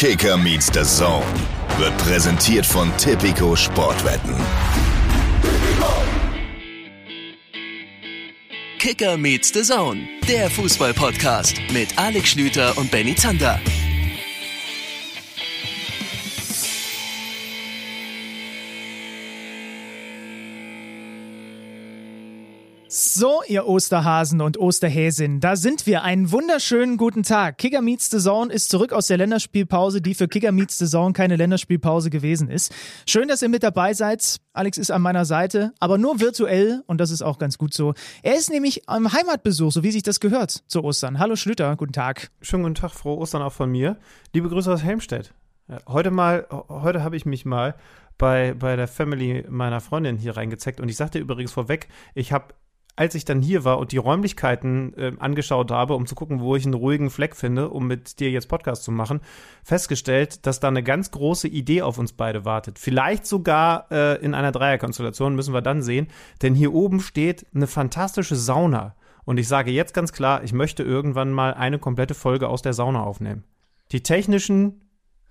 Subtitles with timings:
[0.00, 1.26] Kicker meets the Zone
[1.76, 4.32] wird präsentiert von Tipico Sportwetten.
[8.78, 13.58] Kicker meets the Zone, der Fußball-Podcast mit Alex Schlüter und Benny Zander.
[23.48, 26.02] Ihr Osterhasen und Osterhäsin, da sind wir.
[26.02, 27.58] Einen wunderschönen guten Tag.
[27.58, 31.12] Kicker Meets the Zone ist zurück aus der Länderspielpause, die für Kicker Meets the Zone
[31.12, 32.74] keine Länderspielpause gewesen ist.
[33.06, 34.36] Schön, dass ihr mit dabei seid.
[34.52, 37.94] Alex ist an meiner Seite, aber nur virtuell und das ist auch ganz gut so.
[38.22, 41.18] Er ist nämlich am Heimatbesuch, so wie sich das gehört zu Ostern.
[41.18, 42.30] Hallo Schlüter, guten Tag.
[42.42, 43.96] Schönen guten Tag, frohe Ostern auch von mir.
[44.34, 45.32] Liebe Grüße aus Helmstedt.
[45.86, 47.74] Heute mal, heute habe ich mich mal
[48.18, 52.54] bei, bei der Family meiner Freundin hier reingezeckt und ich sagte übrigens vorweg, ich habe
[52.98, 56.56] als ich dann hier war und die Räumlichkeiten äh, angeschaut habe, um zu gucken, wo
[56.56, 59.20] ich einen ruhigen Fleck finde, um mit dir jetzt Podcast zu machen,
[59.62, 62.80] festgestellt, dass da eine ganz große Idee auf uns beide wartet.
[62.80, 66.08] Vielleicht sogar äh, in einer Dreierkonstellation, müssen wir dann sehen.
[66.42, 68.96] Denn hier oben steht eine fantastische Sauna.
[69.24, 72.72] Und ich sage jetzt ganz klar, ich möchte irgendwann mal eine komplette Folge aus der
[72.72, 73.44] Sauna aufnehmen.
[73.92, 74.90] Die technischen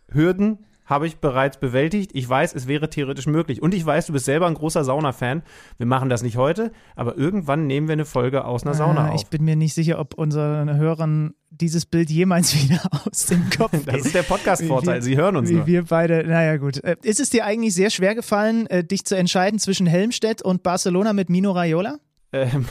[0.09, 2.11] Hürden habe ich bereits bewältigt.
[2.13, 3.61] Ich weiß, es wäre theoretisch möglich.
[3.61, 5.43] Und ich weiß, du bist selber ein großer Sauna-Fan.
[5.77, 9.11] Wir machen das nicht heute, aber irgendwann nehmen wir eine Folge aus einer Sauna äh,
[9.11, 9.21] auf.
[9.21, 13.71] Ich bin mir nicht sicher, ob unseren Hörern dieses Bild jemals wieder aus dem Kopf
[13.71, 13.87] geht.
[13.97, 15.01] Das ist der Podcast-Vorteil.
[15.01, 15.67] Sie hören uns Wie nur.
[15.67, 16.83] wir beide, naja gut.
[16.83, 20.63] Äh, Ist es dir eigentlich sehr schwer gefallen, äh, dich zu entscheiden zwischen Helmstedt und
[20.63, 21.97] Barcelona mit Mino Raiola?
[22.33, 22.65] Ähm,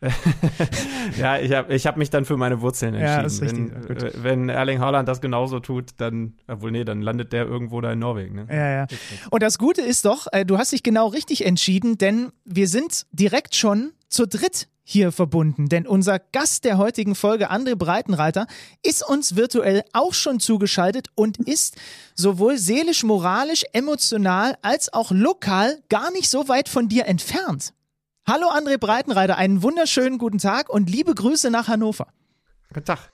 [1.18, 3.70] ja, ich habe ich hab mich dann für meine Wurzeln Ja, entschieden.
[3.70, 3.88] ist richtig.
[3.88, 7.80] wenn, äh, wenn Erling Haaland das genauso tut, dann, obwohl nee, dann landet der irgendwo
[7.80, 8.34] da in Norwegen.
[8.34, 8.46] Ne?
[8.50, 8.86] Ja, ja.
[9.30, 13.06] Und das Gute ist doch, äh, du hast dich genau richtig entschieden, denn wir sind
[13.12, 15.68] direkt schon zu dritt hier verbunden.
[15.68, 18.46] Denn unser Gast der heutigen Folge, André Breitenreiter,
[18.82, 21.76] ist uns virtuell auch schon zugeschaltet und ist
[22.16, 27.72] sowohl seelisch, moralisch, emotional als auch lokal gar nicht so weit von dir entfernt.
[28.32, 32.06] Hallo André Breitenreiter, einen wunderschönen guten Tag und liebe Grüße nach Hannover.
[32.68, 33.10] Guten Tag.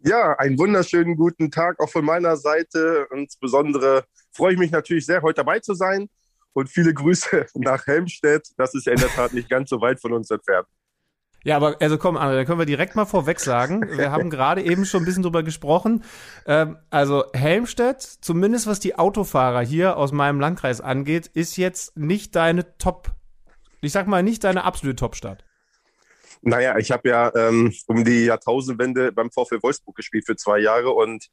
[0.00, 3.06] Ja, einen wunderschönen guten Tag auch von meiner Seite.
[3.10, 6.10] Insbesondere freue ich mich natürlich sehr, heute dabei zu sein.
[6.52, 8.48] Und viele Grüße nach Helmstedt.
[8.58, 10.68] Das ist ja in der Tat nicht ganz so weit von uns entfernt.
[11.42, 13.88] Ja, aber also komm, André, dann können wir direkt mal vorweg sagen.
[13.96, 16.04] Wir haben gerade eben schon ein bisschen drüber gesprochen.
[16.44, 22.36] Ähm, also Helmstedt, zumindest was die Autofahrer hier aus meinem Landkreis angeht, ist jetzt nicht
[22.36, 23.12] deine Top,
[23.80, 25.44] ich sag mal nicht deine absolute Topstadt.
[26.42, 30.90] Naja, ich habe ja ähm, um die Jahrtausendwende beim VfL Wolfsburg gespielt für zwei Jahre
[30.90, 31.28] und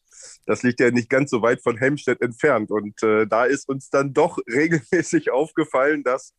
[0.46, 2.72] das liegt ja nicht ganz so weit von Helmstedt entfernt.
[2.72, 6.34] Und äh, da ist uns dann doch regelmäßig aufgefallen, dass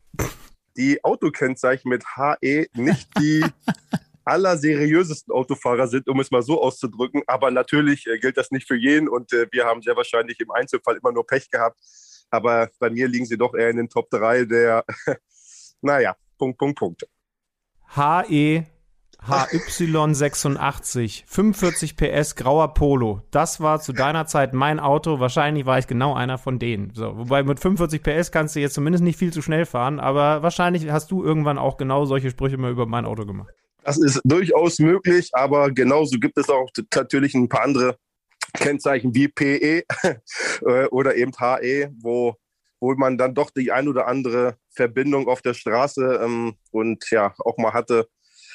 [0.77, 3.43] die Autokennzeichen mit HE nicht die
[4.23, 7.23] allerseriösesten Autofahrer sind, um es mal so auszudrücken.
[7.25, 10.51] Aber natürlich äh, gilt das nicht für jeden und äh, wir haben sehr wahrscheinlich im
[10.51, 11.79] Einzelfall immer nur Pech gehabt.
[12.29, 14.85] Aber bei mir liegen sie doch eher in den Top 3 der,
[15.81, 17.07] naja, Punkt, Punkt, Punkt.
[17.95, 18.65] HE
[19.21, 23.21] HY86, 45 PS, grauer Polo.
[23.31, 25.19] Das war zu deiner Zeit mein Auto.
[25.19, 26.93] Wahrscheinlich war ich genau einer von denen.
[26.93, 30.41] So, wobei mit 45 PS kannst du jetzt zumindest nicht viel zu schnell fahren, aber
[30.41, 33.53] wahrscheinlich hast du irgendwann auch genau solche Sprüche mal über mein Auto gemacht.
[33.83, 37.97] Das ist durchaus möglich, aber genauso gibt es auch natürlich ein paar andere
[38.53, 39.83] Kennzeichen wie PE
[40.65, 42.35] äh, oder eben HE, wo,
[42.79, 47.33] wo man dann doch die ein oder andere Verbindung auf der Straße ähm, und ja
[47.39, 48.07] auch mal hatte.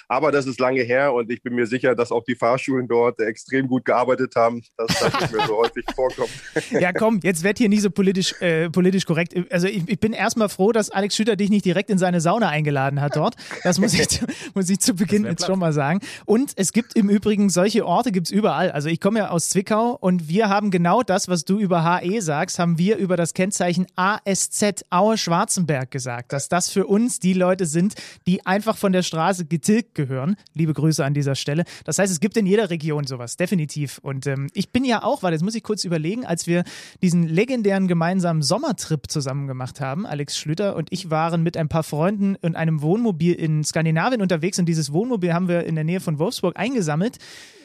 [0.09, 3.21] Aber das ist lange her und ich bin mir sicher, dass auch die Fahrschulen dort
[3.21, 6.31] extrem gut gearbeitet haben, dass das nicht mehr so häufig vorkommt.
[6.71, 9.35] Ja, komm, jetzt werd hier nie so politisch, äh, politisch korrekt.
[9.51, 12.49] Also ich, ich bin erstmal froh, dass Alex Schütter dich nicht direkt in seine Sauna
[12.49, 13.37] eingeladen hat dort.
[13.63, 14.21] Das muss ich,
[14.55, 15.49] muss ich zu Beginn jetzt platt.
[15.49, 16.01] schon mal sagen.
[16.25, 18.71] Und es gibt im Übrigen solche Orte gibt's überall.
[18.71, 22.21] Also ich komme ja aus Zwickau und wir haben genau das, was du über HE
[22.21, 27.33] sagst, haben wir über das Kennzeichen ASZ Aue Schwarzenberg gesagt, dass das für uns die
[27.33, 27.95] Leute sind,
[28.27, 30.37] die einfach von der Straße getilgt gehören.
[30.55, 31.65] Liebe Grüße an dieser Stelle.
[31.85, 33.99] Das heißt, es gibt in jeder Region sowas, definitiv.
[33.99, 36.65] Und ähm, ich bin ja auch, weil jetzt muss ich kurz überlegen, als wir
[37.03, 41.83] diesen legendären gemeinsamen Sommertrip zusammen gemacht haben, Alex Schlüter und ich waren mit ein paar
[41.83, 46.01] Freunden in einem Wohnmobil in Skandinavien unterwegs und dieses Wohnmobil haben wir in der Nähe
[46.01, 47.19] von Wolfsburg eingesammelt.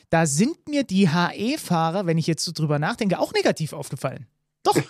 [0.10, 4.26] Da sind mir die HE-Fahrer, wenn ich jetzt so drüber nachdenke, auch negativ aufgefallen.
[4.64, 4.76] Doch.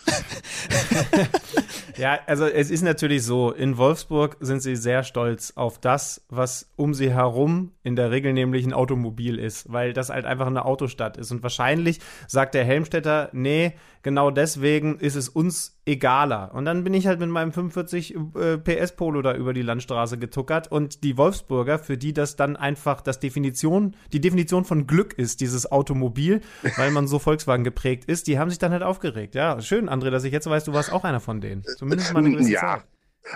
[2.00, 6.70] Ja, also es ist natürlich so, in Wolfsburg sind sie sehr stolz auf das, was
[6.78, 10.64] um sie herum in der Regel nämlich ein Automobil ist, weil das halt einfach eine
[10.64, 11.32] Autostadt ist.
[11.32, 16.52] Und wahrscheinlich sagt der Helmstädter, nee, genau deswegen ist es uns egaler.
[16.54, 20.18] Und dann bin ich halt mit meinem 45 äh, PS Polo da über die Landstraße
[20.18, 25.14] getuckert und die Wolfsburger, für die das dann einfach das Definition, die Definition von Glück
[25.18, 26.42] ist, dieses Automobil,
[26.78, 29.34] weil man so Volkswagen geprägt ist, die haben sich dann halt aufgeregt.
[29.36, 31.64] Ja, schön, André, dass ich jetzt weiß, du warst auch einer von denen.
[31.78, 32.60] Zumindest mal eine gewisse Ja.
[32.60, 32.84] Zeit.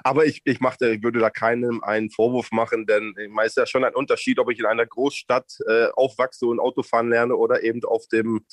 [0.03, 3.65] Aber ich, ich, machte, ich würde da keinem einen Vorwurf machen, denn es ist ja
[3.65, 7.83] schon ein Unterschied, ob ich in einer Großstadt äh, aufwachse und Autofahren lerne oder eben
[7.83, 8.45] auf dem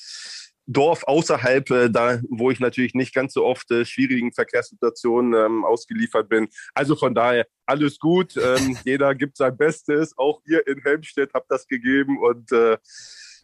[0.67, 5.65] Dorf außerhalb, äh, da wo ich natürlich nicht ganz so oft äh, schwierigen Verkehrssituationen ähm,
[5.65, 6.49] ausgeliefert bin.
[6.75, 8.37] Also von daher alles gut.
[8.37, 10.17] Ähm, jeder gibt sein Bestes.
[10.17, 12.77] Auch ihr in Helmstedt habt das gegeben und äh,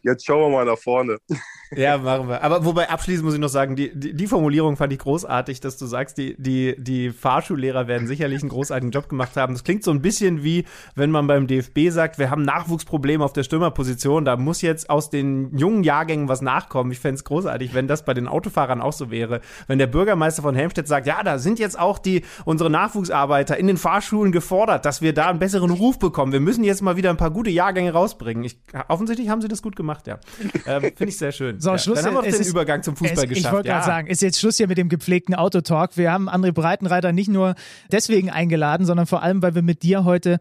[0.03, 1.17] jetzt schauen wir mal nach vorne.
[1.75, 2.43] Ja, machen wir.
[2.43, 5.77] Aber wobei abschließend muss ich noch sagen, die, die, die Formulierung fand ich großartig, dass
[5.77, 9.53] du sagst, die, die, die Fahrschullehrer werden sicherlich einen großartigen Job gemacht haben.
[9.53, 10.63] Das klingt so ein bisschen wie,
[10.95, 15.09] wenn man beim DFB sagt, wir haben Nachwuchsprobleme auf der Stürmerposition, da muss jetzt aus
[15.09, 16.91] den jungen Jahrgängen was nachkommen.
[16.91, 19.41] Ich fände es großartig, wenn das bei den Autofahrern auch so wäre.
[19.67, 23.67] Wenn der Bürgermeister von Helmstedt sagt, ja, da sind jetzt auch die, unsere Nachwuchsarbeiter in
[23.67, 26.31] den Fahrschulen gefordert, dass wir da einen besseren Ruf bekommen.
[26.31, 28.45] Wir müssen jetzt mal wieder ein paar gute Jahrgänge rausbringen.
[28.45, 28.57] Ich,
[28.87, 30.19] offensichtlich haben sie das gut gemacht, ja.
[30.65, 31.59] Ähm, Finde ich sehr schön.
[31.59, 31.77] So, ja.
[31.77, 31.97] Schluss.
[31.97, 33.45] Dann haben wir auch den ist- Übergang zum Fußball es, geschafft.
[33.45, 33.75] Ich wollte ja.
[33.75, 35.97] gerade sagen, ist jetzt Schluss hier mit dem gepflegten Autotalk.
[35.97, 37.55] Wir haben André Breitenreiter nicht nur
[37.91, 40.39] deswegen eingeladen, sondern vor allem, weil wir mit dir heute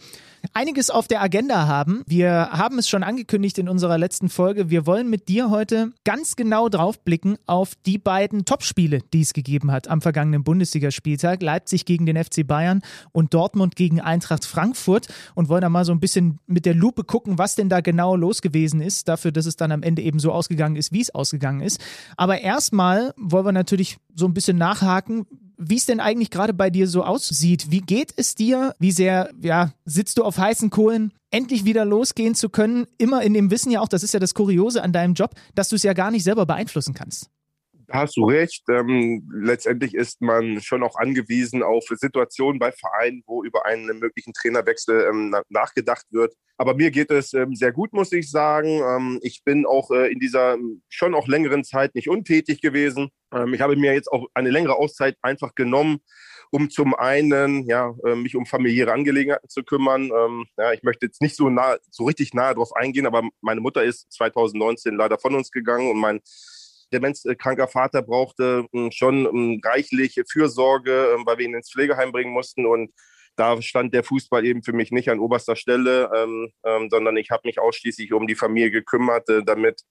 [0.53, 2.03] einiges auf der Agenda haben.
[2.07, 4.71] Wir haben es schon angekündigt in unserer letzten Folge.
[4.71, 9.33] Wir wollen mit dir heute ganz genau drauf blicken auf die beiden Topspiele, die es
[9.33, 11.43] gegeben hat am vergangenen Bundesligaspieltag.
[11.43, 12.83] Leipzig gegen den FC Bayern
[13.13, 17.05] und Dortmund gegen Eintracht Frankfurt und wollen da mal so ein bisschen mit der Lupe
[17.05, 20.19] gucken, was denn da genau los gewesen ist, dafür, dass es dann am Ende eben
[20.19, 21.81] so ausgegangen ist, wie es ausgegangen ist.
[22.17, 25.27] Aber erstmal wollen wir natürlich so ein bisschen nachhaken,
[25.59, 27.71] wie es denn eigentlich gerade bei dir so aussieht.
[27.71, 28.75] Wie geht es dir?
[28.79, 31.13] Wie sehr, ja, sitzt du auf heißen Kohlen?
[31.31, 34.35] Endlich wieder losgehen zu können, immer in dem Wissen ja auch, das ist ja das
[34.35, 37.31] Kuriose an deinem Job, dass du es ja gar nicht selber beeinflussen kannst.
[37.91, 38.65] Hast du recht.
[38.69, 44.33] Ähm, letztendlich ist man schon auch angewiesen auf Situationen bei Vereinen, wo über einen möglichen
[44.33, 46.35] Trainerwechsel ähm, na- nachgedacht wird.
[46.59, 48.81] Aber mir geht es ähm, sehr gut, muss ich sagen.
[48.83, 53.11] Ähm, ich bin auch äh, in dieser ähm, schon auch längeren Zeit nicht untätig gewesen.
[53.33, 55.99] Ähm, ich habe mir jetzt auch eine längere Auszeit einfach genommen,
[56.51, 60.11] um zum einen ja äh, mich um familiäre Angelegenheiten zu kümmern.
[60.57, 63.85] Ja, ich möchte jetzt nicht so nah, so richtig nahe darauf eingehen, aber meine Mutter
[63.85, 66.21] ist 2019 leider von uns gegangen und mein
[66.93, 72.33] demenzkranker Vater brauchte ähm, schon ähm, reichlich Fürsorge, ähm, weil wir ihn ins Pflegeheim bringen
[72.33, 72.93] mussten und
[73.37, 77.31] da stand der Fußball eben für mich nicht an oberster Stelle, ähm, ähm, sondern ich
[77.31, 79.83] habe mich ausschließlich um die Familie gekümmert, äh, damit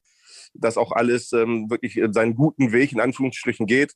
[0.53, 3.94] das auch alles wirklich seinen guten Weg in Anführungsstrichen geht.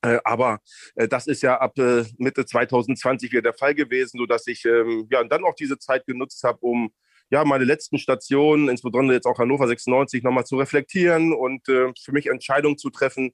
[0.00, 0.60] Äh, aber
[0.94, 4.64] äh, das ist ja ab äh, Mitte 2020 wieder der Fall gewesen, so dass ich
[4.64, 6.92] ja dann auch diese Zeit genutzt habe, um
[7.32, 12.12] ja meine letzten Stationen, insbesondere jetzt auch Hannover 96, nochmal zu reflektieren und äh, für
[12.12, 13.32] mich Entscheidungen zu treffen,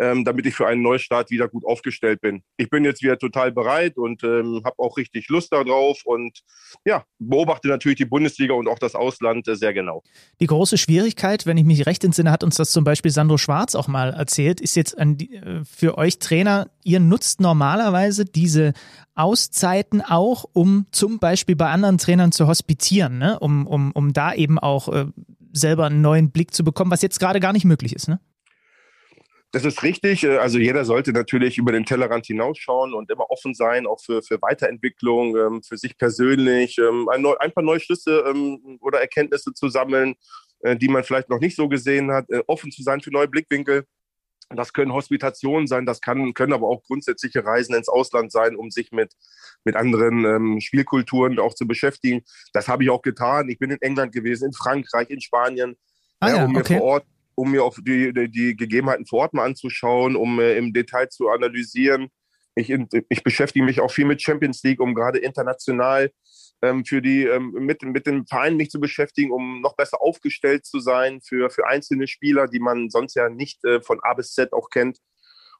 [0.00, 2.42] ähm, damit ich für einen Neustart wieder gut aufgestellt bin.
[2.56, 6.40] Ich bin jetzt wieder total bereit und ähm, habe auch richtig Lust darauf und
[6.86, 10.02] ja, beobachte natürlich die Bundesliga und auch das Ausland äh, sehr genau.
[10.40, 13.74] Die große Schwierigkeit, wenn ich mich recht entsinne, hat uns das zum Beispiel Sandro Schwarz
[13.74, 18.72] auch mal erzählt, ist jetzt die, äh, für euch Trainer, ihr nutzt normalerweise diese
[19.14, 23.38] Auszeiten auch, um zum Beispiel bei anderen Trainern zu hospitieren, ne?
[23.38, 25.06] um, um, um da eben auch äh,
[25.52, 28.08] selber einen neuen Blick zu bekommen, was jetzt gerade gar nicht möglich ist.
[28.08, 28.18] Ne?
[29.52, 30.24] Das ist richtig.
[30.24, 34.22] Äh, Also jeder sollte natürlich über den Tellerrand hinausschauen und immer offen sein, auch für,
[34.22, 39.68] für Weiterentwicklung, ähm, für sich persönlich, ähm, ein, paar neue Schlüsse ähm, oder Erkenntnisse zu
[39.68, 40.14] sammeln,
[40.60, 43.28] äh, die man vielleicht noch nicht so gesehen hat, äh, offen zu sein für neue
[43.28, 43.84] Blickwinkel.
[44.52, 48.70] Das können Hospitationen sein, das kann, können aber auch grundsätzliche Reisen ins Ausland sein, um
[48.72, 49.12] sich mit,
[49.62, 52.22] mit anderen ähm, Spielkulturen auch zu beschäftigen.
[52.52, 53.48] Das habe ich auch getan.
[53.48, 55.76] Ich bin in England gewesen, in Frankreich, in Spanien,
[56.18, 56.78] Ah ja, um mir okay.
[56.78, 57.06] vor Ort,
[57.40, 61.30] um mir auch die, die, Gegebenheiten vor Ort mal anzuschauen, um äh, im Detail zu
[61.30, 62.08] analysieren.
[62.54, 62.70] Ich,
[63.08, 66.10] ich beschäftige mich auch viel mit Champions League, um gerade international
[66.62, 70.66] ähm, für die ähm, mit, mit den Vereinen mich zu beschäftigen, um noch besser aufgestellt
[70.66, 74.34] zu sein für, für einzelne Spieler, die man sonst ja nicht äh, von A bis
[74.34, 74.98] Z auch kennt.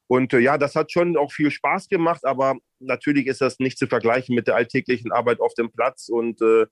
[0.07, 3.79] Und äh, ja, das hat schon auch viel Spaß gemacht, aber natürlich ist das nicht
[3.79, 6.09] zu vergleichen mit der alltäglichen Arbeit auf dem Platz.
[6.09, 6.67] Und äh,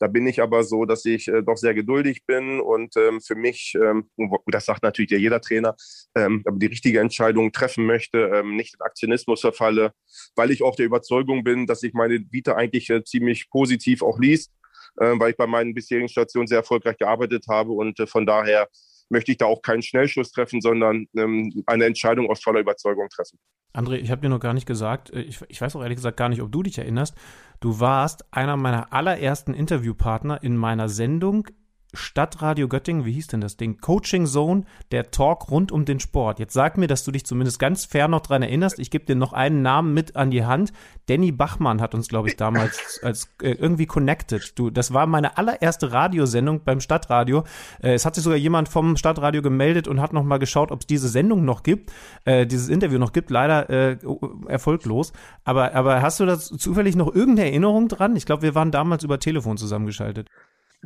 [0.00, 3.34] da bin ich aber so, dass ich äh, doch sehr geduldig bin und ähm, für
[3.34, 4.08] mich, ähm,
[4.46, 5.76] das sagt natürlich ja jeder Trainer,
[6.16, 9.92] ähm, die richtige Entscheidung treffen möchte, ähm, nicht in Aktionismus verfalle,
[10.34, 14.18] weil ich auch der Überzeugung bin, dass sich meine Vita eigentlich äh, ziemlich positiv auch
[14.18, 14.50] liest,
[14.96, 18.68] äh, weil ich bei meinen bisherigen Stationen sehr erfolgreich gearbeitet habe und äh, von daher
[19.10, 23.38] möchte ich da auch keinen Schnellschuss treffen, sondern ähm, eine Entscheidung aus voller Überzeugung treffen.
[23.72, 26.16] André, ich habe dir noch gar nicht gesagt, äh, ich, ich weiß auch ehrlich gesagt
[26.16, 27.16] gar nicht, ob du dich erinnerst.
[27.60, 31.46] Du warst einer meiner allerersten Interviewpartner in meiner Sendung
[31.92, 33.78] Stadtradio Göttingen, wie hieß denn das Ding?
[33.78, 36.38] Coaching Zone, der Talk rund um den Sport.
[36.38, 38.78] Jetzt sag mir, dass du dich zumindest ganz fair noch dran erinnerst.
[38.78, 40.72] Ich gebe dir noch einen Namen mit an die Hand.
[41.06, 44.58] Danny Bachmann hat uns, glaube ich, damals als äh, irgendwie connected.
[44.58, 47.44] Du, das war meine allererste Radiosendung beim Stadtradio.
[47.82, 50.80] Äh, es hat sich sogar jemand vom Stadtradio gemeldet und hat noch mal geschaut, ob
[50.80, 51.92] es diese Sendung noch gibt,
[52.24, 53.30] äh, dieses Interview noch gibt.
[53.30, 53.98] Leider äh,
[54.46, 55.12] erfolglos.
[55.44, 58.16] Aber, aber hast du da zufällig noch irgendeine Erinnerung dran?
[58.16, 60.28] Ich glaube, wir waren damals über Telefon zusammengeschaltet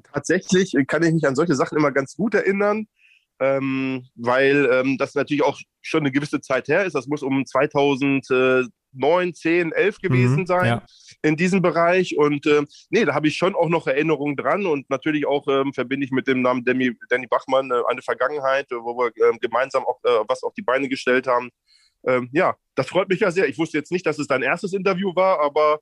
[0.02, 2.86] tatsächlich kann ich mich an solche Sachen immer ganz gut erinnern,
[3.40, 6.94] ähm, weil ähm, das natürlich auch schon eine gewisse Zeit her ist.
[6.94, 10.82] Das muss um 2009, 10, 11 gewesen mhm, sein ja.
[11.22, 12.16] in diesem Bereich.
[12.16, 15.72] Und äh, nee, da habe ich schon auch noch Erinnerungen dran und natürlich auch ähm,
[15.72, 19.84] verbinde ich mit dem Namen Danny, Danny Bachmann äh, eine Vergangenheit, wo wir äh, gemeinsam
[19.84, 21.50] auch äh, was auf die Beine gestellt haben.
[22.06, 23.48] Ähm, ja, das freut mich ja sehr.
[23.48, 25.80] Ich wusste jetzt nicht, dass es dein erstes Interview war, aber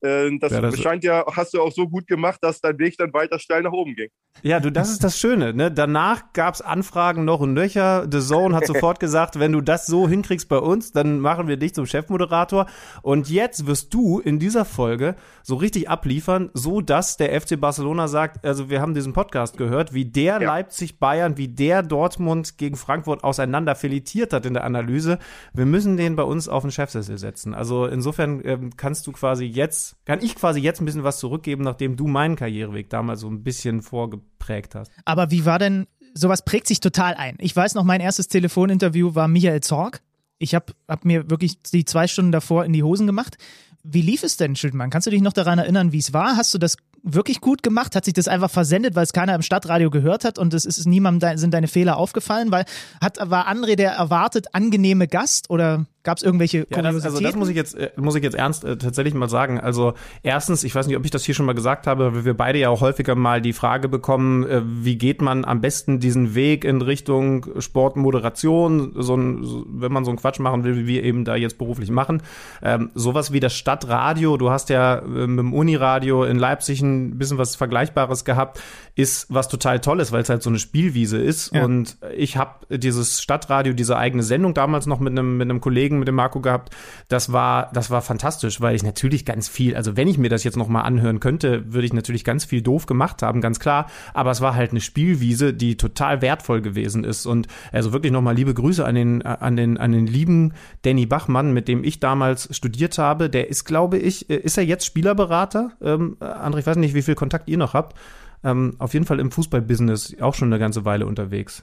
[0.00, 2.96] äh, das, ja, das, scheint ja, hast du auch so gut gemacht, dass dein Weg
[2.98, 4.08] dann weiter steil nach oben ging.
[4.42, 5.52] Ja, du, das ist das Schöne.
[5.52, 5.72] Ne?
[5.72, 8.06] Danach gab's Anfragen noch und nöcher.
[8.10, 11.56] The Zone hat sofort gesagt, wenn du das so hinkriegst bei uns, dann machen wir
[11.56, 12.66] dich zum Chefmoderator.
[13.02, 18.06] Und jetzt wirst du in dieser Folge so richtig abliefern, so dass der FC Barcelona
[18.06, 20.46] sagt, also wir haben diesen Podcast gehört, wie der ja.
[20.46, 25.18] Leipzig Bayern, wie der Dortmund gegen Frankfurt auseinander filetiert hat in der Analyse.
[25.52, 27.54] Wir müssen den bei uns auf den Chefsessel setzen.
[27.54, 31.64] Also insofern ähm, kannst du quasi jetzt, kann ich quasi jetzt ein bisschen was zurückgeben,
[31.64, 34.90] nachdem du meinen Karriereweg damals so ein bisschen vorge geprägt hast.
[35.04, 37.36] Aber wie war denn, sowas prägt sich total ein.
[37.38, 40.00] Ich weiß noch, mein erstes Telefoninterview war Michael Zorg.
[40.38, 43.36] Ich habe hab mir wirklich die zwei Stunden davor in die Hosen gemacht.
[43.82, 44.90] Wie lief es denn, Schildmann?
[44.90, 46.36] Kannst du dich noch daran erinnern, wie es war?
[46.36, 47.94] Hast du das wirklich gut gemacht?
[47.94, 50.86] Hat sich das einfach versendet, weil es keiner im Stadtradio gehört hat und es ist
[50.86, 52.50] niemandem sind deine Fehler aufgefallen?
[52.50, 52.64] Weil
[53.00, 57.34] hat war André der erwartet angenehme Gast oder Gab es irgendwelche ja, das, Also das
[57.34, 59.58] muss ich jetzt äh, muss ich jetzt ernst äh, tatsächlich mal sagen.
[59.58, 62.34] Also erstens, ich weiß nicht, ob ich das hier schon mal gesagt habe, aber wir
[62.34, 66.36] beide ja auch häufiger mal die Frage bekommen, äh, wie geht man am besten diesen
[66.36, 70.86] Weg in Richtung Sportmoderation, so ein, so, wenn man so einen Quatsch machen will, wie
[70.86, 72.22] wir eben da jetzt beruflich machen.
[72.62, 77.18] Ähm, sowas wie das Stadtradio, du hast ja äh, mit dem Uniradio in Leipzig ein
[77.18, 78.62] bisschen was Vergleichbares gehabt,
[78.94, 81.54] ist was total Tolles, weil es halt so eine Spielwiese ist.
[81.54, 81.64] Ja.
[81.64, 85.87] Und ich habe dieses Stadtradio, diese eigene Sendung damals noch mit einem mit einem Kollegen
[85.96, 86.74] mit dem Marco gehabt.
[87.08, 90.44] Das war, das war fantastisch, weil ich natürlich ganz viel, also wenn ich mir das
[90.44, 93.86] jetzt nochmal anhören könnte, würde ich natürlich ganz viel doof gemacht haben, ganz klar.
[94.12, 97.24] Aber es war halt eine Spielwiese, die total wertvoll gewesen ist.
[97.24, 100.52] Und also wirklich nochmal liebe Grüße an den, an den, an den lieben
[100.82, 103.30] Danny Bachmann, mit dem ich damals studiert habe.
[103.30, 105.72] Der ist, glaube ich, ist er jetzt Spielerberater?
[105.80, 107.96] Ähm, André, ich weiß nicht, wie viel Kontakt ihr noch habt.
[108.44, 111.62] Ähm, auf jeden Fall im Fußballbusiness auch schon eine ganze Weile unterwegs.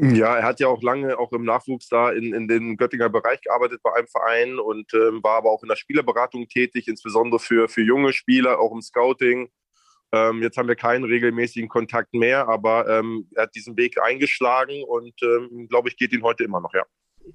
[0.00, 3.40] Ja, er hat ja auch lange auch im Nachwuchs da in, in den Göttinger Bereich
[3.42, 7.68] gearbeitet bei einem Verein und ähm, war aber auch in der Spielerberatung tätig, insbesondere für,
[7.68, 9.50] für junge Spieler, auch im Scouting.
[10.12, 14.82] Ähm, jetzt haben wir keinen regelmäßigen Kontakt mehr, aber ähm, er hat diesen Weg eingeschlagen
[14.84, 16.82] und ähm, glaube ich, geht ihn heute immer noch, ja.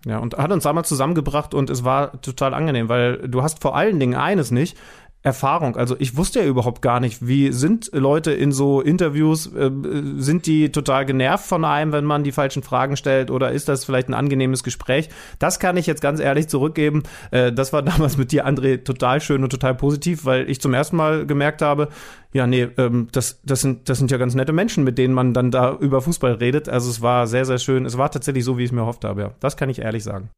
[0.05, 3.75] Ja, und hat uns damals zusammengebracht und es war total angenehm, weil du hast vor
[3.75, 4.77] allen Dingen eines nicht,
[5.25, 5.75] Erfahrung.
[5.75, 9.71] Also ich wusste ja überhaupt gar nicht, wie sind Leute in so Interviews, äh,
[10.17, 13.85] sind die total genervt von einem, wenn man die falschen Fragen stellt oder ist das
[13.85, 15.09] vielleicht ein angenehmes Gespräch?
[15.39, 17.01] Das kann ich jetzt ganz ehrlich zurückgeben.
[17.31, 20.75] Äh, das war damals mit dir, André, total schön und total positiv, weil ich zum
[20.75, 21.89] ersten Mal gemerkt habe,
[22.31, 25.33] ja, nee, ähm, das, das, sind, das sind ja ganz nette Menschen, mit denen man
[25.33, 26.69] dann da über Fußball redet.
[26.69, 27.85] Also es war sehr, sehr schön.
[27.85, 29.21] Es war tatsächlich so, wie ich es mir erhofft habe.
[29.21, 29.33] Ja.
[29.39, 30.29] Das kann ich ehrlich sagen.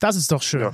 [0.00, 0.62] Das ist doch schön.
[0.62, 0.72] Ja.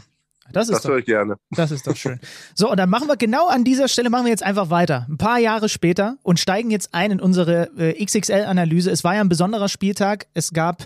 [0.53, 1.37] Das, ist das höre ich gerne.
[1.51, 2.21] Das ist doch schön.
[2.55, 5.07] So, und dann machen wir genau an dieser Stelle, machen wir jetzt einfach weiter.
[5.09, 8.91] Ein paar Jahre später und steigen jetzt ein in unsere äh, XXL-Analyse.
[8.91, 10.27] Es war ja ein besonderer Spieltag.
[10.35, 10.85] Es gab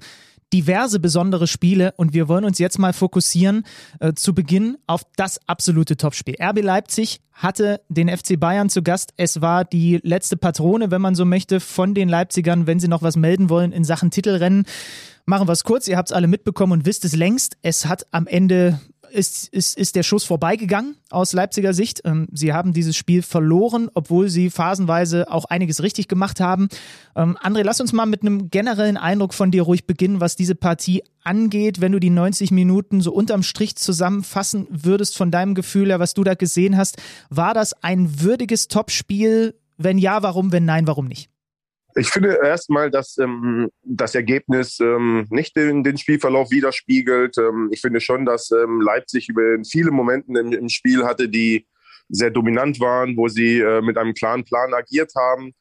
[0.53, 3.65] diverse besondere Spiele und wir wollen uns jetzt mal fokussieren
[4.01, 6.37] äh, zu Beginn auf das absolute Topspiel.
[6.41, 9.13] RB Leipzig hatte den FC Bayern zu Gast.
[9.17, 13.03] Es war die letzte Patrone, wenn man so möchte, von den Leipzigern, wenn sie noch
[13.03, 14.67] was melden wollen in Sachen Titelrennen.
[15.25, 17.57] Machen wir es kurz, ihr habt es alle mitbekommen und wisst es längst.
[17.63, 22.03] Es hat am Ende ist, ist, ist der Schuss vorbeigegangen aus Leipziger Sicht.
[22.05, 26.69] Ähm, sie haben dieses Spiel verloren, obwohl sie phasenweise auch einiges richtig gemacht haben.
[27.17, 30.55] Ähm, André, lass uns mal mit einem generellen Eindruck von dir ruhig beginnen, was diese
[30.55, 35.89] Partie angeht, wenn du die 90 Minuten so unterm Strich zusammenfassen würdest von deinem Gefühl
[35.89, 36.99] her, was du da gesehen hast.
[37.29, 39.55] War das ein würdiges Topspiel?
[39.77, 40.53] Wenn ja, warum?
[40.53, 41.30] Wenn nein, warum nicht?
[41.97, 47.37] Ich finde erstmal, dass ähm, das Ergebnis ähm, nicht den, den, Spielverlauf widerspiegelt.
[47.39, 51.67] Ähm, ich finde schon, dass ähm, Leipzig über viele Momente im, im, Spiel hatte, die
[52.09, 55.53] sehr dominant waren, wo sie äh, mit einem klaren Plan agiert haben,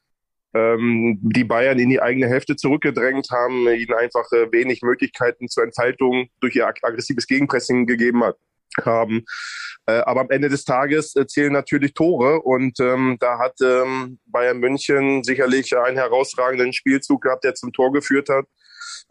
[0.54, 5.64] ähm, die Bayern in die eigene Hälfte zurückgedrängt haben, ihnen einfach äh, wenig Möglichkeiten zur
[5.64, 8.36] Entfaltung durch ihr aggressives Gegenpressing gegeben hat.
[8.84, 9.24] Haben.
[9.86, 14.18] Äh, aber am Ende des Tages äh, zählen natürlich Tore und ähm, da hat ähm,
[14.26, 18.46] Bayern München sicherlich einen herausragenden Spielzug gehabt, der zum Tor geführt hat.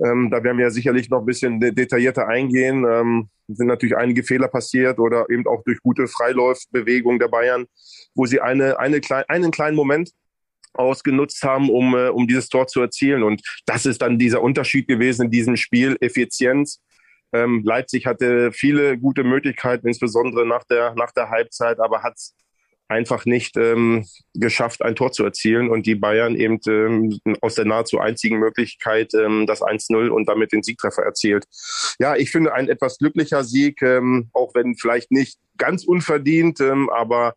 [0.04, 2.86] Ähm, da werden wir sicherlich noch ein bisschen detaillierter eingehen.
[2.89, 7.66] Ähm, sind natürlich einige Fehler passiert oder eben auch durch gute Freilaufbewegung der Bayern,
[8.16, 10.12] wo sie eine, eine klein, einen kleinen Moment
[10.74, 13.24] ausgenutzt haben, um, äh, um dieses Tor zu erzielen.
[13.24, 15.98] Und das ist dann dieser Unterschied gewesen in diesem Spiel.
[16.00, 16.82] Effizienz.
[17.33, 22.36] Ähm, Leipzig hatte viele gute Möglichkeiten, insbesondere nach der, nach der Halbzeit, aber hat es
[22.89, 27.65] einfach nicht ähm, geschafft, ein Tor zu erzielen und die Bayern eben ähm, aus der
[27.65, 31.45] nahezu einzigen Möglichkeit ähm, das 1-0 und damit den Siegtreffer erzielt.
[32.00, 36.89] Ja, ich finde ein etwas glücklicher Sieg, ähm, auch wenn vielleicht nicht ganz unverdient, ähm,
[36.89, 37.36] aber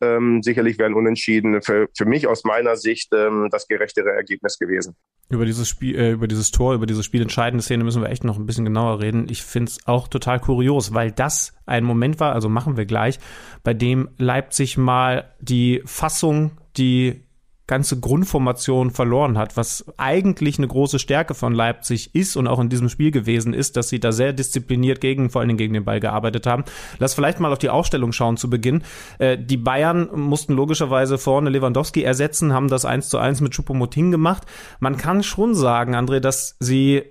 [0.00, 4.96] ähm, sicherlich wären Unentschieden für, für mich aus meiner Sicht ähm, das gerechtere Ergebnis gewesen.
[5.28, 8.38] Über dieses Spiel, äh, über dieses Tor, über diese spielentscheidende Szene müssen wir echt noch
[8.38, 9.26] ein bisschen genauer reden.
[9.28, 13.18] Ich finde es auch total kurios, weil das ein Moment war, also machen wir gleich,
[13.62, 17.27] bei dem Leipzig mal die Fassung, die
[17.68, 22.70] ganze Grundformation verloren hat, was eigentlich eine große Stärke von Leipzig ist und auch in
[22.70, 25.84] diesem Spiel gewesen ist, dass sie da sehr diszipliniert gegen, vor allen Dingen gegen den
[25.84, 26.64] Ball gearbeitet haben.
[26.98, 28.82] Lass vielleicht mal auf die Aufstellung schauen zu Beginn.
[29.18, 34.10] Äh, die Bayern mussten logischerweise vorne Lewandowski ersetzen, haben das 1 zu 1 mit Choupo-Moting
[34.10, 34.44] gemacht.
[34.80, 37.04] Man kann schon sagen, André, dass sie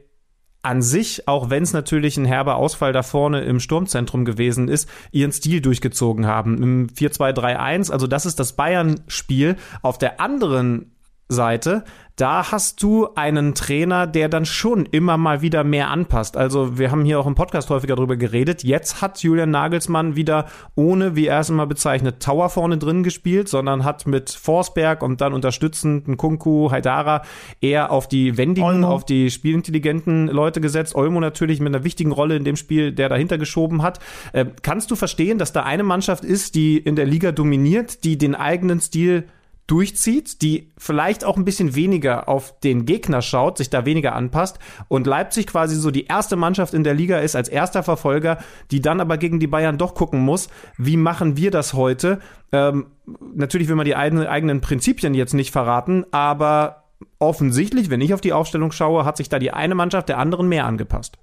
[0.61, 4.89] an sich, auch wenn es natürlich ein herber Ausfall da vorne im Sturmzentrum gewesen ist,
[5.11, 6.61] ihren Stil durchgezogen haben.
[6.61, 9.55] Im 4-2-3-1, also das ist das Bayern-Spiel.
[9.81, 10.91] Auf der anderen
[11.29, 11.83] Seite
[12.17, 16.35] da hast du einen Trainer, der dann schon immer mal wieder mehr anpasst.
[16.35, 18.63] Also wir haben hier auch im Podcast häufiger drüber geredet.
[18.63, 23.47] Jetzt hat Julian Nagelsmann wieder ohne, wie er es immer bezeichnet, Tower vorne drin gespielt,
[23.49, 27.21] sondern hat mit Forsberg und dann unterstützend Kunku, Haidara
[27.61, 28.87] eher auf die wendigen, Olmo.
[28.87, 30.95] auf die spielintelligenten Leute gesetzt.
[30.95, 33.99] Olmo natürlich mit einer wichtigen Rolle in dem Spiel, der dahinter geschoben hat.
[34.33, 38.17] Äh, kannst du verstehen, dass da eine Mannschaft ist, die in der Liga dominiert, die
[38.17, 39.27] den eigenen Stil
[39.67, 44.59] durchzieht, die vielleicht auch ein bisschen weniger auf den Gegner schaut, sich da weniger anpasst
[44.87, 48.39] und Leipzig quasi so die erste Mannschaft in der Liga ist als erster Verfolger,
[48.71, 50.47] die dann aber gegen die Bayern doch gucken muss,
[50.77, 52.19] wie machen wir das heute?
[52.53, 52.87] Ähm,
[53.35, 56.85] natürlich will man die eigenen Prinzipien jetzt nicht verraten, aber
[57.19, 60.47] offensichtlich, wenn ich auf die Aufstellung schaue, hat sich da die eine Mannschaft der anderen
[60.47, 61.17] mehr angepasst.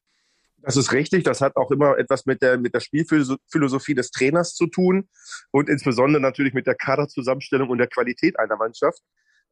[0.65, 1.25] Das ist richtig.
[1.25, 5.09] Das hat auch immer etwas mit der, mit der Spielphilosophie des Trainers zu tun
[5.51, 9.01] und insbesondere natürlich mit der Kaderzusammenstellung und der Qualität einer Mannschaft.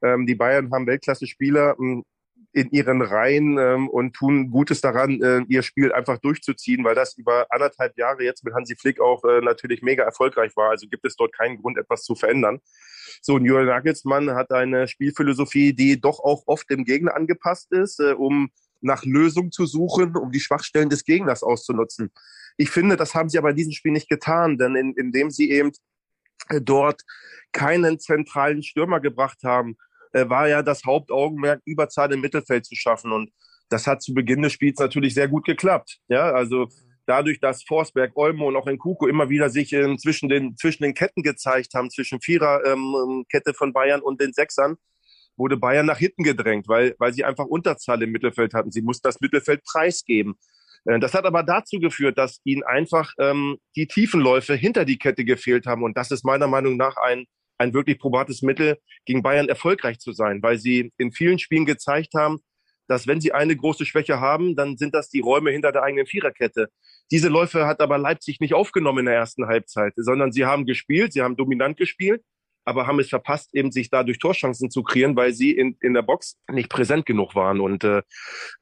[0.03, 2.05] Ähm, die Bayern haben Weltklasse-Spieler ähm,
[2.53, 7.17] in ihren Reihen ähm, und tun Gutes daran, äh, ihr Spiel einfach durchzuziehen, weil das
[7.17, 10.71] über anderthalb Jahre jetzt mit Hansi Flick auch äh, natürlich mega erfolgreich war.
[10.71, 12.61] Also gibt es dort keinen Grund, etwas zu verändern.
[13.21, 18.01] So, und Jürgen Nagelsmann hat eine Spielphilosophie, die doch auch oft dem Gegner angepasst ist,
[18.01, 18.51] äh, um
[18.83, 22.13] nach Lösungen zu suchen, um die Schwachstellen des Gegners auszunutzen.
[22.57, 25.51] Ich finde, das haben sie aber in diesem Spiel nicht getan, denn in, indem sie
[25.51, 25.73] eben
[26.49, 27.03] äh, dort
[27.53, 29.77] keinen zentralen Stürmer gebracht haben,
[30.13, 33.13] äh, war ja das Hauptaugenmerk, Überzahl im Mittelfeld zu schaffen.
[33.13, 33.31] Und
[33.69, 35.99] das hat zu Beginn des Spiels natürlich sehr gut geklappt.
[36.09, 36.69] Ja, also
[37.07, 40.95] dadurch, dass Forsberg, Olmo und auch Nkuku immer wieder sich ähm, zwischen, den, zwischen den
[40.95, 44.77] Ketten gezeigt haben, zwischen Viererkette ähm, von Bayern und den Sechsern,
[45.37, 48.71] wurde Bayern nach hinten gedrängt, weil, weil sie einfach Unterzahl im Mittelfeld hatten.
[48.71, 50.35] Sie mussten das Mittelfeld preisgeben.
[50.85, 55.25] Äh, das hat aber dazu geführt, dass ihnen einfach ähm, die Tiefenläufe hinter die Kette
[55.25, 55.83] gefehlt haben.
[55.83, 57.25] Und das ist meiner Meinung nach ein,
[57.59, 62.15] ein wirklich probates Mittel, gegen Bayern erfolgreich zu sein, weil sie in vielen Spielen gezeigt
[62.15, 62.39] haben,
[62.89, 66.07] dass wenn sie eine große Schwäche haben, dann sind das die Räume hinter der eigenen
[66.07, 66.69] Viererkette.
[67.11, 71.13] Diese Läufe hat aber Leipzig nicht aufgenommen in der ersten Halbzeit, sondern sie haben gespielt,
[71.13, 72.23] sie haben dominant gespielt
[72.65, 76.03] aber haben es verpasst, eben sich dadurch Torchancen zu kreieren, weil sie in, in der
[76.03, 77.61] Box nicht präsent genug waren.
[77.61, 78.03] Und äh,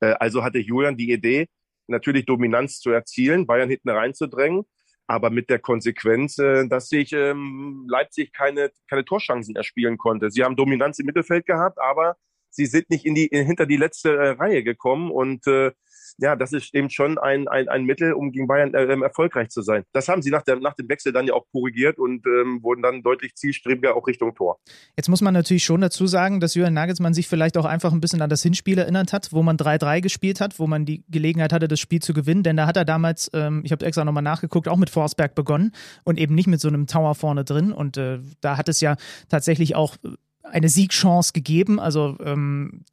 [0.01, 1.49] äh, also hatte Julian die Idee,
[1.87, 4.65] natürlich Dominanz zu erzielen, Bayern hinten reinzudrängen,
[5.07, 10.31] aber mit der Konsequenz, äh, dass sich ähm, Leipzig keine, keine Torchancen erspielen konnte.
[10.31, 12.17] Sie haben Dominanz im Mittelfeld gehabt, aber
[12.49, 15.73] sie sind nicht in die, in, hinter die letzte äh, Reihe gekommen und äh,
[16.18, 19.49] ja, das ist eben schon ein, ein, ein Mittel, um gegen Bayern äh, ähm, erfolgreich
[19.51, 19.85] zu sein.
[19.92, 22.83] Das haben sie nach, der, nach dem Wechsel dann ja auch korrigiert und ähm, wurden
[22.83, 24.59] dann deutlich zielstrebiger auch Richtung Tor.
[24.96, 28.01] Jetzt muss man natürlich schon dazu sagen, dass Jürgen Nagelsmann sich vielleicht auch einfach ein
[28.01, 31.53] bisschen an das Hinspiel erinnert hat, wo man 3-3 gespielt hat, wo man die Gelegenheit
[31.53, 32.42] hatte, das Spiel zu gewinnen.
[32.42, 35.73] Denn da hat er damals, ähm, ich habe extra nochmal nachgeguckt, auch mit Forsberg begonnen
[36.05, 37.73] und eben nicht mit so einem Tower vorne drin.
[37.73, 38.96] Und äh, da hat es ja
[39.29, 39.96] tatsächlich auch
[40.42, 41.81] eine Siegchance gegeben.
[41.81, 42.85] Also ähm,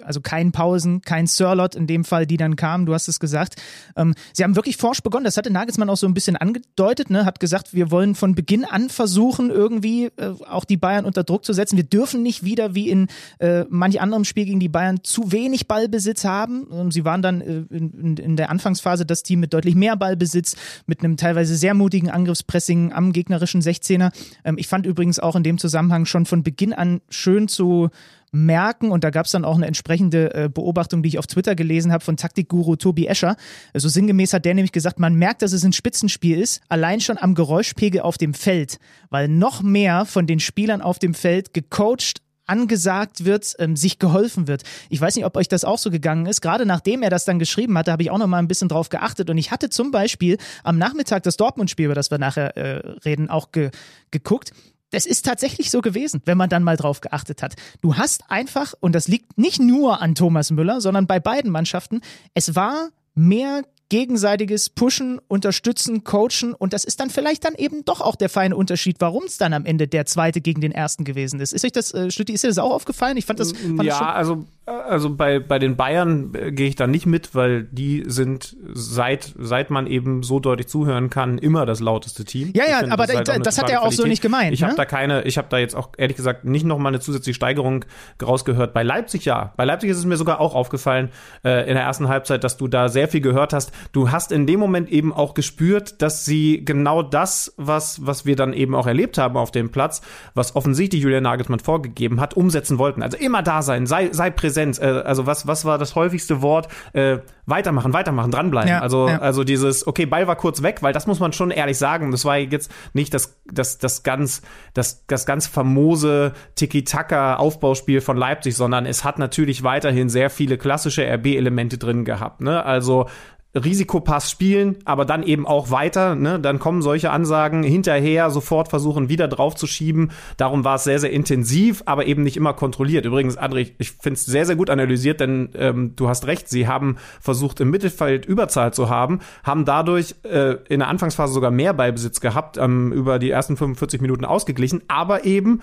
[0.00, 3.56] also kein Pausen, kein Sirlot in dem Fall, die dann kamen, du hast es gesagt.
[3.96, 7.24] Ähm, sie haben wirklich forsch begonnen, das hatte Nagelsmann auch so ein bisschen angedeutet, ne?
[7.24, 11.44] hat gesagt, wir wollen von Beginn an versuchen, irgendwie äh, auch die Bayern unter Druck
[11.44, 11.76] zu setzen.
[11.76, 15.68] Wir dürfen nicht wieder wie in äh, manch anderem Spiel gegen die Bayern zu wenig
[15.68, 16.66] Ballbesitz haben.
[16.72, 20.56] Ähm, sie waren dann äh, in, in, der Anfangsphase das Team mit deutlich mehr Ballbesitz,
[20.86, 24.10] mit einem teilweise sehr mutigen Angriffspressing am gegnerischen 16er.
[24.44, 27.90] Ähm, ich fand übrigens auch in dem Zusammenhang schon von Beginn an schön zu
[28.32, 28.90] merken.
[28.90, 31.92] Und da gab es dann auch eine entsprechende äh, Beobachtung, die ich auf Twitter gelesen
[31.92, 33.36] habe von Taktikguru Tobi Escher.
[33.72, 37.18] Also sinngemäß hat der nämlich gesagt, man merkt, dass es ein Spitzenspiel ist, allein schon
[37.18, 38.78] am Geräuschpegel auf dem Feld,
[39.10, 44.48] weil noch mehr von den Spielern auf dem Feld gecoacht, angesagt wird, ähm, sich geholfen
[44.48, 44.62] wird.
[44.90, 46.40] Ich weiß nicht, ob euch das auch so gegangen ist.
[46.40, 48.88] Gerade nachdem er das dann geschrieben hatte, habe ich auch noch mal ein bisschen drauf
[48.88, 49.30] geachtet.
[49.30, 53.30] Und ich hatte zum Beispiel am Nachmittag das Dortmund-Spiel, über das wir nachher äh, reden,
[53.30, 53.70] auch ge
[54.10, 54.52] geguckt.
[54.92, 57.54] Das ist tatsächlich so gewesen, wenn man dann mal drauf geachtet hat.
[57.80, 62.00] Du hast einfach, und das liegt nicht nur an Thomas Müller, sondern bei beiden Mannschaften,
[62.34, 68.00] es war mehr gegenseitiges Pushen, Unterstützen, Coachen und das ist dann vielleicht dann eben doch
[68.00, 71.40] auch der feine Unterschied, warum es dann am Ende der zweite gegen den ersten gewesen
[71.40, 71.52] ist.
[71.52, 73.18] Ist euch das, äh, Stütti, ist dir das auch aufgefallen?
[73.18, 73.52] Ich fand das.
[73.52, 77.34] Fand ja, das also also bei, bei den Bayern äh, gehe ich da nicht mit,
[77.34, 82.52] weil die sind seit, seit man eben so deutlich zuhören kann, immer das lauteste Team.
[82.54, 84.52] Ja, ja, aber das, halt das hat er auch so nicht gemeint.
[84.52, 84.68] Ich ne?
[84.68, 87.84] habe da keine, ich habe da jetzt auch ehrlich gesagt nicht nochmal eine zusätzliche Steigerung
[88.22, 88.72] rausgehört.
[88.72, 89.52] Bei Leipzig ja.
[89.56, 91.10] Bei Leipzig ist es mir sogar auch aufgefallen
[91.44, 93.72] äh, in der ersten Halbzeit, dass du da sehr viel gehört hast.
[93.90, 98.36] Du hast in dem Moment eben auch gespürt, dass sie genau das, was, was wir
[98.36, 100.02] dann eben auch erlebt haben auf dem Platz,
[100.34, 103.02] was offensichtlich Julian Nagelsmann vorgegeben hat, umsetzen wollten.
[103.02, 106.68] Also immer da sein, sei, sei Präsenz, äh, also was, was war das häufigste Wort?
[106.92, 108.68] Äh, weitermachen, weitermachen, dranbleiben.
[108.68, 109.18] Ja, also, ja.
[109.18, 112.10] also dieses, okay, Ball war kurz weg, weil das muss man schon ehrlich sagen.
[112.10, 114.42] Das war jetzt nicht das, das, das ganz,
[114.74, 121.02] das, das ganz famose Tiki-Taka-Aufbauspiel von Leipzig, sondern es hat natürlich weiterhin sehr viele klassische
[121.02, 122.42] RB-Elemente drin gehabt.
[122.42, 122.62] Ne?
[122.64, 123.08] Also
[123.54, 126.14] Risikopass spielen, aber dann eben auch weiter.
[126.14, 126.40] Ne?
[126.40, 130.10] Dann kommen solche Ansagen hinterher, sofort versuchen wieder drauf zu schieben.
[130.38, 133.04] Darum war es sehr, sehr intensiv, aber eben nicht immer kontrolliert.
[133.04, 136.66] Übrigens, André, ich finde es sehr, sehr gut analysiert, denn ähm, du hast recht, sie
[136.66, 141.74] haben versucht, im Mittelfeld Überzahl zu haben, haben dadurch äh, in der Anfangsphase sogar mehr
[141.74, 145.60] Ballbesitz gehabt, ähm, über die ersten 45 Minuten ausgeglichen, aber eben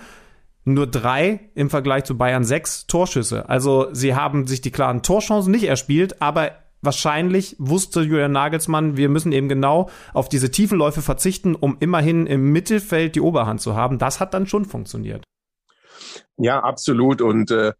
[0.63, 3.49] nur drei im Vergleich zu Bayern sechs Torschüsse.
[3.49, 9.09] Also sie haben sich die klaren Torchancen nicht erspielt, aber wahrscheinlich wusste Julian Nagelsmann, wir
[9.09, 13.75] müssen eben genau auf diese tiefen Läufe verzichten, um immerhin im Mittelfeld die Oberhand zu
[13.75, 13.97] haben.
[13.97, 15.23] Das hat dann schon funktioniert.
[16.37, 17.21] Ja, absolut.
[17.21, 17.73] Und äh,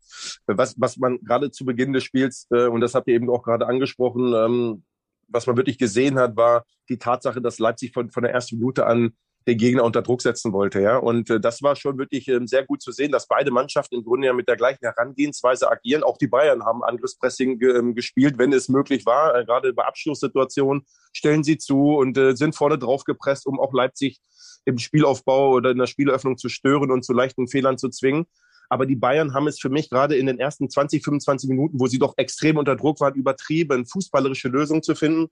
[0.46, 3.44] was, was man gerade zu Beginn des Spiels, äh, und das habt ihr eben auch
[3.44, 4.84] gerade angesprochen, ähm,
[5.30, 8.86] was man wirklich gesehen hat, war die Tatsache, dass Leipzig von, von der ersten Minute
[8.86, 9.14] an
[9.48, 10.82] den Gegner unter Druck setzen wollte.
[10.82, 10.98] Ja?
[10.98, 14.04] Und äh, das war schon wirklich ähm, sehr gut zu sehen, dass beide Mannschaften im
[14.04, 16.04] Grunde ja mit der gleichen Herangehensweise agieren.
[16.04, 19.36] Auch die Bayern haben Angriffspressing ähm, gespielt, wenn es möglich war.
[19.36, 23.74] Äh, gerade bei Abschlusssituationen stellen sie zu und äh, sind vorne drauf gepresst, um auch
[23.74, 24.20] Leipzig
[24.66, 28.26] im Spielaufbau oder in der Spieleröffnung zu stören und zu leichten Fehlern zu zwingen.
[28.72, 31.88] Aber die Bayern haben es für mich gerade in den ersten 20, 25 Minuten, wo
[31.88, 35.30] sie doch extrem unter Druck waren, übertrieben, fußballerische Lösungen zu finden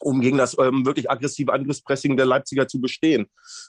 [0.00, 3.26] um gegen das ähm, wirklich aggressive Angriffspressing der Leipziger zu bestehen.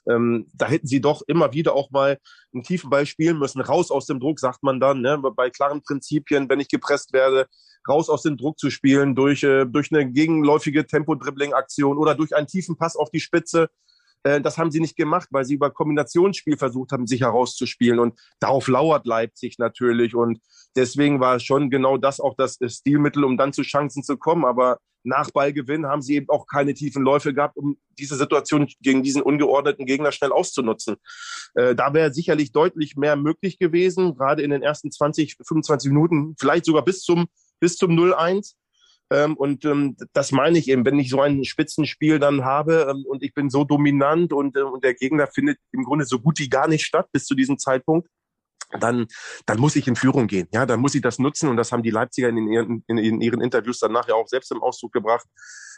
[0.09, 2.17] Ähm, da hätten sie doch immer wieder auch mal
[2.53, 3.61] einen tiefen Ball spielen müssen.
[3.61, 5.21] Raus aus dem Druck, sagt man dann, ne?
[5.35, 7.47] bei klaren Prinzipien, wenn ich gepresst werde,
[7.87, 12.47] raus aus dem Druck zu spielen durch, äh, durch eine gegenläufige Tempo-Dribbling-Aktion oder durch einen
[12.47, 13.69] tiefen Pass auf die Spitze.
[14.23, 17.99] Äh, das haben sie nicht gemacht, weil sie über Kombinationsspiel versucht haben, sich herauszuspielen.
[17.99, 20.15] Und darauf lauert Leipzig natürlich.
[20.15, 20.39] Und
[20.75, 24.45] deswegen war schon genau das auch das Stilmittel, um dann zu Chancen zu kommen.
[24.45, 29.03] Aber nach Ballgewinn haben sie eben auch keine tiefen Läufe gehabt, um diese Situation gegen
[29.03, 30.97] diesen ungeordneten Gegner schnell auszunutzen.
[31.55, 36.35] Äh, da wäre sicherlich deutlich mehr möglich gewesen, gerade in den ersten 20, 25 Minuten,
[36.39, 37.27] vielleicht sogar bis zum,
[37.59, 38.53] bis zum 0-1.
[39.11, 43.03] Ähm, und ähm, das meine ich eben, wenn ich so ein Spitzenspiel dann habe ähm,
[43.05, 46.39] und ich bin so dominant und, äh, und der Gegner findet im Grunde so gut
[46.39, 48.07] wie gar nicht statt bis zu diesem Zeitpunkt,
[48.79, 49.07] dann,
[49.45, 50.47] dann muss ich in Führung gehen.
[50.53, 53.21] Ja, dann muss ich das nutzen und das haben die Leipziger in ihren, in, in
[53.21, 55.27] ihren Interviews dann nachher auch selbst im Ausdruck gebracht.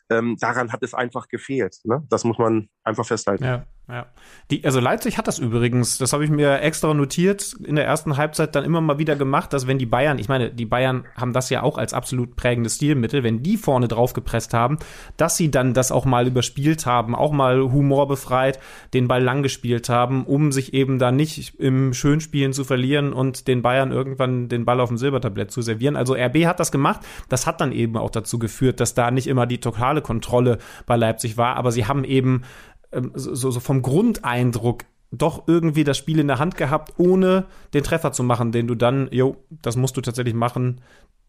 [0.10, 1.78] Ähm, daran hat es einfach gefehlt.
[1.84, 2.06] Ne?
[2.10, 3.44] Das muss man einfach festhalten.
[3.44, 3.66] Ja.
[3.90, 4.06] Ja.
[4.50, 8.16] Die, also Leipzig hat das übrigens, das habe ich mir extra notiert, in der ersten
[8.16, 11.34] Halbzeit dann immer mal wieder gemacht, dass wenn die Bayern, ich meine, die Bayern haben
[11.34, 14.80] das ja auch als absolut prägendes Stilmittel, wenn die vorne drauf gepresst haben,
[15.18, 18.58] dass sie dann das auch mal überspielt haben, auch mal humorbefreit
[18.94, 23.50] den Ball lang gespielt haben, um sich eben da nicht im Schönspielen zu verlieren und
[23.50, 25.98] den Bayern irgendwann den Ball auf dem Silbertablett zu servieren.
[25.98, 29.28] Also RB hat das gemacht, das hat dann eben auch dazu geführt, dass da nicht
[29.28, 32.44] immer die totale Kontrolle bei Leipzig war, aber sie haben eben
[32.92, 37.84] ähm, so, so vom Grundeindruck doch irgendwie das Spiel in der Hand gehabt, ohne den
[37.84, 40.82] Treffer zu machen, den du dann, jo, das musst du tatsächlich machen,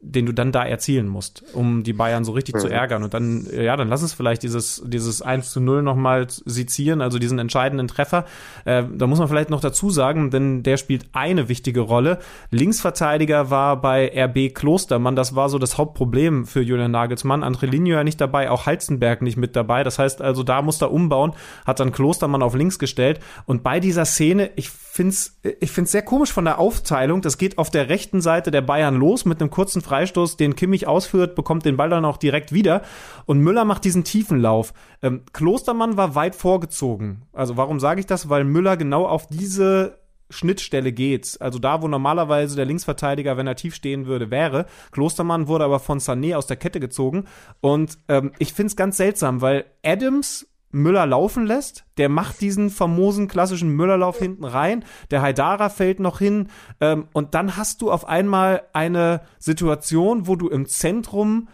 [0.04, 2.60] den du dann da erzielen musst, um die Bayern so richtig mhm.
[2.60, 3.02] zu ärgern.
[3.02, 7.18] Und dann, ja, dann lass es vielleicht dieses, dieses 1 zu 0 nochmal sezieren, also
[7.18, 8.24] diesen entscheidenden Treffer.
[8.64, 12.18] Äh, da muss man vielleicht noch dazu sagen, denn der spielt eine wichtige Rolle.
[12.50, 17.42] Linksverteidiger war bei RB Klostermann, das war so das Hauptproblem für Julian Nagelsmann.
[17.42, 19.84] Andre Linio nicht dabei, auch Halzenberg nicht mit dabei.
[19.84, 21.32] Das heißt also, da muss er umbauen,
[21.66, 23.20] hat dann Klostermann auf links gestellt.
[23.46, 27.20] Und bei dieser Szene, ich find's, ich find's sehr komisch von der Aufteilung.
[27.20, 30.86] Das geht auf der rechten Seite der Bayern los mit einem kurzen Freistoß, den Kimmich
[30.86, 32.82] ausführt, bekommt den Ball dann auch direkt wieder.
[33.26, 34.72] Und Müller macht diesen tiefen Lauf.
[35.02, 37.22] Ähm, Klostermann war weit vorgezogen.
[37.32, 38.28] Also warum sage ich das?
[38.28, 39.98] Weil Müller genau auf diese
[40.30, 41.38] Schnittstelle geht.
[41.40, 44.66] Also da, wo normalerweise der Linksverteidiger, wenn er tief stehen würde, wäre.
[44.92, 47.24] Klostermann wurde aber von Sané aus der Kette gezogen.
[47.60, 51.86] Und ähm, ich find's ganz seltsam, weil Adams Müller laufen lässt.
[51.96, 54.84] Der macht diesen famosen klassischen Müllerlauf hinten rein.
[55.10, 56.48] Der Haidara fällt noch hin.
[56.80, 61.48] Ähm, und dann hast du auf einmal eine Situation, wo du im Zentrum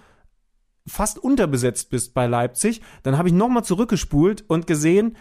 [0.87, 2.80] fast unterbesetzt bist bei Leipzig.
[3.02, 5.16] Dann habe ich nochmal zurückgespult und gesehen,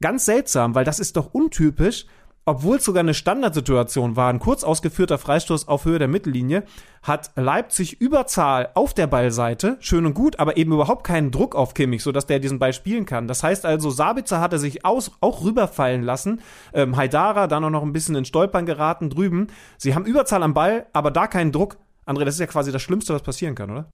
[0.00, 2.06] ganz seltsam, weil das ist doch untypisch
[2.44, 6.64] obwohl es sogar eine Standardsituation war, ein kurz ausgeführter Freistoß auf Höhe der Mittellinie,
[7.02, 11.74] hat Leipzig Überzahl auf der Ballseite, schön und gut, aber eben überhaupt keinen Druck auf
[11.74, 13.28] Kimmich, sodass der diesen Ball spielen kann.
[13.28, 16.40] Das heißt also, Sabitzer hatte sich aus, auch rüberfallen lassen,
[16.72, 19.48] ähm, Haidara dann auch noch ein bisschen in Stolpern geraten drüben.
[19.76, 21.76] Sie haben Überzahl am Ball, aber da keinen Druck.
[22.06, 23.90] André, das ist ja quasi das Schlimmste, was passieren kann, oder?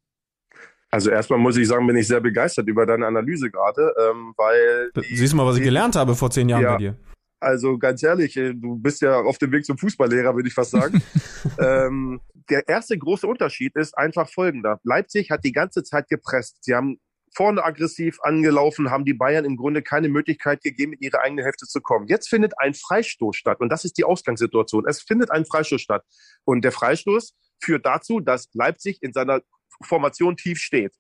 [0.91, 4.91] Also erstmal muss ich sagen, bin ich sehr begeistert über deine Analyse gerade, ähm, weil.
[5.03, 6.97] Siehst du mal, was ich gelernt habe vor zehn Jahren ja, bei dir.
[7.41, 10.73] Also ganz ehrlich, äh, du bist ja auf dem Weg zum Fußballlehrer, würde ich fast
[10.73, 11.03] sagen.
[11.59, 12.21] ähm,
[12.51, 14.81] der erste große Unterschied ist einfach folgender.
[14.83, 16.59] Leipzig hat die ganze Zeit gepresst.
[16.65, 16.99] Sie haben
[17.35, 21.67] vorne aggressiv angelaufen, haben die Bayern im Grunde keine Möglichkeit gegeben, in ihre eigene Hälfte
[21.67, 22.09] zu kommen.
[22.09, 24.85] Jetzt findet ein Freistoß statt und das ist die Ausgangssituation.
[24.89, 26.05] Es findet ein Freistoß statt
[26.45, 29.43] und der Freistoß führt dazu, dass Leipzig in seiner
[29.83, 30.95] Formation tief steht.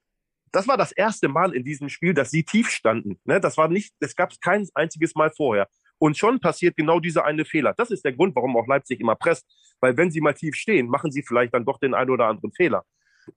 [0.53, 3.20] Das war das erste Mal in diesem Spiel, dass sie tief standen.
[3.24, 5.68] Ne, das war nicht, das gab es kein einziges Mal vorher.
[5.99, 7.75] Und schon passiert genau dieser eine Fehler.
[7.77, 9.47] Das ist der Grund, warum auch Leipzig immer presst.
[9.81, 12.53] Weil wenn sie mal tief stehen, machen sie vielleicht dann doch den einen oder anderen
[12.53, 12.85] Fehler.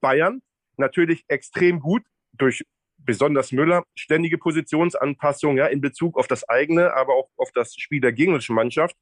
[0.00, 0.42] Bayern
[0.76, 2.64] natürlich extrem gut durch
[2.98, 8.00] besonders Müller, ständige Positionsanpassung ja, in Bezug auf das eigene, aber auch auf das Spiel
[8.00, 8.96] der gegnerischen Mannschaft.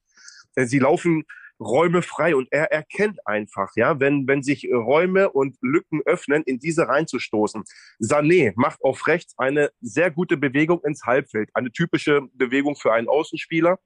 [0.57, 1.25] Sie laufen
[1.61, 6.59] Räume frei und er erkennt einfach, ja, wenn, wenn sich Räume und Lücken öffnen, in
[6.59, 7.65] diese reinzustoßen.
[8.01, 13.09] Sané macht auf rechts eine sehr gute Bewegung ins Halbfeld, eine typische Bewegung für einen
[13.09, 13.79] Außenspieler.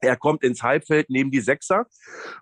[0.00, 1.86] Er kommt ins Halbfeld neben die Sechser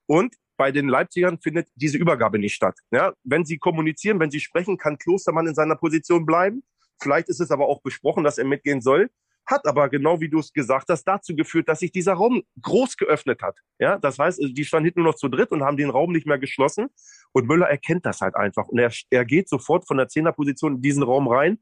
[0.06, 2.78] und bei den Leipzigern findet diese Übergabe nicht statt.
[2.90, 6.62] Ja, wenn sie kommunizieren, wenn sie sprechen, kann Klostermann in seiner Position bleiben.
[7.00, 9.10] Vielleicht ist es aber auch besprochen, dass er mitgehen soll
[9.46, 12.96] hat aber genau wie du es gesagt hast dazu geführt, dass sich dieser Raum groß
[12.96, 13.58] geöffnet hat.
[13.78, 16.26] Ja, das heißt, die standen hinten nur noch zu dritt und haben den Raum nicht
[16.26, 16.88] mehr geschlossen.
[17.32, 20.82] Und Müller erkennt das halt einfach und er, er geht sofort von der Zehnerposition in
[20.82, 21.58] diesen Raum rein.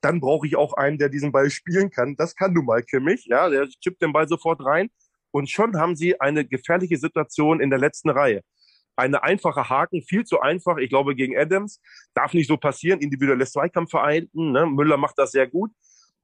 [0.00, 2.16] Dann brauche ich auch einen, der diesen Ball spielen kann.
[2.16, 3.26] Das kann du mal, Kimmich.
[3.26, 4.90] Ja, der chippt den Ball sofort rein
[5.30, 8.42] und schon haben sie eine gefährliche Situation in der letzten Reihe
[8.96, 10.76] eine einfache Haken, viel zu einfach.
[10.76, 11.80] Ich glaube, gegen Adams
[12.14, 13.00] darf nicht so passieren.
[13.00, 14.52] Individuelles Zweikampfverhalten.
[14.52, 14.66] Ne?
[14.66, 15.72] Müller macht das sehr gut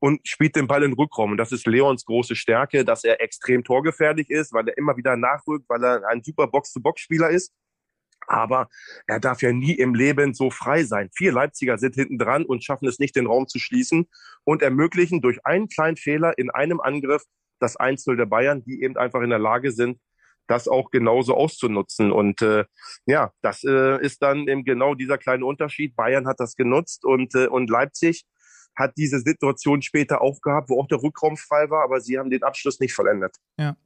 [0.00, 1.32] und spielt den Ball in den Rückraum.
[1.32, 5.16] Und das ist Leons große Stärke, dass er extrem torgefährlich ist, weil er immer wieder
[5.16, 7.52] nachrückt, weil er ein super Box-to-Box-Spieler ist.
[8.26, 8.68] Aber
[9.06, 11.10] er darf ja nie im Leben so frei sein.
[11.14, 14.08] Vier Leipziger sind hinten dran und schaffen es nicht, den Raum zu schließen
[14.44, 17.24] und ermöglichen durch einen kleinen Fehler in einem Angriff
[17.60, 19.98] das Einzel der Bayern, die eben einfach in der Lage sind,
[20.46, 22.10] das auch genauso auszunutzen.
[22.10, 22.64] Und äh,
[23.06, 25.94] ja, das äh, ist dann eben genau dieser kleine Unterschied.
[25.94, 28.24] Bayern hat das genutzt und, äh, und Leipzig
[28.76, 32.42] hat diese Situation später aufgehabt, wo auch der Rückraum frei war, aber sie haben den
[32.42, 33.36] Abschluss nicht vollendet.
[33.58, 33.76] Ja.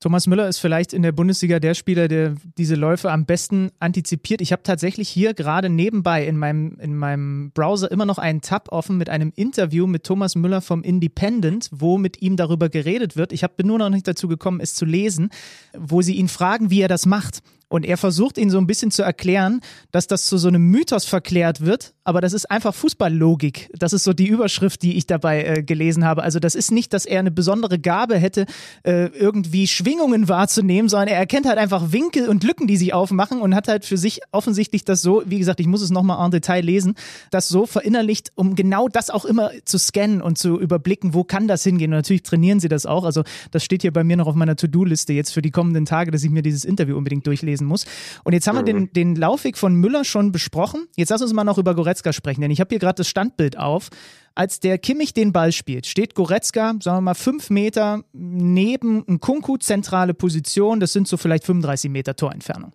[0.00, 4.40] Thomas Müller ist vielleicht in der Bundesliga der Spieler, der diese Läufe am besten antizipiert.
[4.40, 8.68] Ich habe tatsächlich hier gerade nebenbei in meinem, in meinem Browser immer noch einen Tab
[8.70, 13.32] offen mit einem Interview mit Thomas Müller vom Independent, wo mit ihm darüber geredet wird.
[13.32, 15.30] Ich bin nur noch nicht dazu gekommen, es zu lesen,
[15.76, 17.40] wo sie ihn fragen, wie er das macht.
[17.68, 21.04] Und er versucht ihn so ein bisschen zu erklären, dass das zu so einem Mythos
[21.04, 23.70] verklärt wird, aber das ist einfach Fußballlogik.
[23.78, 26.22] Das ist so die Überschrift, die ich dabei äh, gelesen habe.
[26.22, 28.46] Also das ist nicht, dass er eine besondere Gabe hätte,
[28.84, 33.42] äh, irgendwie Schwingungen wahrzunehmen, sondern er erkennt halt einfach Winkel und Lücken, die sich aufmachen
[33.42, 36.30] und hat halt für sich offensichtlich das so, wie gesagt, ich muss es nochmal en
[36.30, 36.94] Detail lesen,
[37.30, 41.46] das so verinnerlicht, um genau das auch immer zu scannen und zu überblicken, wo kann
[41.46, 41.92] das hingehen.
[41.92, 43.04] Und natürlich trainieren sie das auch.
[43.04, 46.10] Also das steht hier bei mir noch auf meiner To-Do-Liste jetzt für die kommenden Tage,
[46.10, 47.84] dass ich mir dieses Interview unbedingt durchlese lesen muss.
[48.24, 50.86] Und jetzt haben wir den, den Laufweg von Müller schon besprochen.
[50.96, 53.58] Jetzt lass uns mal noch über Goretzka sprechen, denn ich habe hier gerade das Standbild
[53.58, 53.88] auf.
[54.34, 59.56] Als der Kimmich den Ball spielt, steht Goretzka, sagen wir mal, fünf Meter neben Kunku,
[59.56, 60.78] zentrale Position.
[60.78, 62.72] Das sind so vielleicht 35 Meter Torentfernung.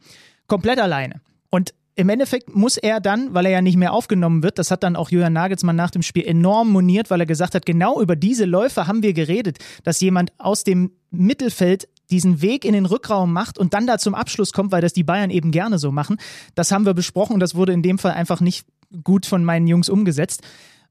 [0.48, 1.22] Komplett alleine.
[1.50, 4.84] Und im Endeffekt muss er dann, weil er ja nicht mehr aufgenommen wird, das hat
[4.84, 8.16] dann auch Julian Nagelsmann nach dem Spiel enorm moniert, weil er gesagt hat, genau über
[8.16, 13.34] diese Läufe haben wir geredet, dass jemand aus dem Mittelfeld diesen Weg in den Rückraum
[13.34, 16.18] macht und dann da zum Abschluss kommt, weil das die Bayern eben gerne so machen.
[16.54, 18.68] Das haben wir besprochen und das wurde in dem Fall einfach nicht
[19.04, 20.42] gut von meinen Jungs umgesetzt.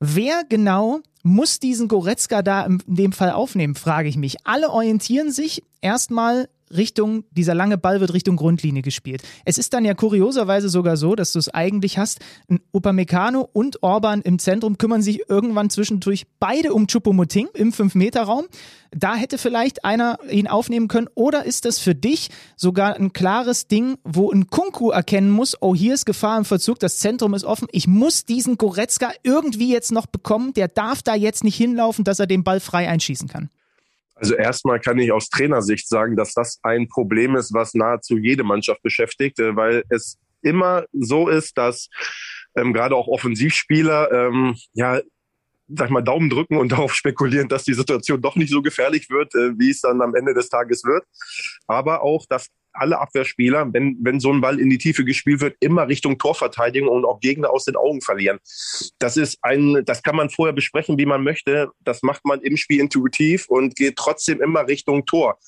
[0.01, 4.45] Wer genau muss diesen Goretzka da in dem Fall aufnehmen, frage ich mich.
[4.45, 9.23] Alle orientieren sich erstmal Richtung, dieser lange Ball wird Richtung Grundlinie gespielt.
[9.45, 13.83] Es ist dann ja kurioserweise sogar so, dass du es eigentlich hast, ein Upamecano und
[13.83, 18.47] Orban im Zentrum kümmern sich irgendwann zwischendurch beide um Chupomoting im 5-Meter-Raum.
[18.91, 21.09] Da hätte vielleicht einer ihn aufnehmen können.
[21.15, 25.75] Oder ist das für dich sogar ein klares Ding, wo ein Kunku erkennen muss, oh,
[25.75, 29.93] hier ist Gefahr im Verzug, das Zentrum ist offen, ich muss diesen Goretzka irgendwie jetzt
[29.93, 33.51] noch bekommen, der darf da jetzt nicht hinlaufen, dass er den Ball frei einschießen kann.
[34.23, 38.45] Also erstmal kann ich aus Trainersicht sagen, dass das ein Problem ist, was nahezu jede
[38.45, 41.89] Mannschaft beschäftigt, äh, weil es immer so ist, dass
[42.57, 45.01] ähm, gerade auch Offensivspieler ähm, ja
[45.75, 49.35] sag mal, Daumen drücken und darauf spekulieren, dass die Situation doch nicht so gefährlich wird,
[49.35, 51.05] äh, wie es dann am Ende des Tages wird.
[51.67, 55.57] Aber auch, dass alle Abwehrspieler, wenn, wenn so ein Ball in die Tiefe gespielt wird,
[55.61, 58.39] immer Richtung Torverteidigung und auch Gegner aus den Augen verlieren.
[58.99, 61.71] Das ist ein, das kann man vorher besprechen, wie man möchte.
[61.81, 65.39] Das macht man im Spiel intuitiv und geht trotzdem immer Richtung Tor.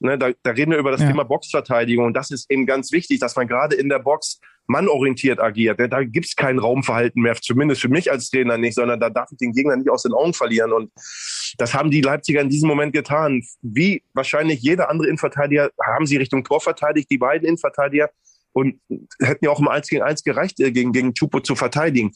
[0.00, 1.08] Ne, da, da reden wir über das ja.
[1.08, 5.40] Thema Boxverteidigung und das ist eben ganz wichtig, dass man gerade in der Box mannorientiert
[5.40, 5.80] agiert.
[5.80, 9.38] Da gibt's kein Raumverhalten mehr, zumindest für mich als Trainer nicht, sondern da darf ich
[9.38, 10.72] den Gegner nicht aus den Augen verlieren.
[10.72, 10.90] Und
[11.58, 13.42] das haben die Leipziger in diesem Moment getan.
[13.62, 18.10] Wie wahrscheinlich jeder andere Innenverteidiger haben sie Richtung Tor verteidigt, die beiden Innenverteidiger,
[18.52, 18.80] und
[19.20, 22.12] hätten ja auch im 1 gegen 1 gereicht, äh, gegen, gegen Chupo zu verteidigen.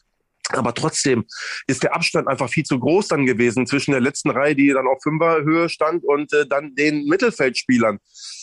[0.52, 1.24] Aber trotzdem
[1.66, 4.86] ist der Abstand einfach viel zu groß dann gewesen zwischen der letzten Reihe, die dann
[4.86, 7.98] auf Fünferhöhe stand, und äh, dann den Mittelfeldspielern.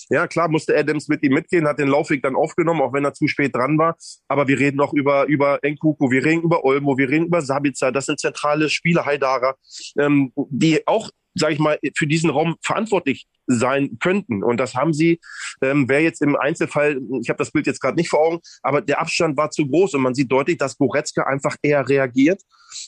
[0.10, 3.13] Ja, klar musste Adams mit ihm mitgehen, hat den Laufweg dann aufgenommen, auch wenn er
[3.13, 3.98] zu spät dran war.
[4.28, 7.91] Aber wir reden auch über, über Enkuku, wir reden über Olmo, wir reden über Sabitzer.
[7.91, 9.56] Das sind zentrale Spieler, Haidara,
[10.00, 14.43] ähm, die auch sage ich mal, für diesen Raum verantwortlich sein könnten.
[14.43, 15.19] Und das haben sie,
[15.62, 18.82] ähm, wer jetzt im Einzelfall, ich habe das Bild jetzt gerade nicht vor Augen, aber
[18.82, 22.41] der Abstand war zu groß und man sieht deutlich, dass Goretzka einfach eher reagiert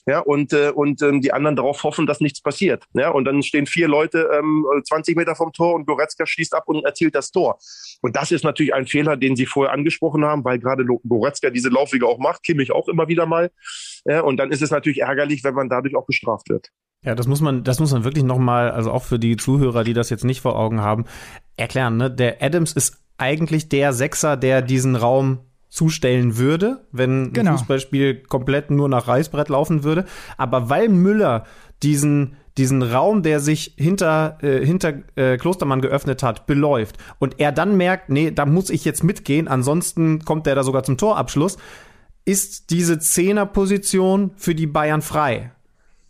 [0.05, 2.85] ja, und, äh, und ähm, die anderen darauf hoffen, dass nichts passiert.
[2.93, 6.63] Ja, und dann stehen vier Leute ähm, 20 Meter vom Tor und Goretzka schießt ab
[6.67, 7.57] und erzielt das Tor.
[8.01, 11.69] Und das ist natürlich ein Fehler, den Sie vorher angesprochen haben, weil gerade Goretzka diese
[11.69, 13.51] Laufwege auch macht, Kimmich auch immer wieder mal.
[14.05, 16.69] Ja, und dann ist es natürlich ärgerlich, wenn man dadurch auch bestraft wird.
[17.05, 19.93] Ja, das muss man, das muss man wirklich nochmal, also auch für die Zuhörer, die
[19.93, 21.05] das jetzt nicht vor Augen haben,
[21.55, 21.97] erklären.
[21.97, 22.11] Ne?
[22.11, 27.51] Der Adams ist eigentlich der Sechser, der diesen Raum zustellen würde, wenn genau.
[27.51, 30.05] ein Fußballspiel komplett nur nach Reißbrett laufen würde.
[30.37, 31.45] Aber weil Müller
[31.83, 37.53] diesen diesen Raum, der sich hinter, äh, hinter äh, Klostermann geöffnet hat, beläuft und er
[37.53, 41.57] dann merkt, nee, da muss ich jetzt mitgehen, ansonsten kommt der da sogar zum Torabschluss,
[42.25, 45.51] ist diese Zehnerposition für die Bayern frei.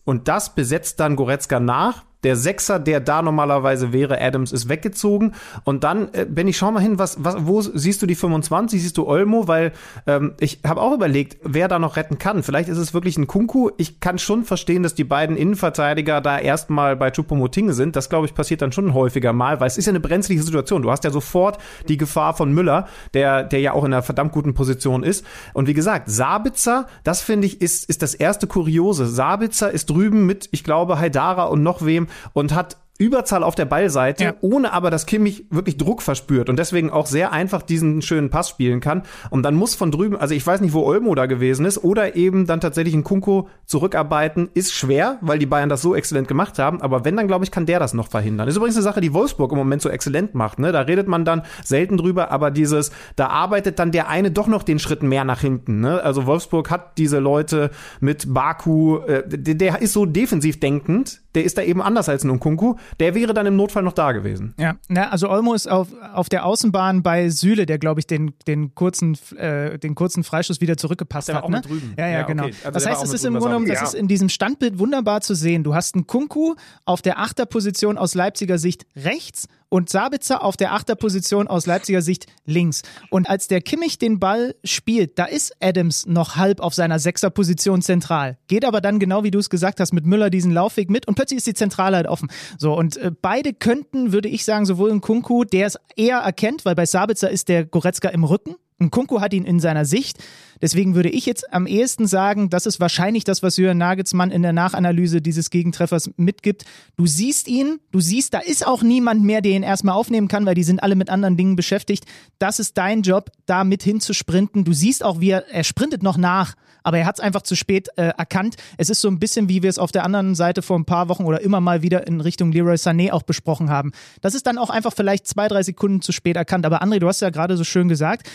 [0.09, 2.03] Und das besetzt dann Goretzka nach.
[2.23, 5.33] Der Sechser, der da normalerweise wäre, Adams, ist weggezogen.
[5.63, 8.81] Und dann, äh, Benny, schau mal hin, was, was, wo siehst du die 25?
[8.81, 9.47] Siehst du Olmo?
[9.47, 9.71] Weil
[10.05, 12.43] ähm, ich habe auch überlegt, wer da noch retten kann.
[12.43, 13.69] Vielleicht ist es wirklich ein Kunku.
[13.77, 17.95] Ich kann schon verstehen, dass die beiden Innenverteidiger da erstmal bei Chupomoting sind.
[17.95, 20.81] Das, glaube ich, passiert dann schon häufiger mal, weil es ist ja eine brenzliche Situation.
[20.81, 24.33] Du hast ja sofort die Gefahr von Müller, der, der ja auch in einer verdammt
[24.33, 25.25] guten Position ist.
[25.53, 29.07] Und wie gesagt, Sabitzer, das finde ich, ist, ist das erste Kuriose.
[29.07, 33.63] Sabitzer ist drüben mit, ich glaube, Haidara und noch wem und hat Überzahl auf der
[33.63, 34.33] Ballseite, ja.
[34.41, 38.49] ohne aber, dass Kimmich wirklich Druck verspürt und deswegen auch sehr einfach diesen schönen Pass
[38.49, 39.03] spielen kann.
[39.29, 42.17] Und dann muss von drüben, also ich weiß nicht, wo Olmo da gewesen ist, oder
[42.17, 46.59] eben dann tatsächlich ein Kunko zurückarbeiten, ist schwer, weil die Bayern das so exzellent gemacht
[46.59, 46.81] haben.
[46.81, 48.49] Aber wenn, dann glaube ich, kann der das noch verhindern.
[48.49, 50.59] ist übrigens eine Sache, die Wolfsburg im Moment so exzellent macht.
[50.59, 50.73] Ne?
[50.73, 54.63] Da redet man dann selten drüber, aber dieses, da arbeitet dann der eine doch noch
[54.63, 55.79] den Schritt mehr nach hinten.
[55.79, 56.03] Ne?
[56.03, 61.43] Also Wolfsburg hat diese Leute mit Baku, äh, der, der ist so defensiv denkend, der
[61.43, 62.75] ist da eben anders als ein Nkunku.
[62.99, 64.53] Der wäre dann im Notfall noch da gewesen.
[64.57, 68.33] Ja, na, also Olmo ist auf, auf der Außenbahn bei Süle, der, glaube ich, den,
[68.47, 71.47] den, kurzen, äh, den kurzen Freischuss wieder zurückgepasst hat.
[71.49, 71.61] Ne?
[71.97, 72.43] Ja, ja, ja, genau.
[72.43, 72.55] Okay.
[72.63, 75.35] Also das heißt, es ist im Grunde genommen, das ist in diesem Standbild wunderbar zu
[75.35, 75.63] sehen.
[75.63, 80.73] Du hast einen Kunku auf der Achterposition aus Leipziger Sicht rechts und Sabitzer auf der
[80.73, 82.81] Achterposition aus Leipziger Sicht links.
[83.09, 87.81] Und als der Kimmich den Ball spielt, da ist Adams noch halb auf seiner Sechserposition
[87.81, 88.37] zentral.
[88.47, 91.15] Geht aber dann genau wie du es gesagt hast, mit Müller diesen Laufweg mit und
[91.15, 92.29] plötzlich ist die Zentrale halt offen.
[92.57, 96.65] So, und äh, beide könnten, würde ich sagen, sowohl ein Kunku, der es eher erkennt,
[96.65, 98.55] weil bei Sabitzer ist der Goretzka im Rücken.
[98.79, 100.17] Ein Kunku hat ihn in seiner Sicht.
[100.61, 104.41] Deswegen würde ich jetzt am ehesten sagen, das ist wahrscheinlich das, was Jürgen Nagelsmann in
[104.41, 106.65] der Nachanalyse dieses Gegentreffers mitgibt.
[106.97, 110.45] Du siehst ihn, du siehst, da ist auch niemand mehr, der ihn erstmal aufnehmen kann,
[110.45, 112.05] weil die sind alle mit anderen Dingen beschäftigt.
[112.39, 114.63] Das ist dein Job, da mit hinzusprinten.
[114.63, 117.55] Du siehst auch, wie er, er sprintet noch nach aber er hat es einfach zu
[117.55, 118.55] spät äh, erkannt.
[118.77, 121.09] Es ist so ein bisschen, wie wir es auf der anderen Seite vor ein paar
[121.09, 123.91] Wochen oder immer mal wieder in Richtung Leroy Sané auch besprochen haben.
[124.21, 126.65] Das ist dann auch einfach vielleicht zwei, drei Sekunden zu spät erkannt.
[126.65, 128.27] Aber André, du hast ja gerade so schön gesagt,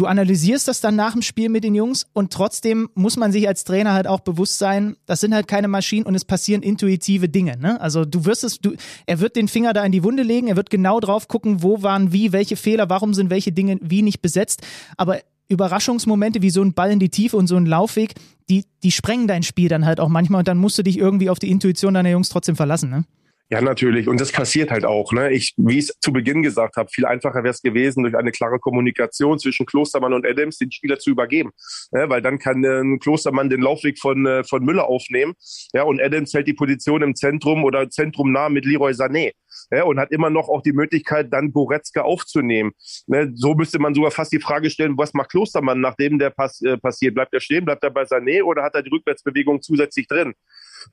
[0.00, 3.48] Du analysierst das dann nach dem Spiel mit den Jungs und trotzdem muss man sich
[3.48, 7.28] als Trainer halt auch bewusst sein, das sind halt keine Maschinen und es passieren intuitive
[7.28, 7.58] Dinge.
[7.58, 7.80] Ne?
[7.80, 8.74] Also du wirst es, du,
[9.06, 11.82] er wird den Finger da in die Wunde legen, er wird genau drauf gucken, wo
[11.82, 14.62] waren wie, welche Fehler, warum sind welche Dinge wie nicht besetzt.
[14.96, 15.18] Aber
[15.48, 18.14] Überraschungsmomente wie so ein Ball in die Tiefe und so ein Laufweg,
[18.48, 21.28] die, die sprengen dein Spiel dann halt auch manchmal und dann musst du dich irgendwie
[21.28, 23.04] auf die Intuition deiner Jungs trotzdem verlassen, ne?
[23.50, 24.08] Ja, natürlich.
[24.08, 25.12] Und das passiert halt auch.
[25.12, 25.32] Ne?
[25.32, 28.30] Ich, wie ich es zu Beginn gesagt habe, viel einfacher wäre es gewesen, durch eine
[28.30, 31.50] klare Kommunikation zwischen Klostermann und Adams den Spieler zu übergeben.
[31.90, 32.10] Ne?
[32.10, 35.32] Weil dann kann äh, Klostermann den Laufweg von, äh, von Müller aufnehmen.
[35.72, 39.32] Ja, und Adams hält die Position im Zentrum oder Zentrum nah mit Leroy Sané
[39.70, 42.72] ja, und hat immer noch auch die Möglichkeit, dann Goretzka aufzunehmen.
[43.06, 46.60] Ne, so müsste man sogar fast die Frage stellen, was macht Klostermann, nachdem der Pass
[46.62, 47.14] äh, passiert?
[47.14, 50.34] Bleibt er stehen, bleibt er bei Sané oder hat er die Rückwärtsbewegung zusätzlich drin?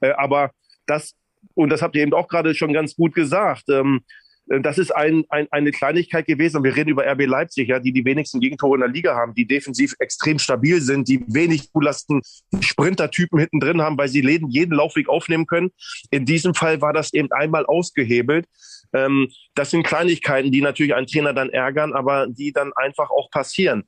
[0.01, 0.51] Äh, aber
[0.85, 1.15] das,
[1.53, 4.01] und das habt ihr eben auch gerade schon ganz gut gesagt, ähm,
[4.49, 6.63] äh, das ist ein, ein, eine Kleinigkeit gewesen.
[6.63, 9.47] Wir reden über RB Leipzig, ja, die die wenigsten Gegentore in der Liga haben, die
[9.47, 12.21] defensiv extrem stabil sind, die wenig zulasten
[12.59, 15.71] Sprintertypen hinten drin haben, weil sie jeden, jeden Laufweg aufnehmen können.
[16.11, 18.45] In diesem Fall war das eben einmal ausgehebelt.
[18.93, 23.29] Ähm, das sind Kleinigkeiten, die natürlich einen Trainer dann ärgern, aber die dann einfach auch
[23.31, 23.83] passieren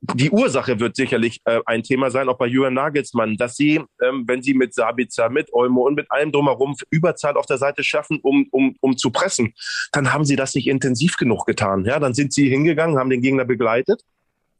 [0.00, 4.24] die Ursache wird sicherlich äh, ein Thema sein, auch bei Jürgen Nagelsmann, dass sie, ähm,
[4.26, 8.20] wenn sie mit Sabitzer, mit Olmo und mit allem drumherum Überzahl auf der Seite schaffen,
[8.22, 9.54] um, um, um zu pressen,
[9.92, 11.84] dann haben sie das nicht intensiv genug getan.
[11.84, 14.02] Ja, dann sind sie hingegangen, haben den Gegner begleitet.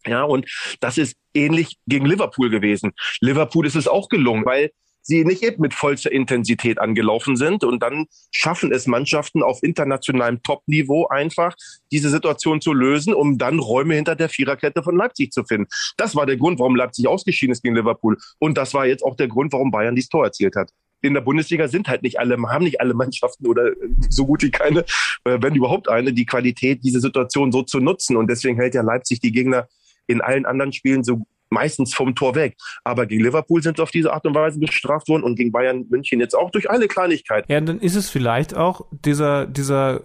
[0.06, 0.46] Ja, und
[0.80, 2.92] das ist ähnlich gegen Liverpool gewesen.
[3.20, 4.70] Liverpool ist es auch gelungen, weil
[5.08, 7.64] sie nicht eben mit vollster Intensität angelaufen sind.
[7.64, 11.56] Und dann schaffen es Mannschaften auf internationalem Top-Niveau einfach,
[11.90, 15.66] diese Situation zu lösen, um dann Räume hinter der Viererkette von Leipzig zu finden.
[15.96, 18.18] Das war der Grund, warum Leipzig ausgeschieden ist gegen Liverpool.
[18.38, 21.20] Und das war jetzt auch der Grund, warum Bayern dieses Tor erzielt hat in der
[21.20, 23.70] Bundesliga sind halt nicht alle, haben nicht alle Mannschaften oder
[24.08, 24.80] so gut wie keine,
[25.22, 28.16] äh, wenn überhaupt eine, die Qualität, diese Situation so zu nutzen.
[28.16, 29.68] Und deswegen hält ja Leipzig die Gegner
[30.08, 32.56] in allen anderen Spielen so meistens vom Tor weg.
[32.84, 35.86] Aber gegen Liverpool sind sie auf diese Art und Weise bestraft worden und gegen Bayern
[35.88, 37.44] München jetzt auch durch eine Kleinigkeit.
[37.48, 40.02] Ja, dann ist es vielleicht auch dieser, dieser,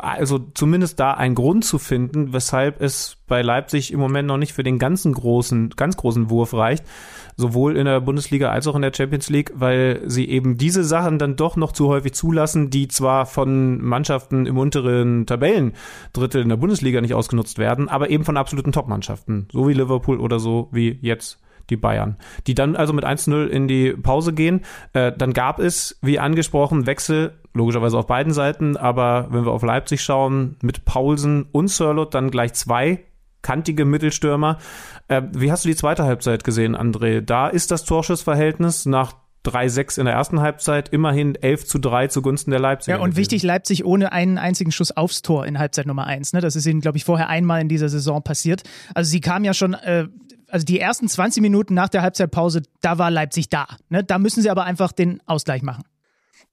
[0.00, 4.52] also zumindest da ein Grund zu finden, weshalb es bei Leipzig im Moment noch nicht
[4.52, 6.84] für den ganzen großen, ganz großen Wurf reicht,
[7.36, 11.18] sowohl in der Bundesliga als auch in der Champions League, weil sie eben diese Sachen
[11.18, 16.56] dann doch noch zu häufig zulassen, die zwar von Mannschaften im unteren Tabellendrittel in der
[16.56, 20.98] Bundesliga nicht ausgenutzt werden, aber eben von absoluten Top-Mannschaften, so wie Liverpool oder so wie
[21.00, 21.38] jetzt
[21.70, 22.16] die Bayern,
[22.46, 24.60] die dann also mit 1-0 in die Pause gehen.
[24.92, 29.62] Äh, dann gab es, wie angesprochen, Wechsel, logischerweise auf beiden Seiten, aber wenn wir auf
[29.62, 33.00] Leipzig schauen, mit Paulsen und Sörlot dann gleich zwei
[33.44, 34.58] kantige Mittelstürmer.
[35.06, 37.20] Äh, wie hast du die zweite Halbzeit gesehen, André?
[37.20, 39.12] Da ist das Torschussverhältnis nach
[39.44, 42.96] 3-6 in der ersten Halbzeit, immerhin 11 zu 3 zugunsten der Leipziger.
[42.96, 46.32] Ja, und wichtig, Leipzig ohne einen einzigen Schuss aufs Tor in Halbzeit Nummer 1.
[46.32, 46.40] Ne?
[46.40, 48.62] Das ist ihnen, glaube ich, vorher einmal in dieser Saison passiert.
[48.94, 50.08] Also sie kam ja schon, äh,
[50.48, 53.66] also die ersten 20 Minuten nach der Halbzeitpause, da war Leipzig da.
[53.90, 54.02] Ne?
[54.02, 55.84] Da müssen sie aber einfach den Ausgleich machen.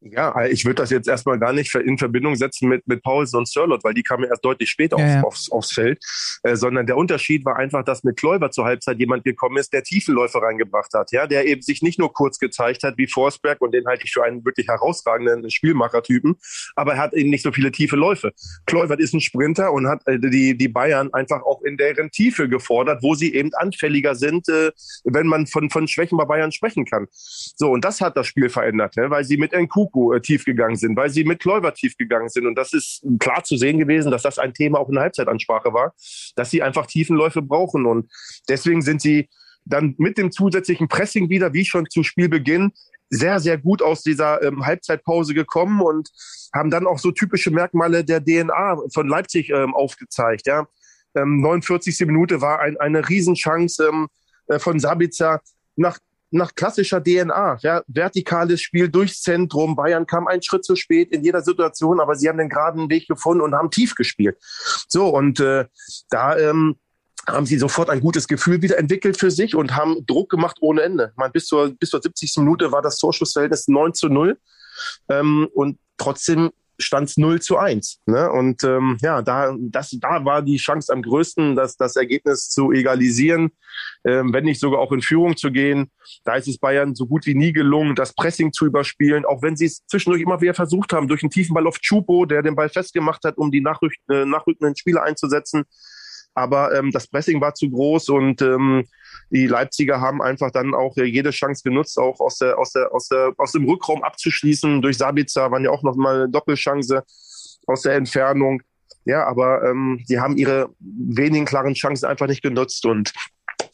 [0.03, 3.47] Ja, ich würde das jetzt erstmal gar nicht in Verbindung setzen mit, mit Paulsen und
[3.47, 5.23] Sirlot, weil die kamen erst deutlich später ja, aufs, ja.
[5.23, 6.03] Aufs, aufs, Feld,
[6.41, 9.83] äh, sondern der Unterschied war einfach, dass mit Kläuber zur Halbzeit jemand gekommen ist, der
[9.83, 13.75] Tiefenläufe reingebracht hat, ja, der eben sich nicht nur kurz gezeigt hat wie Forsberg und
[13.75, 16.35] den halte ich für einen wirklich herausragenden Spielmachertypen,
[16.75, 18.33] aber er hat eben nicht so viele tiefe Läufe.
[18.65, 22.49] Kläubert ist ein Sprinter und hat äh, die, die Bayern einfach auch in deren Tiefe
[22.49, 24.71] gefordert, wo sie eben anfälliger sind, äh,
[25.03, 27.05] wenn man von, von Schwächen bei Bayern sprechen kann.
[27.11, 30.45] So, und das hat das Spiel verändert, ne, weil sie mit Nku Doku äh, tief
[30.45, 32.45] gegangen sind, weil sie mit Kläuber tief gegangen sind.
[32.45, 35.73] Und das ist klar zu sehen gewesen, dass das ein Thema auch in der Halbzeitansprache
[35.73, 35.93] war,
[36.35, 37.85] dass sie einfach Tiefenläufe brauchen.
[37.85, 38.11] Und
[38.49, 39.29] deswegen sind sie
[39.65, 42.71] dann mit dem zusätzlichen Pressing wieder, wie schon zu Spielbeginn,
[43.09, 46.09] sehr, sehr gut aus dieser ähm, Halbzeitpause gekommen und
[46.53, 50.47] haben dann auch so typische Merkmale der DNA von Leipzig ähm, aufgezeigt.
[50.47, 50.65] Ja.
[51.15, 51.99] Ähm, 49.
[52.07, 54.07] Minute war ein, eine Riesenchance ähm,
[54.47, 55.41] äh, von Sabitzer
[55.75, 55.99] nach
[56.31, 57.57] nach klassischer DNA.
[57.61, 59.75] Ja, vertikales Spiel durchs Zentrum.
[59.75, 63.07] Bayern kam einen Schritt zu spät in jeder Situation, aber sie haben den geraden Weg
[63.07, 64.37] gefunden und haben tief gespielt.
[64.87, 65.65] So, und äh,
[66.09, 66.77] da ähm,
[67.27, 70.81] haben sie sofort ein gutes Gefühl wieder entwickelt für sich und haben Druck gemacht ohne
[70.81, 71.13] Ende.
[71.25, 72.37] Ich bis zur, bis zur 70.
[72.37, 74.37] Minute war das Torschussverhältnis 9 zu 0.
[75.09, 76.51] Ähm, und trotzdem
[76.81, 78.01] stand es 0 zu 1.
[78.05, 78.31] Ne?
[78.31, 82.71] Und ähm, ja, da, das, da war die Chance am größten, das, das Ergebnis zu
[82.71, 83.51] egalisieren,
[84.05, 85.91] ähm, wenn nicht sogar auch in Führung zu gehen.
[86.23, 89.55] Da ist es Bayern so gut wie nie gelungen, das Pressing zu überspielen, auch wenn
[89.55, 92.55] sie es zwischendurch immer wieder versucht haben, durch einen tiefen Ball auf Chupo, der den
[92.55, 95.63] Ball festgemacht hat, um die nachrück äh, nachrückenden Spieler einzusetzen.
[96.33, 98.85] Aber ähm, das Pressing war zu groß und ähm,
[99.29, 102.93] die Leipziger haben einfach dann auch äh, jede Chance genutzt, auch aus der, aus der,
[102.93, 104.81] aus der, aus dem Rückraum abzuschließen.
[104.81, 107.03] Durch Sabitzer waren ja auch noch mal eine Doppelchance
[107.67, 108.61] aus der Entfernung.
[109.03, 113.11] Ja, aber ähm, die haben ihre wenigen klaren Chancen einfach nicht genutzt und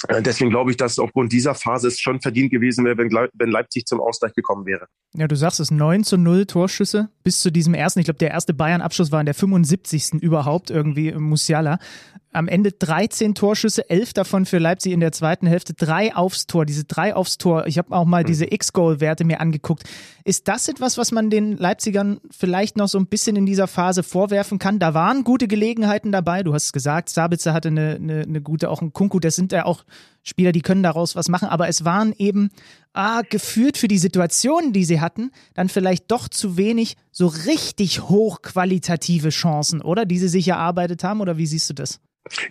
[0.07, 3.85] äh, Deswegen glaube ich, dass aufgrund dieser Phase es schon verdient gewesen wäre, wenn Leipzig
[3.85, 4.87] zum Ausgleich gekommen wäre.
[5.15, 7.99] Ja, du sagst es, 9 zu 0 Torschüsse bis zu diesem ersten.
[7.99, 10.21] Ich glaube, der erste Bayern-Abschluss war in der 75.
[10.21, 11.79] überhaupt irgendwie Musiala
[12.33, 16.65] am Ende 13 Torschüsse, 11 davon für Leipzig in der zweiten Hälfte, drei aufs Tor,
[16.65, 17.67] diese drei aufs Tor.
[17.67, 18.27] Ich habe auch mal hm.
[18.27, 19.83] diese X-Goal-Werte mir angeguckt.
[20.23, 24.03] Ist das etwas, was man den Leipzigern vielleicht noch so ein bisschen in dieser Phase
[24.03, 24.77] vorwerfen kann?
[24.77, 26.43] Da waren gute Gelegenheiten dabei.
[26.43, 29.51] Du hast es gesagt, Sabitzer hatte eine, eine, eine gute, auch ein Kunku, das sind
[29.51, 29.83] ja auch
[30.27, 32.49] Spieler, die können daraus was machen, aber es waren eben
[32.93, 38.01] ah, geführt für die Situationen, die sie hatten, dann vielleicht doch zu wenig so richtig
[38.01, 40.05] hochqualitative Chancen, oder?
[40.05, 41.99] Die sie sich erarbeitet haben, oder wie siehst du das?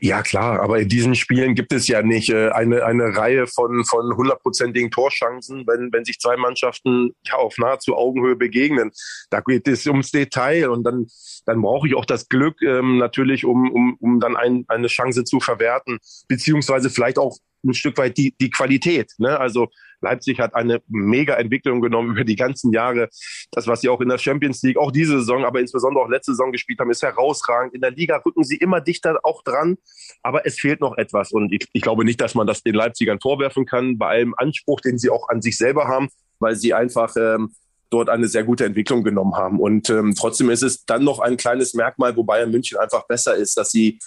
[0.01, 3.85] Ja, klar, aber in diesen Spielen gibt es ja nicht äh, eine, eine Reihe von,
[3.85, 8.91] von hundertprozentigen Torchancen, wenn, wenn sich zwei Mannschaften ja auf nahezu Augenhöhe begegnen.
[9.31, 11.07] Da geht es ums Detail und dann,
[11.47, 15.25] dann brauche ich auch das Glück ähm, natürlich, um, um, um dann ein, eine Chance
[15.25, 19.13] zu verwerten, beziehungsweise vielleicht auch ein Stück weit die, die Qualität.
[19.19, 19.39] Ne?
[19.39, 19.69] Also
[20.01, 23.09] Leipzig hat eine mega Entwicklung genommen über die ganzen Jahre.
[23.53, 26.33] Das, was sie auch in der Champions League, auch diese Saison, aber insbesondere auch letzte
[26.33, 27.75] Saison gespielt haben, ist herausragend.
[27.75, 29.79] In der Liga rücken sie immer dichter auch dran,
[30.23, 31.33] aber es fehlt noch etwas.
[31.33, 34.81] Und ich, ich glaube nicht, dass man das den Leipzigern vorwerfen kann, bei allem Anspruch,
[34.81, 37.53] den sie auch an sich selber haben, weil sie einfach ähm,
[37.91, 39.61] dort eine sehr gute Entwicklung genommen haben.
[39.61, 43.35] Und ähm, trotzdem ist es dann noch ein kleines Merkmal, wo Bayern München einfach besser
[43.35, 43.99] ist, dass sie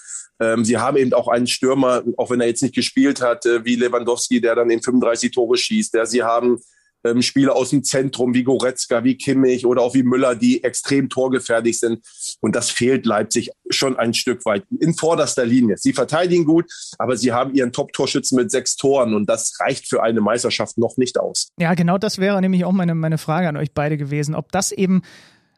[0.42, 3.66] ähm, sie haben eben auch einen Stürmer, auch wenn er jetzt nicht gespielt hat, äh,
[3.66, 5.94] wie Lewandowski, der dann in 35 Tore schießt.
[5.94, 6.62] Der, sie haben
[7.04, 11.10] ähm, Spieler aus dem Zentrum wie Goretzka, wie Kimmich oder auch wie Müller, die extrem
[11.10, 12.06] torgefährlich sind.
[12.41, 15.78] Und das fehlt Leipzig schon ein Stück weit in vorderster Linie.
[15.78, 16.66] Sie verteidigen gut,
[16.97, 20.97] aber sie haben ihren Top-Torschützen mit sechs Toren und das reicht für eine Meisterschaft noch
[20.97, 21.50] nicht aus.
[21.60, 24.72] Ja, genau das wäre nämlich auch meine, meine Frage an euch beide gewesen, ob das
[24.72, 25.02] eben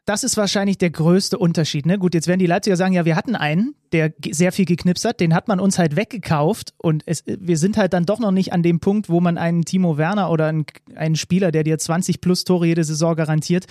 [0.04, 1.86] das ist wahrscheinlich der größte Unterschied.
[1.86, 1.98] Ne?
[1.98, 5.20] Gut, jetzt werden die Leipziger sagen, ja, wir hatten einen, der sehr viel geknipst hat,
[5.20, 8.52] den hat man uns halt weggekauft und es, wir sind halt dann doch noch nicht
[8.52, 12.20] an dem Punkt, wo man einen Timo Werner oder einen, einen Spieler, der dir 20
[12.20, 13.66] plus Tore jede Saison garantiert,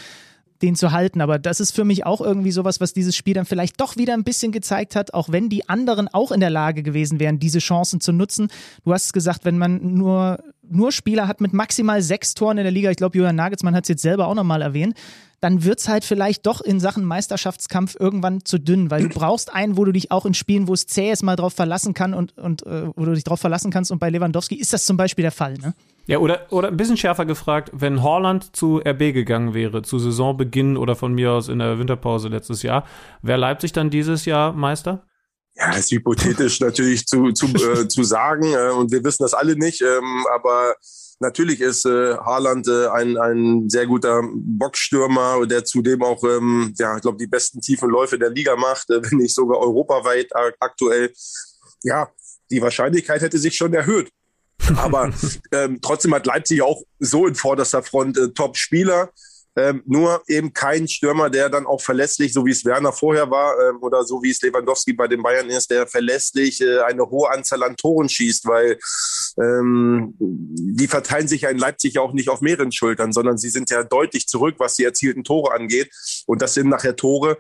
[0.62, 1.22] den zu halten.
[1.22, 4.14] Aber das ist für mich auch irgendwie sowas, was dieses Spiel dann vielleicht doch wieder
[4.14, 7.60] ein bisschen gezeigt hat, auch wenn die anderen auch in der Lage gewesen wären, diese
[7.60, 8.48] Chancen zu nutzen.
[8.86, 12.72] Du hast gesagt, wenn man nur, nur Spieler hat mit maximal sechs Toren in der
[12.72, 14.96] Liga, ich glaube, Julian Nagelsmann hat es jetzt selber auch nochmal erwähnt,
[15.42, 19.54] dann wird es halt vielleicht doch in Sachen Meisterschaftskampf irgendwann zu dünn, weil du brauchst
[19.54, 22.14] einen, wo du dich auch in Spielen, wo es zäh ist, mal drauf verlassen kann
[22.14, 23.92] und, und äh, wo du dich drauf verlassen kannst.
[23.92, 25.74] Und bei Lewandowski ist das zum Beispiel der Fall, ne?
[26.08, 30.76] Ja, oder, oder ein bisschen schärfer gefragt, wenn Horland zu RB gegangen wäre, zu Saisonbeginn
[30.76, 32.86] oder von mir aus in der Winterpause letztes Jahr,
[33.22, 35.04] wäre Leipzig dann dieses Jahr Meister?
[35.56, 39.56] Ja, ist hypothetisch natürlich zu, zu, äh, zu sagen äh, und wir wissen das alle
[39.56, 40.76] nicht, ähm, aber
[41.22, 46.96] Natürlich ist äh, Haaland äh, ein, ein sehr guter Boxstürmer, der zudem auch, ähm, ja,
[46.96, 51.14] ich glaube, die besten tiefen Läufe der Liga macht, äh, wenn nicht sogar europaweit aktuell.
[51.84, 52.10] Ja,
[52.50, 54.10] die Wahrscheinlichkeit hätte sich schon erhöht.
[54.78, 55.14] Aber
[55.52, 59.12] ähm, trotzdem hat Leipzig auch so in vorderster Front äh, Top-Spieler.
[59.58, 63.54] Ähm, nur eben kein Stürmer, der dann auch verlässlich, so wie es Werner vorher war,
[63.60, 67.30] ähm, oder so wie es Lewandowski bei den Bayern ist, der verlässlich äh, eine hohe
[67.30, 68.80] Anzahl an Toren schießt, weil
[69.38, 73.70] ähm, die verteilen sich ja in Leipzig auch nicht auf mehreren Schultern, sondern sie sind
[73.70, 75.92] ja deutlich zurück, was die erzielten Tore angeht.
[76.28, 77.38] Und das sind nachher Tore,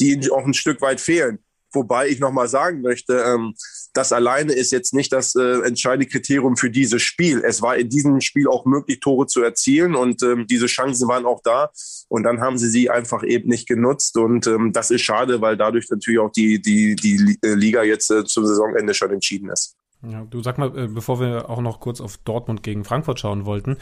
[0.00, 1.38] die ihnen auch ein Stück weit fehlen.
[1.72, 3.54] Wobei ich nochmal sagen möchte, ähm,
[3.92, 7.42] das alleine ist jetzt nicht das äh, entscheidende Kriterium für dieses Spiel.
[7.44, 11.26] Es war in diesem Spiel auch möglich, Tore zu erzielen und ähm, diese Chancen waren
[11.26, 11.70] auch da.
[12.08, 14.16] Und dann haben sie sie einfach eben nicht genutzt.
[14.16, 18.10] Und ähm, das ist schade, weil dadurch natürlich auch die, die, die äh, Liga jetzt
[18.10, 19.76] äh, zum Saisonende schon entschieden ist.
[20.06, 23.44] Ja, du sag mal, äh, bevor wir auch noch kurz auf Dortmund gegen Frankfurt schauen
[23.44, 23.76] wollten,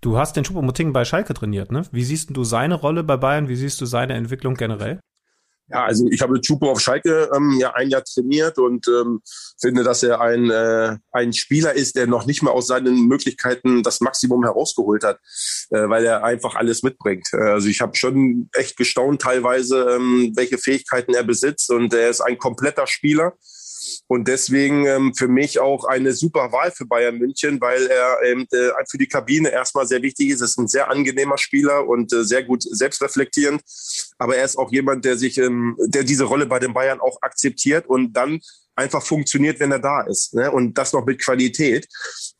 [0.00, 1.82] Du hast den Choupo-Moting bei Schalke trainiert, ne?
[1.90, 3.48] Wie siehst du seine Rolle bei Bayern?
[3.48, 5.00] Wie siehst du seine Entwicklung generell?
[5.70, 9.20] Ja, also ich habe Chupo auf Schalke ähm, ja ein Jahr trainiert und ähm,
[9.60, 13.82] finde, dass er ein, äh, ein Spieler ist, der noch nicht mal aus seinen Möglichkeiten
[13.82, 15.18] das Maximum herausgeholt hat,
[15.70, 17.28] äh, weil er einfach alles mitbringt.
[17.32, 22.08] Äh, also ich habe schon echt gestaunt teilweise, ähm, welche Fähigkeiten er besitzt und er
[22.08, 23.34] ist ein kompletter Spieler.
[24.08, 28.46] Und deswegen ähm, für mich auch eine super Wahl für Bayern München, weil er ähm,
[28.50, 30.40] äh, für die Kabine erstmal sehr wichtig ist.
[30.40, 33.62] Er ist ein sehr angenehmer Spieler und äh, sehr gut selbstreflektierend.
[34.16, 37.20] Aber er ist auch jemand, der sich, ähm, der diese Rolle bei den Bayern auch
[37.20, 38.40] akzeptiert und dann
[38.78, 40.34] einfach funktioniert, wenn er da ist.
[40.34, 40.50] Ne?
[40.50, 41.86] Und das noch mit Qualität.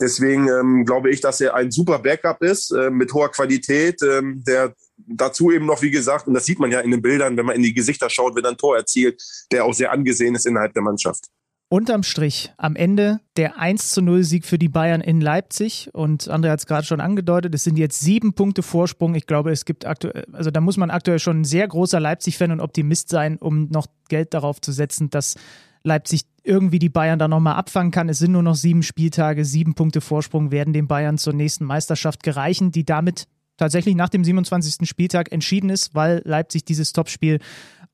[0.01, 4.43] Deswegen ähm, glaube ich, dass er ein super Backup ist, äh, mit hoher Qualität, ähm,
[4.47, 7.47] der dazu eben noch, wie gesagt, und das sieht man ja in den Bildern, wenn
[7.47, 10.47] man in die Gesichter schaut, wenn er ein Tor erzielt, der auch sehr angesehen ist
[10.47, 11.27] innerhalb der Mannschaft.
[11.71, 15.91] Unterm Strich am Ende der 1 zu 0 Sieg für die Bayern in Leipzig.
[15.93, 19.15] Und André hat es gerade schon angedeutet, es sind jetzt sieben Punkte Vorsprung.
[19.15, 22.53] Ich glaube, es gibt aktuell, also da muss man aktuell schon ein sehr großer Leipzig-Fan
[22.53, 25.35] und Optimist sein, um noch Geld darauf zu setzen, dass
[25.85, 28.09] Leipzig irgendwie die Bayern da nochmal abfangen kann.
[28.09, 32.23] Es sind nur noch sieben Spieltage, sieben Punkte Vorsprung werden den Bayern zur nächsten Meisterschaft
[32.23, 33.27] gereichen, die damit
[33.59, 34.89] tatsächlich nach dem 27.
[34.89, 37.41] Spieltag entschieden ist, weil Leipzig dieses Topspiel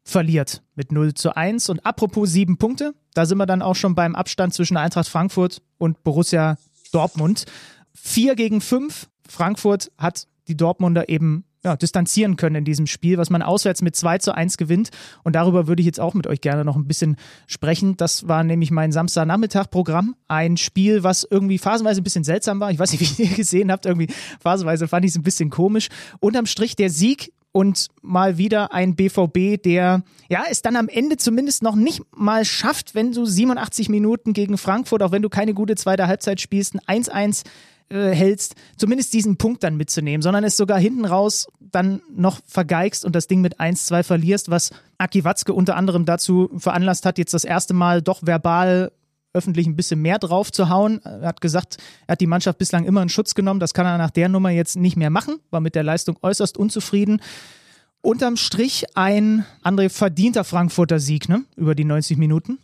[0.04, 1.70] verliert mit 0 zu 1.
[1.70, 5.62] Und apropos sieben Punkte, da sind wir dann auch schon beim Abstand zwischen Eintracht Frankfurt
[5.78, 6.58] und Borussia
[6.92, 7.46] Dortmund.
[7.92, 9.08] Vier gegen fünf.
[9.28, 13.96] Frankfurt hat die Dortmunder eben ja, distanzieren können in diesem Spiel, was man auswärts mit
[13.96, 14.90] 2 zu 1 gewinnt.
[15.22, 17.96] Und darüber würde ich jetzt auch mit euch gerne noch ein bisschen sprechen.
[17.96, 20.14] Das war nämlich mein Samstagnachmittag-Programm.
[20.28, 22.70] Ein Spiel, was irgendwie phasenweise ein bisschen seltsam war.
[22.70, 23.86] Ich weiß nicht, wie ihr gesehen habt.
[23.86, 24.08] Irgendwie
[24.40, 25.88] phasenweise fand ich es ein bisschen komisch.
[26.20, 31.16] Unterm Strich der Sieg und mal wieder ein BVB, der ja es dann am Ende
[31.16, 35.54] zumindest noch nicht mal schafft, wenn du 87 Minuten gegen Frankfurt, auch wenn du keine
[35.54, 37.44] gute zweite Halbzeit spielst, ein 1-1
[37.90, 43.04] äh, hältst, zumindest diesen Punkt dann mitzunehmen, sondern es sogar hinten raus dann noch vergeigst
[43.04, 47.34] und das Ding mit 1-2 verlierst, was Aki Watzke unter anderem dazu veranlasst hat, jetzt
[47.34, 48.90] das erste Mal doch verbal
[49.34, 51.00] öffentlich ein bisschen mehr drauf zu hauen.
[51.04, 51.76] Er hat gesagt,
[52.06, 53.60] er hat die Mannschaft bislang immer in Schutz genommen.
[53.60, 56.56] Das kann er nach der Nummer jetzt nicht mehr machen, war mit der Leistung äußerst
[56.56, 57.20] unzufrieden.
[58.00, 61.44] Unterm Strich ein André verdienter Frankfurter Sieg, ne?
[61.56, 62.58] Über die 90 Minuten.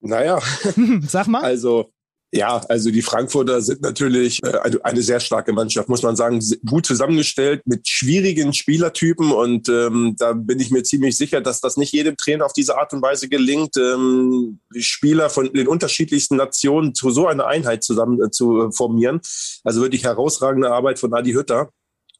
[0.00, 0.40] Naja.
[1.02, 1.42] Sag mal.
[1.42, 1.90] Also,
[2.36, 6.84] ja, also die Frankfurter sind natürlich äh, eine sehr starke Mannschaft, muss man sagen, gut
[6.84, 11.92] zusammengestellt mit schwierigen Spielertypen und ähm, da bin ich mir ziemlich sicher, dass das nicht
[11.92, 17.10] jedem Trainer auf diese Art und Weise gelingt, ähm, Spieler von den unterschiedlichsten Nationen zu
[17.10, 19.20] so einer Einheit zusammen äh, zu formieren.
[19.62, 21.70] Also wirklich herausragende Arbeit von Adi Hütter.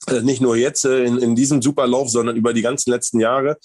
[0.06, 3.58] Äh, nicht nur jetzt äh, in, in diesem Superlauf, sondern über die ganzen letzten Jahre.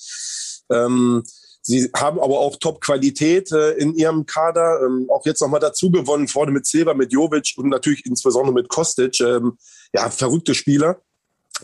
[0.71, 1.23] Ähm,
[1.69, 4.81] Sie haben aber auch Top-Qualität äh, in ihrem Kader.
[4.83, 8.69] Ähm, auch jetzt nochmal dazu gewonnen, vorne mit Silva, mit Jovic und natürlich insbesondere mit
[8.69, 9.19] Kostic.
[9.21, 9.55] Ähm,
[9.93, 10.99] ja, verrückte Spieler,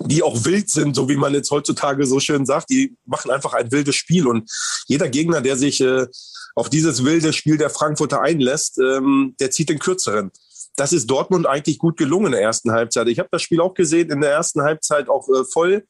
[0.02, 2.70] die auch wild sind, so wie man jetzt heutzutage so schön sagt.
[2.70, 4.28] Die machen einfach ein wildes Spiel.
[4.28, 4.48] Und
[4.86, 6.06] jeder Gegner, der sich äh,
[6.54, 10.30] auf dieses wilde Spiel der Frankfurter einlässt, ähm, der zieht den kürzeren.
[10.76, 13.08] Das ist Dortmund eigentlich gut gelungen in der ersten Halbzeit.
[13.08, 15.88] Ich habe das Spiel auch gesehen, in der ersten Halbzeit auch äh, voll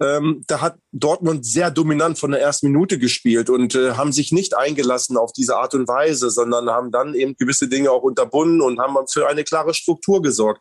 [0.00, 4.32] ähm, da hat Dortmund sehr dominant von der ersten Minute gespielt und äh, haben sich
[4.32, 8.60] nicht eingelassen auf diese Art und Weise, sondern haben dann eben gewisse Dinge auch unterbunden
[8.60, 10.60] und haben für eine klare Struktur gesorgt.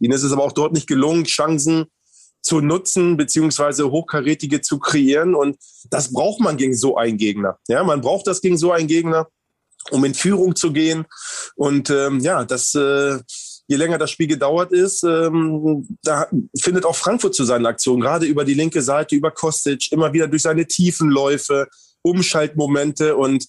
[0.00, 1.86] Ihnen ist es aber auch dort nicht gelungen, Chancen
[2.42, 5.34] zu nutzen, beziehungsweise hochkarätige zu kreieren.
[5.34, 5.56] Und
[5.90, 7.58] das braucht man gegen so einen Gegner.
[7.68, 9.28] Ja, man braucht das gegen so einen Gegner,
[9.90, 11.06] um in Führung zu gehen.
[11.56, 13.18] Und ähm, ja, das äh,
[13.66, 16.26] je länger das Spiel gedauert ist, ähm, da
[16.58, 20.28] findet auch Frankfurt zu seinen Aktionen, gerade über die linke Seite, über Kostic, immer wieder
[20.28, 21.68] durch seine Tiefenläufe,
[22.02, 23.46] Umschaltmomente und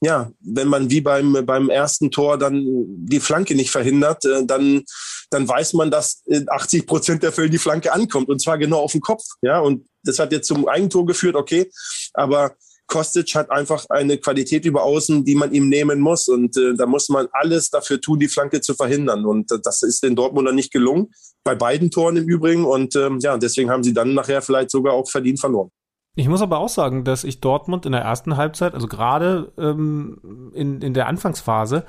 [0.00, 4.84] ja, wenn man wie beim, beim ersten Tor dann die Flanke nicht verhindert, äh, dann,
[5.30, 8.78] dann weiß man, dass in 80 Prozent der Fälle die Flanke ankommt und zwar genau
[8.78, 9.24] auf den Kopf.
[9.42, 11.70] Ja, und das hat jetzt zum Eigentor geführt, okay,
[12.14, 12.54] aber
[12.88, 16.26] Kostic hat einfach eine Qualität über außen, die man ihm nehmen muss.
[16.26, 19.24] Und äh, da muss man alles dafür tun, die Flanke zu verhindern.
[19.24, 21.12] Und äh, das ist den Dortmunder nicht gelungen.
[21.44, 22.64] Bei beiden Toren im Übrigen.
[22.64, 25.70] Und ähm, ja, deswegen haben sie dann nachher vielleicht sogar auch verdient verloren.
[26.16, 30.50] Ich muss aber auch sagen, dass ich Dortmund in der ersten Halbzeit, also gerade ähm,
[30.52, 31.84] in, in der Anfangsphase,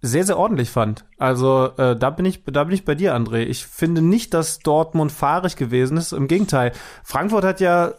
[0.00, 1.04] sehr, sehr ordentlich fand.
[1.16, 3.38] Also äh, da bin ich, da bin ich bei dir, André.
[3.44, 6.12] Ich finde nicht, dass Dortmund fahrig gewesen ist.
[6.12, 6.72] Im Gegenteil,
[7.02, 7.94] Frankfurt hat ja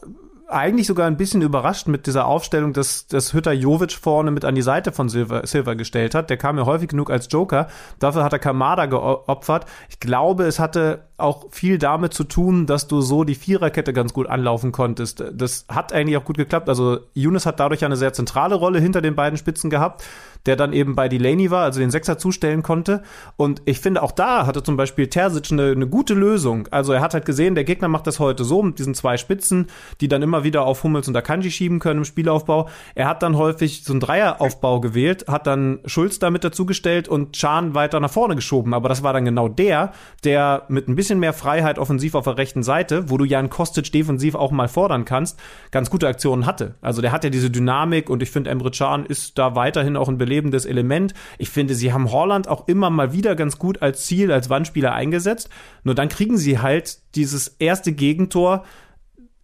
[0.47, 4.55] eigentlich sogar ein bisschen überrascht mit dieser Aufstellung, dass, dass Hütter Jovic vorne mit an
[4.55, 6.29] die Seite von Silver, Silver gestellt hat.
[6.29, 7.67] Der kam ja häufig genug als Joker.
[7.99, 9.65] Dafür hat er Kamada geopfert.
[9.89, 14.13] Ich glaube, es hatte auch viel damit zu tun, dass du so die Viererkette ganz
[14.13, 15.23] gut anlaufen konntest.
[15.33, 16.69] Das hat eigentlich auch gut geklappt.
[16.69, 20.03] Also Younes hat dadurch eine sehr zentrale Rolle hinter den beiden Spitzen gehabt
[20.45, 23.03] der dann eben bei Delaney war, also den Sechser zustellen konnte.
[23.37, 26.67] Und ich finde, auch da hatte zum Beispiel Terzic eine, eine gute Lösung.
[26.71, 29.67] Also er hat halt gesehen, der Gegner macht das heute so mit diesen zwei Spitzen,
[30.01, 32.67] die dann immer wieder auf Hummels und Akanji schieben können im Spielaufbau.
[32.95, 37.73] Er hat dann häufig so einen Dreieraufbau gewählt, hat dann Schulz damit dazugestellt und Chan
[37.73, 38.73] weiter nach vorne geschoben.
[38.73, 39.91] Aber das war dann genau der,
[40.23, 43.91] der mit ein bisschen mehr Freiheit offensiv auf der rechten Seite, wo du Jan Kostic
[43.91, 45.39] defensiv auch mal fordern kannst,
[45.71, 46.75] ganz gute Aktionen hatte.
[46.81, 50.09] Also der hat ja diese Dynamik und ich finde, Emre Can ist da weiterhin auch
[50.09, 51.13] ein belebendes Element.
[51.37, 54.93] Ich finde, sie haben Holland auch immer mal wieder ganz gut als Ziel, als Wandspieler
[54.93, 55.49] eingesetzt.
[55.83, 58.63] Nur dann kriegen sie halt dieses erste Gegentor,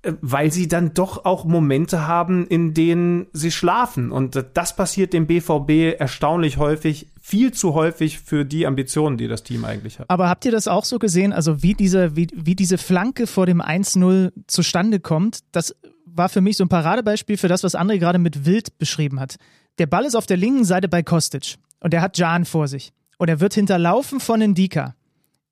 [0.01, 4.11] äh, weil sie dann doch auch Momente haben, in denen sie schlafen.
[4.11, 9.43] Und das passiert dem BVB erstaunlich häufig, viel zu häufig für die Ambitionen, die das
[9.43, 10.09] Team eigentlich hat.
[10.09, 11.33] Aber habt ihr das auch so gesehen?
[11.33, 15.75] Also wie diese, wie, wie diese Flanke vor dem 1-0 zustande kommt, das
[16.05, 19.35] war für mich so ein Paradebeispiel für das, was André gerade mit Wild beschrieben hat.
[19.80, 22.91] Der Ball ist auf der linken Seite bei Kostic und er hat Jan vor sich.
[23.17, 24.95] Und er wird hinterlaufen von Ndika.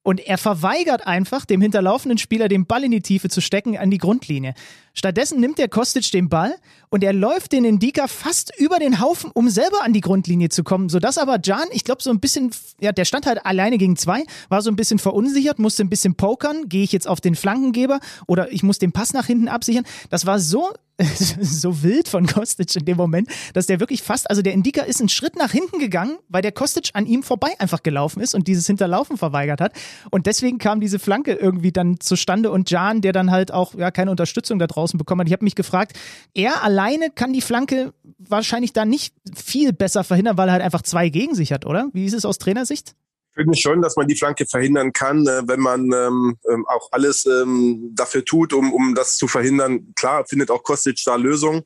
[0.03, 3.89] Und er verweigert einfach, dem hinterlaufenden Spieler den Ball in die Tiefe zu stecken an
[3.89, 4.53] die Grundlinie.
[4.93, 6.55] Stattdessen nimmt der Kostic den Ball
[6.89, 10.63] und er läuft den Indika fast über den Haufen, um selber an die Grundlinie zu
[10.63, 13.97] kommen, sodass aber Jan, ich glaube, so ein bisschen, ja, der stand halt alleine gegen
[13.97, 17.35] zwei, war so ein bisschen verunsichert, musste ein bisschen pokern, gehe ich jetzt auf den
[17.35, 19.85] Flankengeber oder ich muss den Pass nach hinten absichern.
[20.09, 20.71] Das war so
[21.41, 24.99] so wild von Kostic in dem Moment, dass der wirklich fast, also der Indika ist
[24.99, 28.47] einen Schritt nach hinten gegangen, weil der Kostic an ihm vorbei einfach gelaufen ist und
[28.47, 29.73] dieses Hinterlaufen verweigert hat.
[30.09, 33.91] Und deswegen kam diese Flanke irgendwie dann zustande und Jan, der dann halt auch ja
[33.91, 35.27] keine Unterstützung da draußen bekommen hat.
[35.27, 35.97] Ich habe mich gefragt,
[36.33, 40.83] er alleine kann die Flanke wahrscheinlich da nicht viel besser verhindern, weil er halt einfach
[40.83, 41.89] zwei gegen sich hat, oder?
[41.93, 42.95] Wie ist es aus Trainersicht?
[43.31, 46.89] Ich finde schon, dass man die Flanke verhindern kann, äh, wenn man ähm, ähm, auch
[46.91, 49.93] alles ähm, dafür tut, um, um das zu verhindern.
[49.95, 51.63] Klar findet auch Kostic da Lösungen.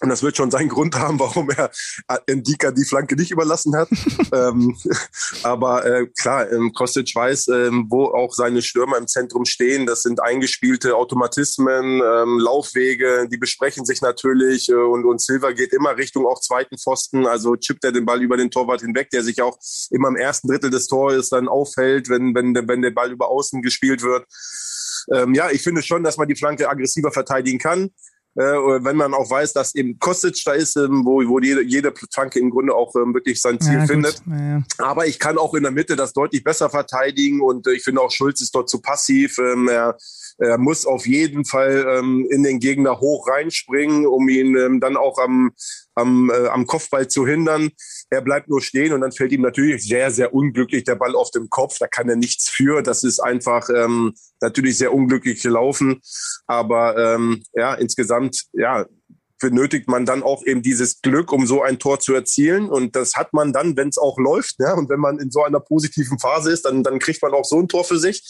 [0.00, 1.70] Und das wird schon seinen Grund haben, warum er
[2.30, 3.88] Ndika die Flanke nicht überlassen hat.
[4.32, 4.76] ähm,
[5.42, 9.86] aber äh, klar, ähm, Kostic weiß, ähm, wo auch seine Stürmer im Zentrum stehen.
[9.86, 14.68] Das sind eingespielte Automatismen, ähm, Laufwege, die besprechen sich natürlich.
[14.68, 17.26] Äh, und, und Silva geht immer Richtung auch zweiten Pfosten.
[17.26, 19.58] Also chippt er den Ball über den Torwart hinweg, der sich auch
[19.90, 23.62] immer im ersten Drittel des Tores dann auffällt, wenn, wenn, wenn der Ball über außen
[23.62, 24.26] gespielt wird.
[25.12, 27.90] Ähm, ja, ich finde schon, dass man die Flanke aggressiver verteidigen kann äh,
[28.38, 32.38] wenn man auch weiß, dass eben Kostic da ist, ähm, wo, wo jede, jede Flanke
[32.38, 34.22] im Grunde auch ähm, wirklich sein Ziel ja, findet.
[34.26, 34.62] Ja.
[34.78, 38.00] Aber ich kann auch in der Mitte das deutlich besser verteidigen und äh, ich finde
[38.00, 39.38] auch Schulz ist dort zu passiv.
[39.38, 39.96] Ähm, er,
[40.38, 45.50] er muss auf jeden Fall in den Gegner hoch reinspringen, um ihn dann auch am,
[45.96, 47.70] am, äh, am Kopfball zu hindern.
[48.10, 51.30] Er bleibt nur stehen und dann fällt ihm natürlich sehr, sehr unglücklich der Ball auf
[51.30, 51.78] dem Kopf.
[51.78, 52.82] Da kann er nichts für.
[52.82, 56.00] Das ist einfach ähm, natürlich sehr unglücklich gelaufen.
[56.46, 58.86] Aber ähm, ja, insgesamt, ja,
[59.40, 62.68] benötigt man dann auch eben dieses Glück, um so ein Tor zu erzielen.
[62.68, 64.56] Und das hat man dann, wenn es auch läuft.
[64.58, 64.74] Ja?
[64.74, 67.58] Und wenn man in so einer positiven Phase ist, dann, dann kriegt man auch so
[67.60, 68.22] ein Tor für sich.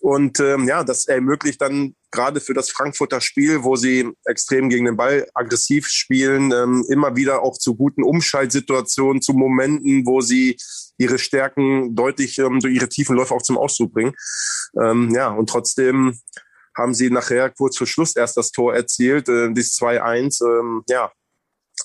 [0.00, 4.84] Und ähm, ja, das ermöglicht dann gerade für das Frankfurter Spiel, wo sie extrem gegen
[4.84, 10.56] den Ball aggressiv spielen, ähm, immer wieder auch zu guten Umschaltsituationen, zu Momenten, wo sie
[10.98, 14.14] ihre Stärken deutlich ähm, durch ihre tiefen Läufe auch zum Ausdruck bringen.
[14.80, 16.18] Ähm, ja, und trotzdem
[16.76, 20.44] haben sie nachher kurz vor Schluss erst das Tor erzielt, äh, das 2-1.
[20.44, 21.12] Ähm, ja,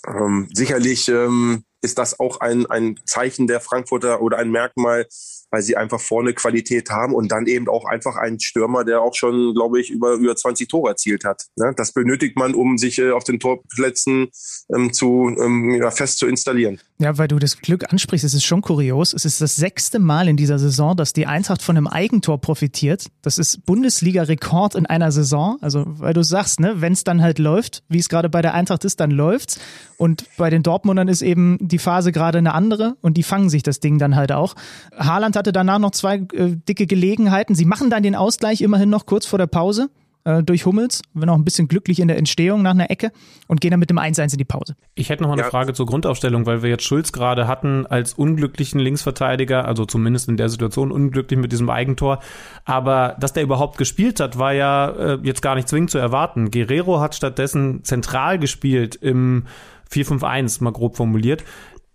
[0.07, 5.07] ähm, sicherlich ähm, ist das auch ein, ein Zeichen der Frankfurter oder ein Merkmal,
[5.52, 9.16] weil sie einfach vorne Qualität haben und dann eben auch einfach einen Stürmer, der auch
[9.16, 11.45] schon, glaube ich, über, über 20 Tore erzielt hat.
[11.56, 11.74] Ne?
[11.76, 14.30] Das benötigt man, um sich äh, auf den Torplätzen
[14.74, 16.80] ähm, zu, ähm, ja, fest zu installieren.
[17.00, 19.14] Ja, weil du das Glück ansprichst, es ist schon kurios.
[19.14, 23.08] Es ist das sechste Mal in dieser Saison, dass die Eintracht von einem Eigentor profitiert.
[23.22, 25.58] Das ist Bundesliga-Rekord in einer Saison.
[25.62, 28.54] Also, weil du sagst, ne, wenn es dann halt läuft, wie es gerade bei der
[28.54, 29.60] Eintracht ist, dann läuft's.
[29.97, 33.64] Und bei den Dortmundern ist eben die Phase gerade eine andere und die fangen sich
[33.64, 34.56] das Ding dann halt auch.
[34.97, 37.55] Haaland hatte danach noch zwei äh, dicke Gelegenheiten.
[37.55, 39.89] Sie machen dann den Ausgleich immerhin noch kurz vor der Pause
[40.25, 43.11] äh, durch Hummels, wenn auch ein bisschen glücklich in der Entstehung nach einer Ecke
[43.47, 44.75] und gehen dann mit dem 1-1 in die Pause.
[44.95, 45.49] Ich hätte noch mal eine ja.
[45.49, 50.37] Frage zur Grundaufstellung, weil wir jetzt Schulz gerade hatten als unglücklichen Linksverteidiger, also zumindest in
[50.37, 52.19] der Situation unglücklich mit diesem Eigentor.
[52.65, 56.51] Aber dass der überhaupt gespielt hat, war ja äh, jetzt gar nicht zwingend zu erwarten.
[56.51, 59.45] Guerrero hat stattdessen zentral gespielt im
[59.91, 61.43] 4-5-1, mal grob formuliert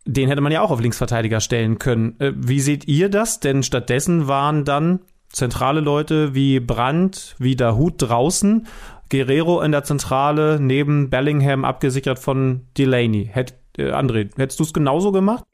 [0.05, 2.19] den hätte man ja auch auf Linksverteidiger stellen können.
[2.21, 3.41] Äh, wie seht ihr das?
[3.41, 5.01] Denn stattdessen waren dann
[5.31, 8.67] zentrale Leute wie Brandt, wie Dahut draußen,
[9.11, 13.29] Guerrero in der Zentrale, neben Bellingham abgesichert von Delaney.
[13.33, 15.45] Hätt, äh, André, hättest du es genauso gemacht?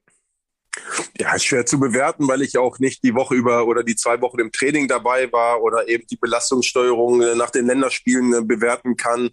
[1.18, 4.20] Ja, ist schwer zu bewerten, weil ich auch nicht die Woche über oder die zwei
[4.20, 8.96] Wochen im Training dabei war oder eben die Belastungssteuerung äh, nach den Länderspielen äh, bewerten
[8.96, 9.30] kann.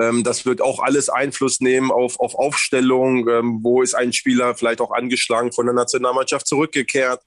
[0.00, 3.28] Ähm, das wird auch alles Einfluss nehmen auf, auf Aufstellung.
[3.28, 7.20] Ähm, wo ist ein Spieler vielleicht auch angeschlagen von der Nationalmannschaft zurückgekehrt?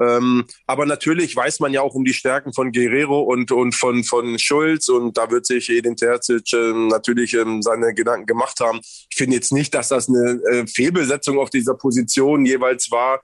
[0.00, 4.02] Ähm, aber natürlich weiß man ja auch um die Stärken von Guerrero und, und von,
[4.02, 8.80] von Schulz und da wird sich Edin Terzic äh, natürlich ähm, seine Gedanken gemacht haben.
[8.82, 13.20] Ich finde jetzt nicht, dass das eine äh, Fehlbesetzung auf dieser Position jeweils war,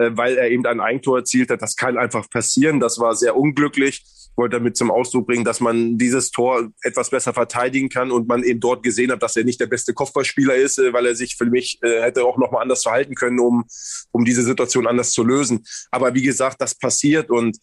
[0.00, 1.60] äh, weil er eben ein Eigentor erzielt hat.
[1.60, 2.80] Das kann einfach passieren.
[2.80, 4.02] Das war sehr unglücklich.
[4.02, 8.26] Ich wollte damit zum Ausdruck bringen, dass man dieses Tor etwas besser verteidigen kann und
[8.26, 11.14] man eben dort gesehen hat, dass er nicht der beste Kopfballspieler ist, äh, weil er
[11.14, 13.66] sich für mich äh, hätte auch nochmal anders verhalten können, um,
[14.10, 15.66] um diese Situation anders zu lösen.
[15.90, 17.58] Aber wie gesagt, das passiert und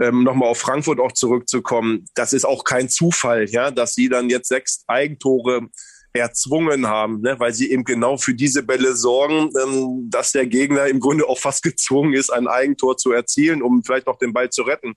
[0.00, 4.30] ähm, nochmal auf Frankfurt auch zurückzukommen, das ist auch kein Zufall, ja, dass sie dann
[4.30, 5.68] jetzt sechs Eigentore
[6.12, 7.38] erzwungen haben, ne?
[7.38, 11.38] weil sie eben genau für diese Bälle sorgen, ähm, dass der Gegner im Grunde auch
[11.38, 14.94] fast gezwungen ist, ein Eigentor zu erzielen, um vielleicht noch den Ball zu retten.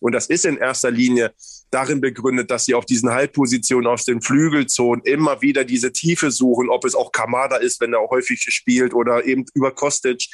[0.00, 1.32] Und das ist in erster Linie
[1.72, 6.68] darin begründet, dass sie auf diesen Halbpositionen aus den Flügelzonen immer wieder diese Tiefe suchen,
[6.68, 10.28] ob es auch Kamada ist, wenn er häufig spielt oder eben über Kostic,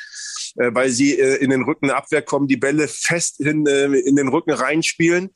[0.57, 3.87] äh, weil sie äh, in den Rücken der Abwehr kommen, die Bälle fest in, äh,
[3.87, 5.31] in den Rücken reinspielen.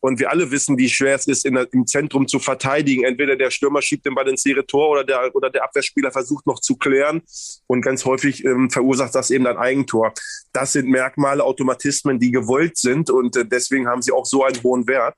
[0.00, 3.04] Und wir alle wissen, wie schwer es ist, in, im Zentrum zu verteidigen.
[3.04, 6.46] Entweder der Stürmer schiebt den Ball ins leere Tor oder der, oder der Abwehrspieler versucht
[6.46, 7.22] noch zu klären.
[7.66, 10.12] Und ganz häufig ähm, verursacht das eben ein Eigentor.
[10.52, 13.08] Das sind Merkmale, Automatismen, die gewollt sind.
[13.08, 15.14] Und äh, deswegen haben sie auch so einen hohen Wert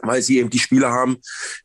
[0.00, 1.16] weil sie eben die Spieler haben,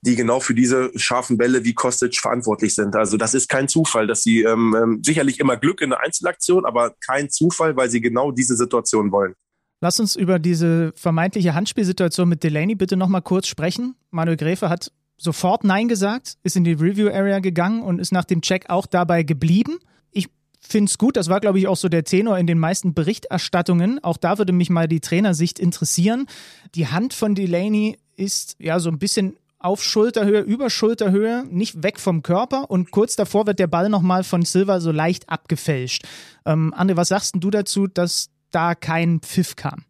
[0.01, 2.95] die genau für diese scharfen Bälle wie Kostic verantwortlich sind.
[2.95, 6.65] Also das ist kein Zufall, dass sie ähm, ähm, sicherlich immer Glück in der Einzelaktion,
[6.65, 9.33] aber kein Zufall, weil sie genau diese Situation wollen.
[9.81, 13.95] Lass uns über diese vermeintliche Handspielsituation mit Delaney bitte nochmal kurz sprechen.
[14.11, 18.41] Manuel Gräfe hat sofort Nein gesagt, ist in die Review-Area gegangen und ist nach dem
[18.41, 19.79] Check auch dabei geblieben.
[20.11, 20.27] Ich
[20.59, 24.03] finde es gut, das war, glaube ich, auch so der Tenor in den meisten Berichterstattungen.
[24.03, 26.27] Auch da würde mich mal die Trainersicht interessieren.
[26.75, 31.99] Die Hand von Delaney ist ja so ein bisschen auf Schulterhöhe, über Schulterhöhe, nicht weg
[31.99, 36.05] vom Körper und kurz davor wird der Ball nochmal von Silva so leicht abgefälscht.
[36.45, 39.83] Ähm, André, was sagst du dazu, dass da kein Pfiff kam?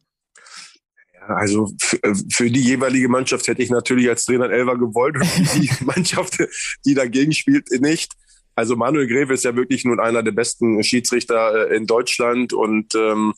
[1.27, 1.71] Also
[2.01, 6.39] äh, für die jeweilige Mannschaft hätte ich natürlich als Trainer Elva gewollt und die Mannschaft,
[6.85, 8.13] die dagegen spielt, nicht.
[8.55, 12.95] Also Manuel Greve ist ja wirklich nun einer der besten Schiedsrichter äh, in Deutschland und
[12.95, 13.33] ähm,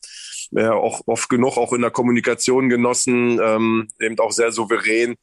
[0.52, 5.16] ja, auch oft genug auch in der Kommunikation genossen, ähm, eben auch sehr souverän.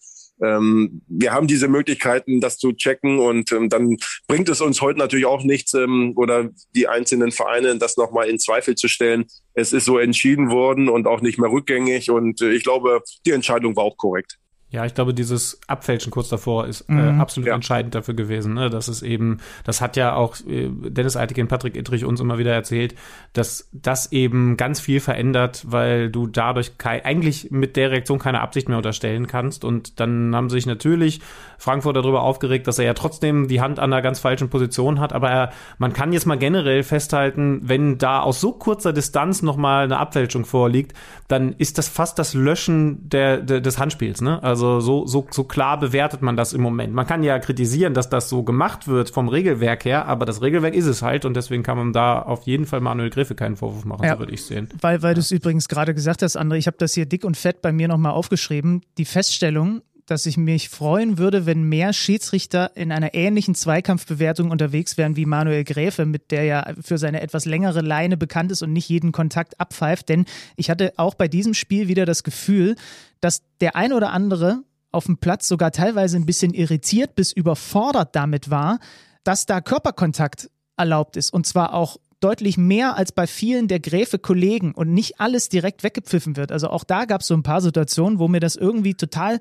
[0.42, 3.96] Ähm, wir haben diese Möglichkeiten, das zu checken und ähm, dann
[4.28, 8.38] bringt es uns heute natürlich auch nichts ähm, oder die einzelnen Vereine das nochmal in
[8.38, 9.26] Zweifel zu stellen.
[9.54, 13.32] Es ist so entschieden worden und auch nicht mehr rückgängig und äh, ich glaube, die
[13.32, 14.38] Entscheidung war auch korrekt.
[14.70, 17.54] Ja, ich glaube, dieses Abfälschen kurz davor ist äh, mhm, absolut ja.
[17.54, 18.52] entscheidend dafür gewesen.
[18.52, 18.68] Ne?
[18.68, 22.52] Das ist eben, das hat ja auch äh, Dennis Eitigen, Patrick Ittrich uns immer wieder
[22.52, 22.94] erzählt,
[23.32, 28.42] dass das eben ganz viel verändert, weil du dadurch kein, eigentlich mit der Reaktion keine
[28.42, 29.64] Absicht mehr unterstellen kannst.
[29.64, 31.20] Und dann haben sich natürlich
[31.56, 35.14] Frankfurt darüber aufgeregt, dass er ja trotzdem die Hand an einer ganz falschen Position hat.
[35.14, 39.84] Aber er, man kann jetzt mal generell festhalten, wenn da aus so kurzer Distanz nochmal
[39.84, 40.92] eine Abfälschung vorliegt,
[41.26, 44.20] dann ist das fast das Löschen der, der des Handspiels.
[44.20, 44.42] Ne?
[44.42, 46.94] Also also so, so, so klar bewertet man das im Moment.
[46.94, 50.74] Man kann ja kritisieren, dass das so gemacht wird vom Regelwerk her, aber das Regelwerk
[50.74, 53.84] ist es halt und deswegen kann man da auf jeden Fall Manuel Griffe keinen Vorwurf
[53.84, 54.68] machen, ja, so würde ich sehen.
[54.80, 55.14] Weil, weil ja.
[55.14, 57.72] du es übrigens gerade gesagt hast, André, ich habe das hier dick und fett bei
[57.72, 58.82] mir nochmal aufgeschrieben.
[58.98, 64.96] Die Feststellung, dass ich mich freuen würde, wenn mehr Schiedsrichter in einer ähnlichen Zweikampfbewertung unterwegs
[64.96, 68.72] wären wie Manuel Gräfe, mit der ja für seine etwas längere Leine bekannt ist und
[68.72, 70.08] nicht jeden Kontakt abpfeift.
[70.08, 70.24] Denn
[70.56, 72.76] ich hatte auch bei diesem Spiel wieder das Gefühl,
[73.20, 78.16] dass der ein oder andere auf dem Platz sogar teilweise ein bisschen irritiert bis überfordert
[78.16, 78.78] damit war,
[79.24, 80.48] dass da Körperkontakt
[80.78, 81.34] erlaubt ist.
[81.34, 86.36] Und zwar auch deutlich mehr als bei vielen der Gräfe-Kollegen und nicht alles direkt weggepfiffen
[86.36, 86.50] wird.
[86.50, 89.38] Also auch da gab es so ein paar Situationen, wo mir das irgendwie total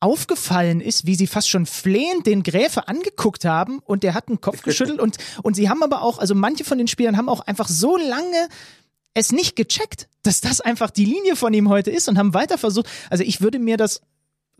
[0.00, 4.40] aufgefallen ist, wie sie fast schon flehend den Gräfe angeguckt haben und der hat den
[4.40, 7.40] Kopf geschüttelt und, und sie haben aber auch, also manche von den Spielern haben auch
[7.40, 8.48] einfach so lange
[9.14, 12.58] es nicht gecheckt, dass das einfach die Linie von ihm heute ist und haben weiter
[12.58, 12.86] versucht.
[13.08, 14.02] Also ich würde mir das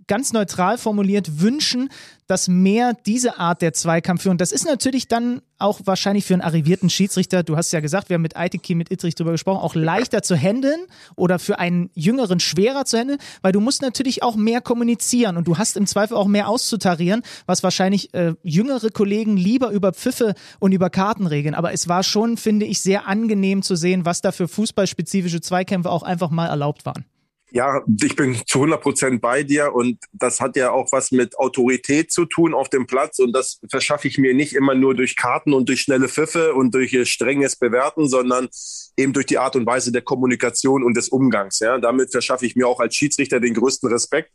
[0.07, 1.91] ganz neutral formuliert wünschen,
[2.27, 6.91] dass mehr diese Art der Zweikampfführung, das ist natürlich dann auch wahrscheinlich für einen arrivierten
[6.91, 10.23] Schiedsrichter, du hast ja gesagt, wir haben mit Eitiki, mit Ittrich drüber gesprochen, auch leichter
[10.23, 10.81] zu handeln
[11.15, 15.47] oder für einen Jüngeren schwerer zu handeln, weil du musst natürlich auch mehr kommunizieren und
[15.47, 20.35] du hast im Zweifel auch mehr auszutarieren, was wahrscheinlich äh, jüngere Kollegen lieber über Pfiffe
[20.59, 21.55] und über Karten regeln.
[21.55, 25.91] Aber es war schon, finde ich, sehr angenehm zu sehen, was da für fußballspezifische Zweikämpfe
[25.91, 27.07] auch einfach mal erlaubt waren.
[27.53, 31.39] Ja, ich bin zu 100 Prozent bei dir und das hat ja auch was mit
[31.39, 35.17] Autorität zu tun auf dem Platz und das verschaffe ich mir nicht immer nur durch
[35.17, 38.49] Karten und durch schnelle Pfiffe und durch strenges Bewerten, sondern
[38.97, 41.61] eben durch die Art und Weise der Kommunikation und des Umgangs.
[41.61, 44.33] Ja, damit verschaffe ich mir auch als Schiedsrichter den größten Respekt.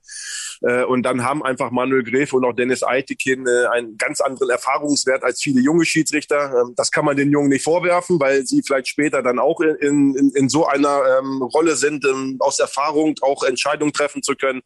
[0.62, 4.50] Äh, und dann haben einfach Manuel Gräfe und auch Dennis Eitekin äh, einen ganz anderen
[4.50, 6.54] Erfahrungswert als viele junge Schiedsrichter.
[6.62, 10.16] Ähm, das kann man den Jungen nicht vorwerfen, weil sie vielleicht später dann auch in,
[10.16, 14.62] in, in so einer ähm, Rolle sind, ähm, aus Erfahrung auch Entscheidungen treffen zu können.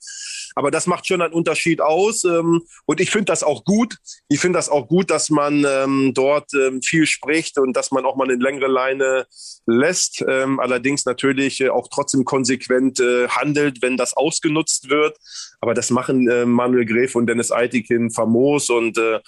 [0.55, 2.23] Aber das macht schon einen Unterschied aus.
[2.23, 3.97] Ähm, und ich finde das auch gut.
[4.29, 8.05] Ich finde das auch gut, dass man ähm, dort ähm, viel spricht und dass man
[8.05, 9.27] auch mal eine längere Leine
[9.65, 10.23] lässt.
[10.27, 15.17] Ähm, allerdings natürlich äh, auch trotzdem konsequent äh, handelt, wenn das ausgenutzt wird.
[15.59, 19.19] Aber das machen äh, Manuel Gräf und Dennis Eitikin famos und äh,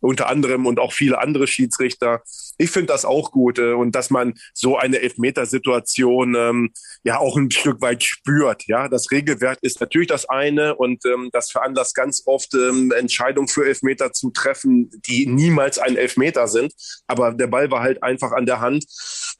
[0.00, 2.22] unter anderem und auch viele andere Schiedsrichter.
[2.58, 6.72] Ich finde das auch gut äh, und dass man so eine Elfmetersituation ähm,
[7.04, 8.66] ja auch ein Stück weit spürt.
[8.66, 13.48] Ja, das Regelwert ist natürlich das eine und ähm, das veranlasst ganz oft ähm, Entscheidungen
[13.48, 16.72] für Elfmeter zu treffen, die niemals ein Elfmeter sind.
[17.06, 18.84] Aber der Ball war halt einfach an der Hand.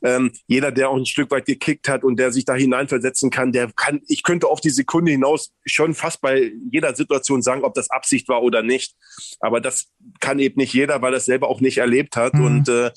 [0.04, 3.52] Ähm, jeder, der auch ein Stück weit gekickt hat und der sich da hineinversetzen kann,
[3.52, 7.74] der kann, ich könnte auf die Sekunde hinaus schon fast bei jeder Situation sagen, ob
[7.74, 8.94] das Absicht war oder nicht.
[9.40, 9.88] Aber das
[10.20, 12.34] kann eben nicht jeder, weil er es selber auch nicht erlebt hat.
[12.34, 12.44] Mhm.
[12.44, 12.90] Und äh,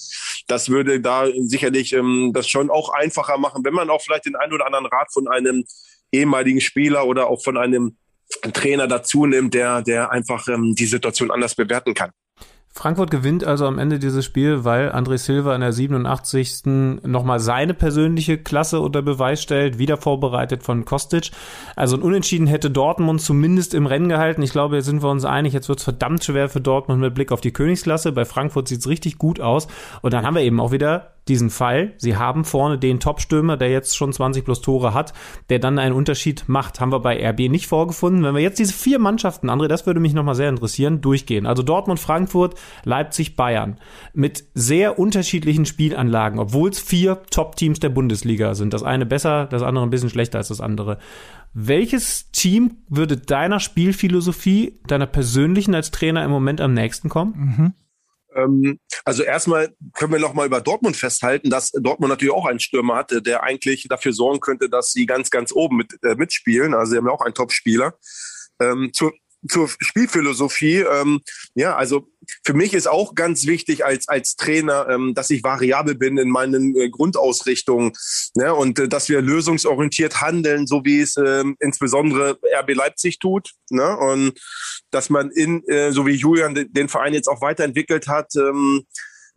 [0.47, 4.35] das würde da sicherlich ähm, das schon auch einfacher machen, wenn man auch vielleicht den
[4.35, 5.65] einen oder anderen Rat von einem
[6.11, 7.97] ehemaligen Spieler oder auch von einem
[8.53, 12.11] Trainer dazu nimmt, der, der einfach ähm, die Situation anders bewerten kann.
[12.77, 16.65] Frankfurt gewinnt also am Ende dieses Spiel, weil André Silva in der 87.
[17.03, 21.31] nochmal seine persönliche Klasse unter Beweis stellt, wieder vorbereitet von Kostic.
[21.77, 24.41] Also ein Unentschieden hätte Dortmund zumindest im Rennen gehalten.
[24.41, 27.15] Ich glaube, jetzt sind wir uns einig, jetzt wird es verdammt schwer für Dortmund mit
[27.15, 28.11] Blick auf die Königsklasse.
[28.11, 29.67] Bei Frankfurt sieht es richtig gut aus.
[30.01, 31.93] Und dann haben wir eben auch wieder diesen Fall.
[31.97, 35.13] Sie haben vorne den Top-Stürmer, der jetzt schon 20 plus Tore hat,
[35.49, 36.79] der dann einen Unterschied macht.
[36.79, 38.23] Haben wir bei RB nicht vorgefunden.
[38.23, 41.45] Wenn wir jetzt diese vier Mannschaften, André, das würde mich nochmal sehr interessieren, durchgehen.
[41.45, 43.79] Also Dortmund, Frankfurt, Leipzig, Bayern.
[44.13, 48.73] Mit sehr unterschiedlichen Spielanlagen, obwohl es vier Top-Teams der Bundesliga sind.
[48.73, 50.99] Das eine besser, das andere ein bisschen schlechter als das andere.
[51.53, 57.33] Welches Team würde deiner Spielphilosophie, deiner persönlichen als Trainer im Moment am nächsten kommen?
[57.37, 57.73] Mhm.
[58.35, 62.59] Ähm, also erstmal können wir noch mal über Dortmund festhalten, dass Dortmund natürlich auch einen
[62.59, 66.73] Stürmer hatte, der eigentlich dafür sorgen könnte, dass sie ganz, ganz oben mit, äh, mitspielen.
[66.73, 67.97] Also sie haben ja auch einen Top-Spieler.
[68.59, 69.13] Ähm, zur,
[69.47, 71.21] zur Spielphilosophie, ähm,
[71.53, 72.07] ja, also
[72.43, 76.29] für mich ist auch ganz wichtig als, als Trainer, ähm, dass ich variabel bin in
[76.29, 77.93] meinen äh, Grundausrichtungen
[78.35, 78.53] ne?
[78.53, 83.51] und äh, dass wir lösungsorientiert handeln, so wie es ähm, insbesondere RB Leipzig tut.
[83.69, 83.97] Ne?
[83.97, 84.33] Und
[84.91, 88.85] dass man in, äh, so wie Julian den, Verein jetzt auch weiterentwickelt hat, ähm,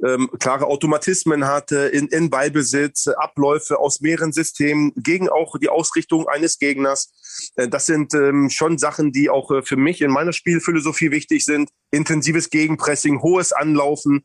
[0.04, 6.28] ähm, klare Automatismen hatte, in, in Ballbesitz, Abläufe aus mehreren Systemen gegen auch die Ausrichtung
[6.28, 7.12] eines Gegners.
[7.56, 11.44] Äh, das sind ähm, schon Sachen, die auch äh, für mich in meiner Spielphilosophie wichtig
[11.44, 11.70] sind.
[11.90, 14.24] Intensives Gegenpressing, hohes Anlaufen.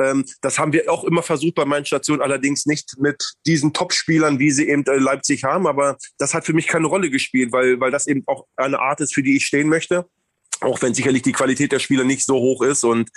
[0.00, 4.38] Ähm, das haben wir auch immer versucht bei meinen Stationen, allerdings nicht mit diesen Top-Spielern,
[4.38, 5.66] wie sie eben äh, Leipzig haben.
[5.66, 9.00] Aber das hat für mich keine Rolle gespielt, weil, weil das eben auch eine Art
[9.00, 10.06] ist, für die ich stehen möchte
[10.60, 13.10] auch wenn sicherlich die Qualität der Spieler nicht so hoch ist und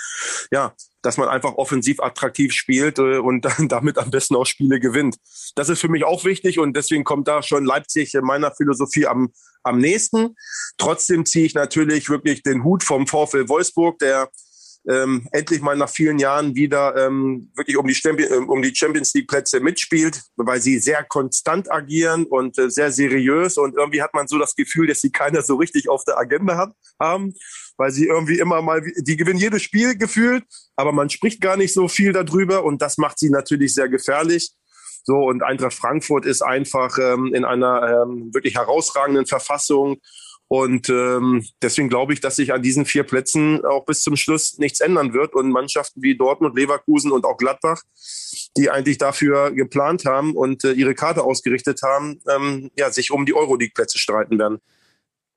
[0.51, 4.79] ja, dass man einfach offensiv attraktiv spielt äh, und dann damit am besten auch Spiele
[4.79, 5.17] gewinnt.
[5.55, 9.05] Das ist für mich auch wichtig und deswegen kommt da schon Leipzig in meiner Philosophie
[9.05, 9.31] am,
[9.63, 10.35] am nächsten.
[10.77, 14.29] Trotzdem ziehe ich natürlich wirklich den Hut vom VfL Wolfsburg, der
[14.89, 18.75] ähm, endlich mal nach vielen Jahren wieder ähm, wirklich um die, Champion, äh, um die
[18.75, 24.01] Champions League Plätze mitspielt, weil sie sehr konstant agieren und äh, sehr seriös und irgendwie
[24.01, 27.33] hat man so das Gefühl, dass sie keiner so richtig auf der Agenda hat, haben,
[27.77, 30.43] weil sie irgendwie immer mal, die gewinnen jedes Spiel gefühlt,
[30.75, 34.51] aber man spricht gar nicht so viel darüber und das macht sie natürlich sehr gefährlich.
[35.05, 39.97] So, und Eintracht Frankfurt ist einfach ähm, in einer ähm, wirklich herausragenden Verfassung
[40.47, 44.57] und ähm, deswegen glaube ich, dass sich an diesen vier Plätzen auch bis zum Schluss
[44.59, 45.33] nichts ändern wird.
[45.33, 47.81] Und Mannschaften wie Dortmund, Leverkusen und auch Gladbach,
[48.55, 53.25] die eigentlich dafür geplant haben und äh, ihre Karte ausgerichtet haben, ähm, ja, sich um
[53.25, 54.59] die Euroleague-Plätze streiten werden.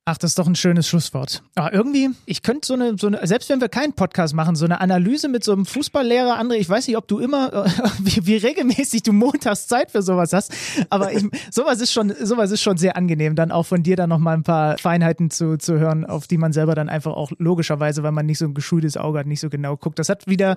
[0.08, 1.42] Ach, das ist doch ein schönes Schlusswort.
[1.56, 4.64] Aber irgendwie, ich könnte so eine, so eine, selbst wenn wir keinen Podcast machen, so
[4.64, 7.66] eine Analyse mit so einem Fußballlehrer, André, ich weiß nicht, ob du immer,
[7.98, 10.54] wie, wie regelmäßig du montags Zeit für sowas hast,
[10.90, 14.08] aber ich, sowas ist schon, sowas ist schon sehr angenehm, dann auch von dir dann
[14.08, 18.04] nochmal ein paar Feinheiten zu, zu hören, auf die man selber dann einfach auch logischerweise,
[18.04, 19.98] weil man nicht so ein geschultes Auge hat, nicht so genau guckt.
[19.98, 20.54] Das hat wieder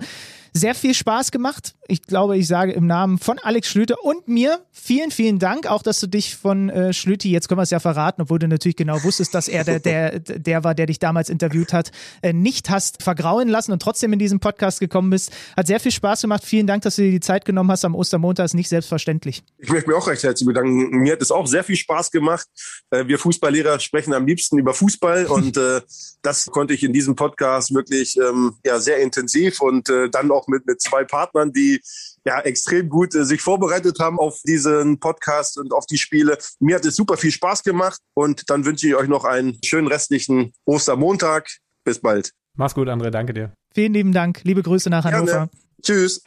[0.52, 1.74] sehr viel Spaß gemacht.
[1.88, 5.82] Ich glaube, ich sage im Namen von Alex Schlüter und mir vielen, vielen Dank, auch
[5.82, 8.76] dass du dich von äh, Schlüti, jetzt können wir es ja verraten, obwohl du natürlich
[8.76, 12.34] genau wusstest, dass dass er der, der, der war, der dich damals interviewt hat, äh,
[12.34, 15.32] nicht hast vergrauen lassen und trotzdem in diesen Podcast gekommen bist.
[15.56, 16.44] Hat sehr viel Spaß gemacht.
[16.44, 18.44] Vielen Dank, dass du dir die Zeit genommen hast am Ostermontag.
[18.44, 19.42] Ist nicht selbstverständlich.
[19.56, 20.90] Ich möchte mir auch recht herzlich bedanken.
[20.98, 22.46] Mir hat es auch sehr viel Spaß gemacht.
[22.90, 25.80] Äh, wir Fußballlehrer sprechen am liebsten über Fußball und äh,
[26.20, 30.66] das konnte ich in diesem Podcast wirklich ähm, ja, sehr intensiv und dann auch mit,
[30.66, 31.80] mit zwei Partnern, die
[32.24, 36.38] ja extrem gut äh, sich vorbereitet haben auf diesen Podcast und auf die Spiele.
[36.58, 39.86] Mir hat es super viel Spaß gemacht und dann wünsche ich euch noch einen schönen
[39.86, 41.48] restlichen Ostermontag.
[41.84, 42.32] Bis bald.
[42.56, 43.10] Mach's gut, André.
[43.10, 43.52] Danke dir.
[43.74, 44.40] Vielen lieben Dank.
[44.44, 45.26] Liebe Grüße nach Hannover.
[45.26, 45.50] Gerne.
[45.82, 46.22] Tschüss.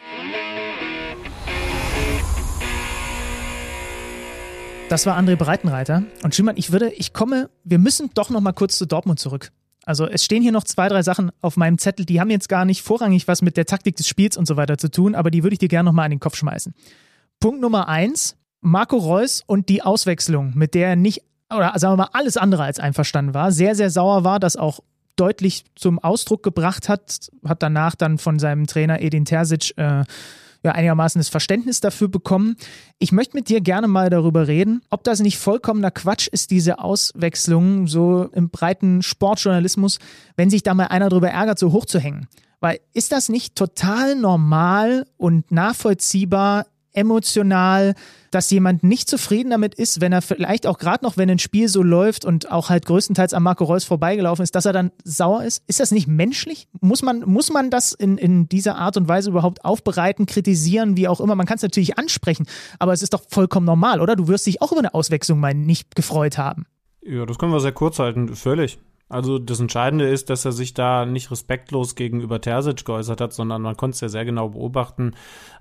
[4.90, 6.04] Das war André Breitenreiter.
[6.24, 9.52] Und Schimmern, ich würde, ich komme, wir müssen doch noch mal kurz zu Dortmund zurück.
[9.86, 12.66] Also es stehen hier noch zwei, drei Sachen auf meinem Zettel, die haben jetzt gar
[12.66, 15.44] nicht vorrangig was mit der Taktik des Spiels und so weiter zu tun, aber die
[15.44, 16.74] würde ich dir gerne noch mal an den Kopf schmeißen.
[17.40, 21.24] Punkt Nummer eins, Marco Reus und die Auswechslung, mit der er nicht,
[21.54, 24.80] oder sagen wir mal, alles andere als einverstanden war, sehr, sehr sauer war, das auch
[25.16, 30.06] deutlich zum Ausdruck gebracht hat, hat danach dann von seinem Trainer Edin Terzic äh,
[30.64, 32.56] ja, einigermaßen das Verständnis dafür bekommen.
[32.98, 36.80] Ich möchte mit dir gerne mal darüber reden, ob das nicht vollkommener Quatsch ist, diese
[36.80, 40.00] Auswechslung so im breiten Sportjournalismus,
[40.38, 42.28] wenn sich da mal einer darüber ärgert, so hoch zu hängen.
[42.62, 47.96] Weil ist das nicht total normal und nachvollziehbar emotional,
[48.32, 51.68] dass jemand nicht zufrieden damit ist, wenn er vielleicht auch gerade noch, wenn ein Spiel
[51.68, 55.44] so läuft und auch halt größtenteils an Marco Reus vorbeigelaufen ist, dass er dann sauer
[55.44, 55.64] ist?
[55.68, 56.68] Ist das nicht menschlich?
[56.82, 61.08] Muss man, muss man das in, in dieser Art und Weise überhaupt aufbereiten, kritisieren, wie
[61.08, 61.36] auch immer?
[61.36, 62.46] Man kann es natürlich ansprechen,
[62.80, 64.16] aber es ist doch vollkommen normal, oder?
[64.16, 66.66] Du wirst dich auch über eine Auswechslung mal nicht gefreut haben.
[67.06, 68.80] Ja, das können wir sehr kurz halten, völlig.
[69.14, 73.62] Also das Entscheidende ist, dass er sich da nicht respektlos gegenüber Terzic geäußert hat, sondern
[73.62, 75.12] man konnte es ja sehr genau beobachten,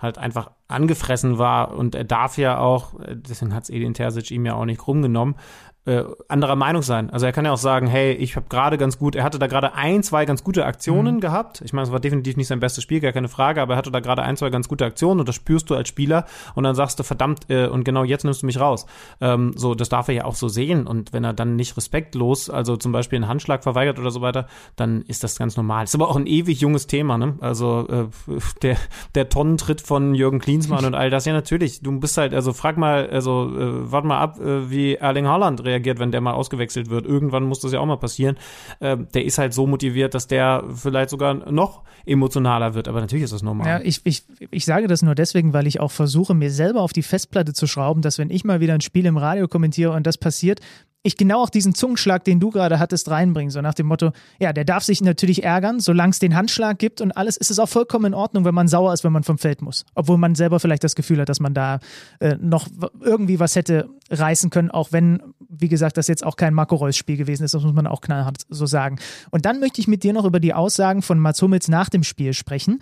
[0.00, 1.76] halt einfach angefressen war.
[1.76, 5.36] Und er darf ja auch, deswegen hat es Edin Terzic ihm ja auch nicht rumgenommen,
[5.84, 7.10] äh, anderer Meinung sein.
[7.10, 9.48] Also er kann ja auch sagen, hey, ich habe gerade ganz gut, er hatte da
[9.48, 11.20] gerade ein, zwei ganz gute Aktionen mhm.
[11.20, 11.60] gehabt.
[11.64, 13.90] Ich meine, es war definitiv nicht sein bestes Spiel, gar keine Frage, aber er hatte
[13.90, 16.24] da gerade ein, zwei ganz gute Aktionen und das spürst du als Spieler
[16.54, 18.86] und dann sagst du, verdammt, äh, und genau jetzt nimmst du mich raus.
[19.20, 22.48] Ähm, so, das darf er ja auch so sehen und wenn er dann nicht respektlos,
[22.48, 25.84] also zum Beispiel einen Handschlag verweigert oder so weiter, dann ist das ganz normal.
[25.84, 27.34] Ist aber auch ein ewig junges Thema, ne?
[27.40, 28.76] Also äh, der,
[29.16, 32.76] der Tonnentritt von Jürgen Klinsmann und all das, ja natürlich, du bist halt, also frag
[32.76, 36.32] mal, also äh, warte mal ab, äh, wie Erling Haaland reagiert reagiert, wenn der mal
[36.32, 37.06] ausgewechselt wird.
[37.06, 38.36] Irgendwann muss das ja auch mal passieren.
[38.80, 42.88] Ähm, der ist halt so motiviert, dass der vielleicht sogar noch emotionaler wird.
[42.88, 43.66] Aber natürlich ist das normal.
[43.66, 46.92] Ja, ich, ich, ich sage das nur deswegen, weil ich auch versuche, mir selber auf
[46.92, 50.06] die Festplatte zu schrauben, dass wenn ich mal wieder ein Spiel im Radio kommentiere und
[50.06, 50.60] das passiert,
[51.02, 53.50] ich genau auch diesen Zungenschlag, den du gerade hattest, reinbringen.
[53.50, 57.00] So nach dem Motto, ja, der darf sich natürlich ärgern, solange es den Handschlag gibt
[57.00, 59.38] und alles, ist es auch vollkommen in Ordnung, wenn man sauer ist, wenn man vom
[59.38, 59.84] Feld muss.
[59.94, 61.80] Obwohl man selber vielleicht das Gefühl hat, dass man da
[62.20, 62.68] äh, noch
[63.00, 67.16] irgendwie was hätte reißen können, auch wenn, wie gesagt, das jetzt auch kein Marco Reus-Spiel
[67.16, 68.98] gewesen ist, das muss man auch knallhart so sagen.
[69.30, 72.04] Und dann möchte ich mit dir noch über die Aussagen von Mats Hummels nach dem
[72.04, 72.80] Spiel sprechen.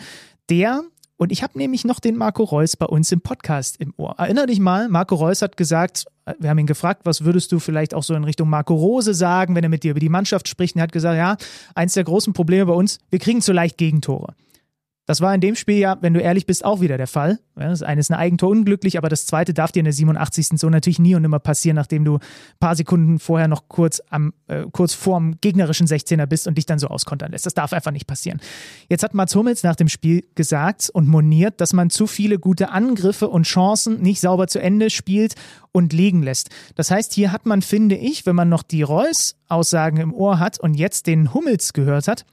[0.50, 0.82] Der
[1.20, 4.14] und ich habe nämlich noch den Marco Reus bei uns im Podcast im Ohr.
[4.16, 6.06] Erinner dich mal, Marco Reus hat gesagt,
[6.38, 9.54] wir haben ihn gefragt, was würdest du vielleicht auch so in Richtung Marco Rose sagen,
[9.54, 10.76] wenn er mit dir über die Mannschaft spricht?
[10.76, 11.36] Und er hat gesagt, ja,
[11.74, 14.32] eins der großen Probleme bei uns, wir kriegen zu leicht Gegentore.
[15.10, 17.40] Das war in dem Spiel ja, wenn du ehrlich bist, auch wieder der Fall.
[17.56, 20.50] das eine ist ein Eigentor unglücklich, aber das zweite darf dir in der 87.
[20.54, 22.20] so natürlich nie und nimmer passieren, nachdem du ein
[22.60, 26.78] paar Sekunden vorher noch kurz am äh, kurz vorm gegnerischen 16er bist und dich dann
[26.78, 27.44] so auskontern lässt.
[27.44, 28.38] Das darf einfach nicht passieren.
[28.88, 32.70] Jetzt hat Mats Hummels nach dem Spiel gesagt und moniert, dass man zu viele gute
[32.70, 35.34] Angriffe und Chancen nicht sauber zu Ende spielt
[35.72, 36.50] und liegen lässt.
[36.76, 40.60] Das heißt, hier hat man, finde ich, wenn man noch die Reus-Aussagen im Ohr hat
[40.60, 42.24] und jetzt den Hummels gehört hat,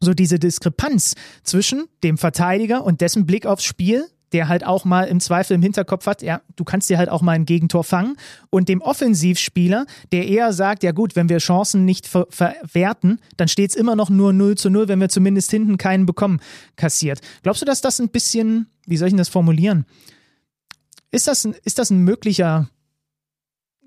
[0.00, 5.04] so diese Diskrepanz zwischen dem Verteidiger und dessen Blick aufs Spiel, der halt auch mal
[5.04, 8.16] im Zweifel im Hinterkopf hat, ja, du kannst dir halt auch mal ein Gegentor fangen,
[8.50, 13.48] und dem Offensivspieler, der eher sagt, ja gut, wenn wir Chancen nicht ver verwerten, dann
[13.48, 16.40] steht es immer noch nur 0 zu 0, wenn wir zumindest hinten keinen bekommen,
[16.74, 17.20] kassiert.
[17.42, 19.86] Glaubst du, dass das ein bisschen, wie soll ich das formulieren?
[21.12, 22.68] Ist das ein, ist das ein möglicher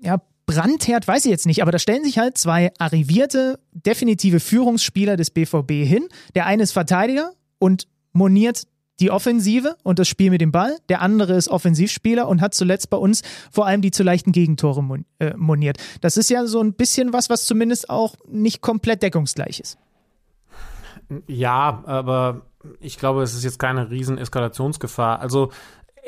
[0.00, 5.18] ja, Brandherd weiß ich jetzt nicht, aber da stellen sich halt zwei arrivierte, definitive Führungsspieler
[5.18, 6.08] des BVB hin.
[6.34, 8.62] Der eine ist Verteidiger und moniert
[8.98, 10.74] die Offensive und das Spiel mit dem Ball.
[10.88, 13.20] Der andere ist Offensivspieler und hat zuletzt bei uns
[13.52, 15.76] vor allem die zu leichten Gegentore äh, moniert.
[16.00, 19.76] Das ist ja so ein bisschen was, was zumindest auch nicht komplett deckungsgleich ist.
[21.26, 22.46] Ja, aber
[22.80, 25.20] ich glaube, es ist jetzt keine riesen Eskalationsgefahr.
[25.20, 25.50] Also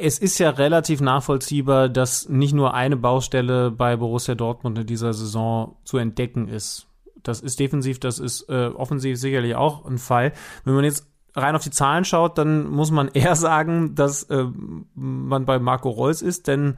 [0.01, 5.13] es ist ja relativ nachvollziehbar, dass nicht nur eine Baustelle bei Borussia Dortmund in dieser
[5.13, 6.87] Saison zu entdecken ist.
[7.23, 10.33] Das ist defensiv, das ist äh, offensiv sicherlich auch ein Fall.
[10.65, 14.47] Wenn man jetzt rein auf die Zahlen schaut, dann muss man eher sagen, dass äh,
[14.95, 16.77] man bei Marco Reus ist, denn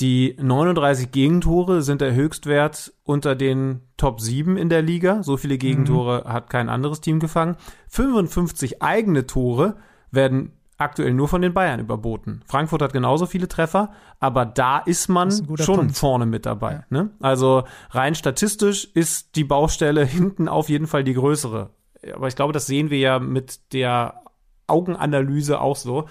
[0.00, 5.22] die 39 Gegentore sind der Höchstwert unter den Top 7 in der Liga.
[5.22, 6.32] So viele Gegentore mhm.
[6.32, 7.56] hat kein anderes Team gefangen.
[7.88, 9.76] 55 eigene Tore
[10.10, 10.52] werden
[10.82, 12.42] aktuell nur von den Bayern überboten.
[12.46, 15.96] Frankfurt hat genauso viele Treffer, aber da ist man ist schon Punkt.
[15.96, 16.72] vorne mit dabei.
[16.72, 16.84] Ja.
[16.90, 17.10] Ne?
[17.20, 21.70] Also rein statistisch ist die Baustelle hinten auf jeden Fall die größere.
[22.14, 24.22] Aber ich glaube, das sehen wir ja mit der
[24.66, 26.06] Augenanalyse auch so.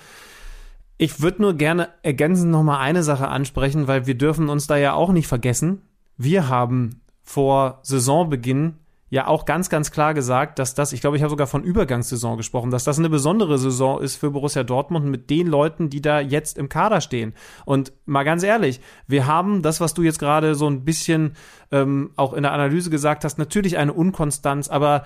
[0.97, 4.78] Ich würde nur gerne ergänzend noch mal eine Sache ansprechen, weil wir dürfen uns da
[4.78, 5.82] ja auch nicht vergessen.
[6.15, 8.78] Wir haben vor Saisonbeginn
[9.12, 12.38] ja auch ganz, ganz klar gesagt, dass das, ich glaube, ich habe sogar von Übergangssaison
[12.38, 16.22] gesprochen, dass das eine besondere Saison ist für Borussia Dortmund mit den Leuten, die da
[16.22, 17.34] jetzt im Kader stehen.
[17.66, 21.34] Und mal ganz ehrlich, wir haben das, was du jetzt gerade so ein bisschen
[21.72, 25.03] ähm, auch in der Analyse gesagt hast, natürlich eine Unkonstanz, aber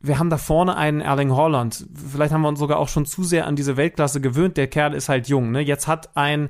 [0.00, 1.86] wir haben da vorne einen Erling Holland.
[2.10, 4.56] Vielleicht haben wir uns sogar auch schon zu sehr an diese Weltklasse gewöhnt.
[4.56, 5.50] Der Kerl ist halt jung.
[5.50, 5.60] Ne?
[5.60, 6.48] Jetzt hat ein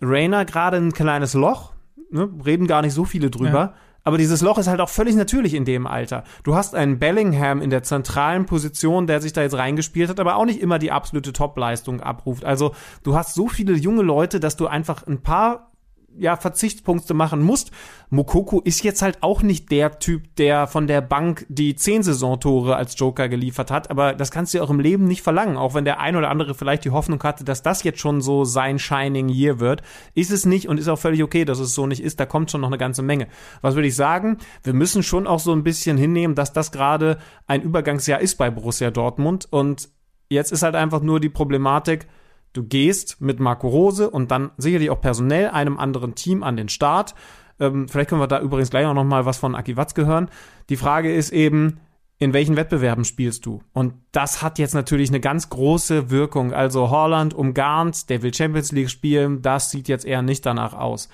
[0.00, 1.74] Rainer gerade ein kleines Loch.
[2.10, 2.26] Ne?
[2.44, 3.52] Reden gar nicht so viele drüber.
[3.52, 3.74] Ja.
[4.08, 6.24] Aber dieses Loch ist halt auch völlig natürlich in dem Alter.
[6.42, 10.36] Du hast einen Bellingham in der zentralen Position, der sich da jetzt reingespielt hat, aber
[10.36, 12.42] auch nicht immer die absolute Topleistung abruft.
[12.42, 15.72] Also du hast so viele junge Leute, dass du einfach ein paar
[16.16, 17.70] ja, Verzichtspunkte machen musst.
[18.10, 22.76] Mokoko ist jetzt halt auch nicht der Typ, der von der Bank die zehn Saisontore
[22.76, 25.74] als Joker geliefert hat, aber das kannst du ja auch im Leben nicht verlangen, auch
[25.74, 28.78] wenn der ein oder andere vielleicht die Hoffnung hatte, dass das jetzt schon so sein
[28.78, 29.82] Shining Year wird.
[30.14, 32.50] Ist es nicht und ist auch völlig okay, dass es so nicht ist, da kommt
[32.50, 33.28] schon noch eine ganze Menge.
[33.60, 34.38] Was würde ich sagen?
[34.62, 38.50] Wir müssen schon auch so ein bisschen hinnehmen, dass das gerade ein Übergangsjahr ist bei
[38.50, 39.90] Borussia Dortmund und
[40.30, 42.06] jetzt ist halt einfach nur die Problematik,
[42.58, 46.68] Du gehst mit Marco Rose und dann sicherlich auch personell einem anderen Team an den
[46.68, 47.14] Start.
[47.60, 50.28] Ähm, vielleicht können wir da übrigens gleich auch noch mal was von Aki Watzke hören.
[50.68, 51.78] Die Frage ist eben,
[52.18, 53.62] in welchen Wettbewerben spielst du?
[53.72, 56.52] Und das hat jetzt natürlich eine ganz große Wirkung.
[56.52, 61.08] Also Holland umgarnt, der will Champions League spielen, das sieht jetzt eher nicht danach aus.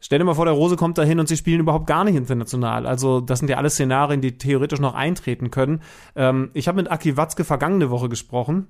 [0.00, 2.88] Stell dir mal vor, der Rose kommt dahin und sie spielen überhaupt gar nicht international.
[2.88, 5.80] Also das sind ja alles Szenarien, die theoretisch noch eintreten können.
[6.16, 8.66] Ähm, ich habe mit Aki Watzke vergangene Woche gesprochen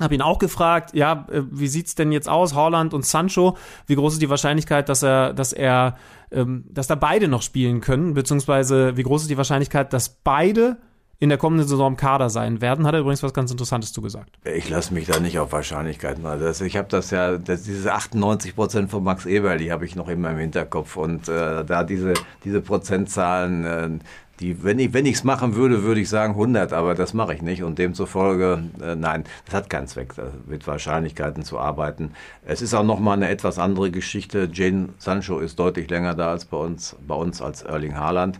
[0.00, 3.56] habe ihn auch gefragt, ja, äh, wie sieht's denn jetzt aus, Holland und Sancho?
[3.86, 5.96] Wie groß ist die Wahrscheinlichkeit, dass er, dass er,
[6.30, 8.14] ähm, dass da beide noch spielen können?
[8.14, 10.78] Beziehungsweise wie groß ist die Wahrscheinlichkeit, dass beide
[11.20, 12.86] in der kommenden Saison im Kader sein werden?
[12.86, 14.38] Hat er übrigens was ganz Interessantes zugesagt.
[14.44, 16.24] Ich lasse mich da nicht auf Wahrscheinlichkeiten.
[16.24, 19.94] Also ich habe das ja, das, diese 98 Prozent von Max Eberl, die habe ich
[19.94, 23.64] noch immer im Hinterkopf und äh, da diese diese Prozentzahlen.
[23.64, 23.88] Äh,
[24.40, 27.62] die, wenn ich ich's machen würde, würde ich sagen 100, aber das mache ich nicht
[27.62, 30.14] und demzufolge äh, nein, das hat keinen Zweck,
[30.46, 32.12] mit Wahrscheinlichkeiten zu arbeiten.
[32.44, 34.48] Es ist auch noch mal eine etwas andere Geschichte.
[34.52, 38.38] Jane Sancho ist deutlich länger da als bei uns, bei uns als Erling Haaland.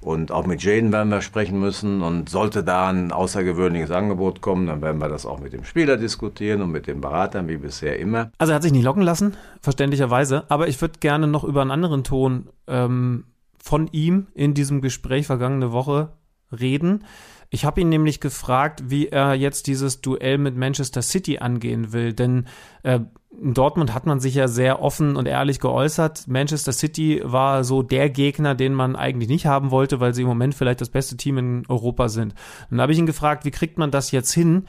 [0.00, 2.02] Und auch mit Jane werden wir sprechen müssen.
[2.02, 5.96] Und sollte da ein außergewöhnliches Angebot kommen, dann werden wir das auch mit dem Spieler
[5.96, 8.30] diskutieren und mit den Beratern, wie bisher immer.
[8.38, 10.44] Also er hat sich nicht locken lassen, verständlicherweise.
[10.48, 13.24] Aber ich würde gerne noch über einen anderen Ton ähm,
[13.62, 16.12] von ihm in diesem Gespräch vergangene Woche
[16.52, 17.04] reden.
[17.50, 22.12] Ich habe ihn nämlich gefragt, wie er jetzt dieses Duell mit Manchester City angehen will,
[22.12, 22.46] denn
[22.82, 23.00] äh,
[23.40, 26.26] in Dortmund hat man sich ja sehr offen und ehrlich geäußert.
[26.26, 30.28] Manchester City war so der Gegner, den man eigentlich nicht haben wollte, weil sie im
[30.28, 32.34] Moment vielleicht das beste Team in Europa sind.
[32.70, 34.66] Und da habe ich ihn gefragt, wie kriegt man das jetzt hin,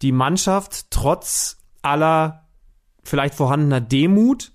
[0.00, 2.46] die Mannschaft trotz aller
[3.02, 4.52] vielleicht vorhandener Demut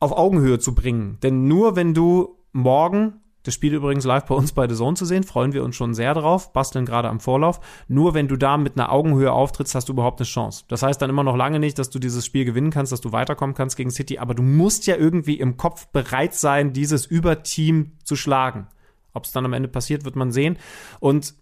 [0.00, 1.18] auf Augenhöhe zu bringen.
[1.22, 5.06] Denn nur wenn du morgen das Spiel übrigens live bei uns bei The Zone zu
[5.06, 7.60] sehen, freuen wir uns schon sehr drauf, basteln gerade am Vorlauf.
[7.88, 10.64] Nur wenn du da mit einer Augenhöhe auftrittst, hast du überhaupt eine Chance.
[10.68, 13.12] Das heißt dann immer noch lange nicht, dass du dieses Spiel gewinnen kannst, dass du
[13.12, 17.92] weiterkommen kannst gegen City, aber du musst ja irgendwie im Kopf bereit sein, dieses Überteam
[18.04, 18.66] zu schlagen.
[19.14, 20.58] Ob es dann am Ende passiert, wird man sehen.
[21.00, 21.34] Und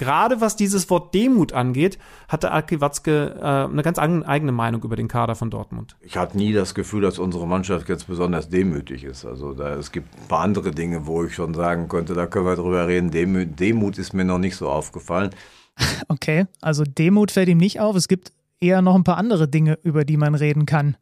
[0.00, 4.96] Gerade was dieses Wort Demut angeht, hatte Aki Watzke äh, eine ganz eigene Meinung über
[4.96, 5.94] den Kader von Dortmund.
[6.00, 9.26] Ich hatte nie das Gefühl, dass unsere Mannschaft jetzt besonders demütig ist.
[9.26, 12.46] Also da, es gibt ein paar andere Dinge, wo ich schon sagen könnte, da können
[12.46, 13.10] wir drüber reden.
[13.10, 15.30] Demut, Demut ist mir noch nicht so aufgefallen.
[16.08, 17.94] Okay, also Demut fällt ihm nicht auf.
[17.94, 20.96] Es gibt eher noch ein paar andere Dinge, über die man reden kann.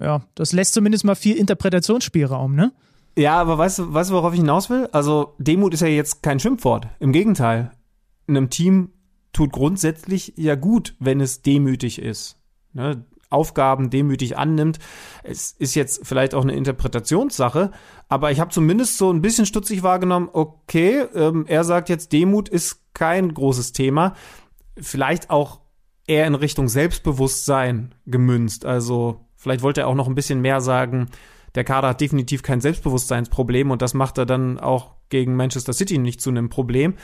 [0.00, 2.72] Ja, das lässt zumindest mal viel Interpretationsspielraum, ne?
[3.16, 4.88] Ja, aber weißt du, weißt du, worauf ich hinaus will?
[4.92, 6.86] Also Demut ist ja jetzt kein Schimpfwort.
[7.00, 7.72] Im Gegenteil
[8.28, 8.90] einem Team
[9.32, 12.36] tut grundsätzlich ja gut, wenn es demütig ist.
[12.72, 13.04] Ne?
[13.30, 14.78] Aufgaben demütig annimmt.
[15.22, 17.70] Es ist jetzt vielleicht auch eine Interpretationssache,
[18.08, 22.50] aber ich habe zumindest so ein bisschen stutzig wahrgenommen, okay, ähm, er sagt jetzt, Demut
[22.50, 24.14] ist kein großes Thema.
[24.76, 25.60] Vielleicht auch
[26.06, 28.66] eher in Richtung Selbstbewusstsein gemünzt.
[28.66, 31.08] Also vielleicht wollte er auch noch ein bisschen mehr sagen,
[31.54, 35.98] der Kader hat definitiv kein Selbstbewusstseinsproblem und das macht er dann auch gegen Manchester City
[35.98, 36.94] nicht zu einem Problem.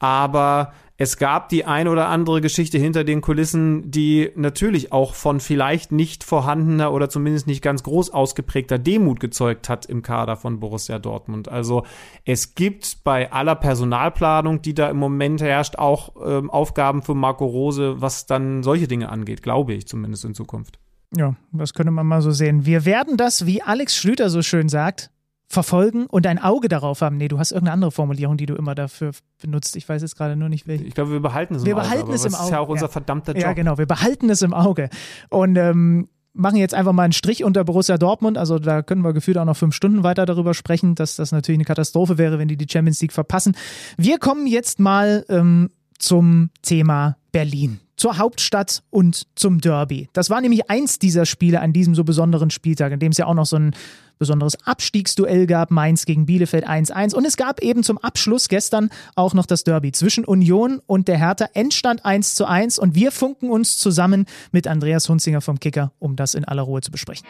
[0.00, 5.38] Aber es gab die ein oder andere Geschichte hinter den Kulissen, die natürlich auch von
[5.38, 10.58] vielleicht nicht vorhandener oder zumindest nicht ganz groß ausgeprägter Demut gezeugt hat im Kader von
[10.58, 11.48] Borussia Dortmund.
[11.48, 11.84] Also
[12.24, 17.46] es gibt bei aller Personalplanung, die da im Moment herrscht, auch ähm, Aufgaben für Marco
[17.46, 20.80] Rose, was dann solche Dinge angeht, glaube ich zumindest in Zukunft.
[21.16, 22.66] Ja, das könnte man mal so sehen.
[22.66, 25.10] Wir werden das, wie Alex Schlüter so schön sagt,
[25.48, 27.16] verfolgen und ein Auge darauf haben.
[27.16, 29.76] Nee, du hast irgendeine andere Formulierung, die du immer dafür benutzt.
[29.76, 30.84] Ich weiß jetzt gerade nur nicht, welche.
[30.84, 31.86] Ich glaube, wir behalten es wir im Auge.
[31.86, 32.38] Wir behalten es im Auge.
[32.38, 33.42] Das ist ja auch unser verdammter Job.
[33.42, 33.78] Ja, genau.
[33.78, 34.90] Wir behalten es im Auge.
[35.30, 38.36] Und ähm, machen jetzt einfach mal einen Strich unter Borussia Dortmund.
[38.36, 41.58] Also da können wir gefühlt auch noch fünf Stunden weiter darüber sprechen, dass das natürlich
[41.58, 43.56] eine Katastrophe wäre, wenn die die Champions League verpassen.
[43.96, 50.08] Wir kommen jetzt mal ähm, zum Thema Berlin zur Hauptstadt und zum Derby.
[50.14, 53.26] Das war nämlich eins dieser Spiele an diesem so besonderen Spieltag, in dem es ja
[53.26, 53.74] auch noch so ein
[54.18, 57.14] besonderes Abstiegsduell gab, Mainz gegen Bielefeld 1-1.
[57.14, 61.18] Und es gab eben zum Abschluss gestern auch noch das Derby zwischen Union und der
[61.18, 61.48] Hertha.
[61.54, 66.44] Endstand 1-1 und wir funken uns zusammen mit Andreas Hunzinger vom Kicker, um das in
[66.44, 67.26] aller Ruhe zu besprechen.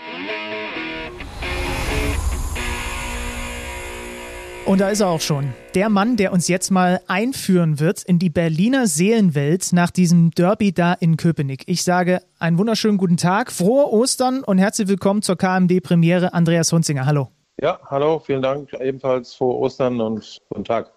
[4.69, 5.55] Und da ist er auch schon.
[5.75, 10.75] Der Mann, der uns jetzt mal einführen wird in die Berliner Seelenwelt nach diesem Derby
[10.75, 11.63] da in Köpenick.
[11.65, 16.35] Ich sage einen wunderschönen guten Tag, frohe Ostern und herzlich willkommen zur KMD-Premiere.
[16.35, 17.29] Andreas Hunzinger, hallo.
[17.59, 18.75] Ja, hallo, vielen Dank.
[18.75, 20.93] Ebenfalls frohe Ostern und guten Tag.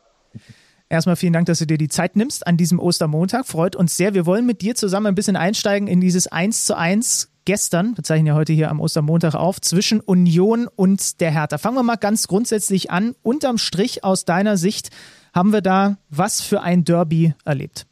[0.89, 3.47] Erstmal vielen Dank, dass du dir die Zeit nimmst an diesem Ostermontag.
[3.47, 4.13] Freut uns sehr.
[4.13, 8.03] Wir wollen mit dir zusammen ein bisschen einsteigen in dieses 1 zu 1 gestern, wir
[8.03, 11.57] zeichnen ja heute hier am Ostermontag auf, zwischen Union und der Hertha.
[11.57, 13.15] Fangen wir mal ganz grundsätzlich an.
[13.23, 14.89] Unterm Strich aus deiner Sicht
[15.33, 17.87] haben wir da was für ein Derby erlebt?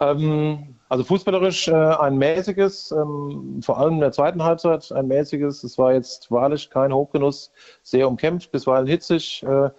[0.00, 5.62] Ähm, also fußballerisch äh, ein mäßiges, ähm, vor allem in der zweiten Halbzeit ein mäßiges.
[5.62, 9.42] Es war jetzt wahrlich kein Hochgenuss, sehr umkämpft, bisweilen hitzig.
[9.42, 9.70] Äh,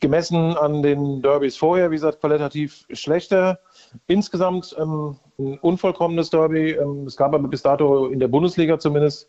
[0.00, 3.60] gemessen an den Derbys vorher, wie gesagt, qualitativ schlechter.
[4.06, 6.72] Insgesamt ähm, ein unvollkommenes Derby.
[6.72, 9.28] Ähm, es gab aber bis dato in der Bundesliga zumindest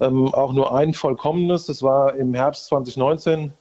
[0.00, 1.66] ähm, auch nur ein vollkommenes.
[1.66, 3.52] Das war im Herbst 2019.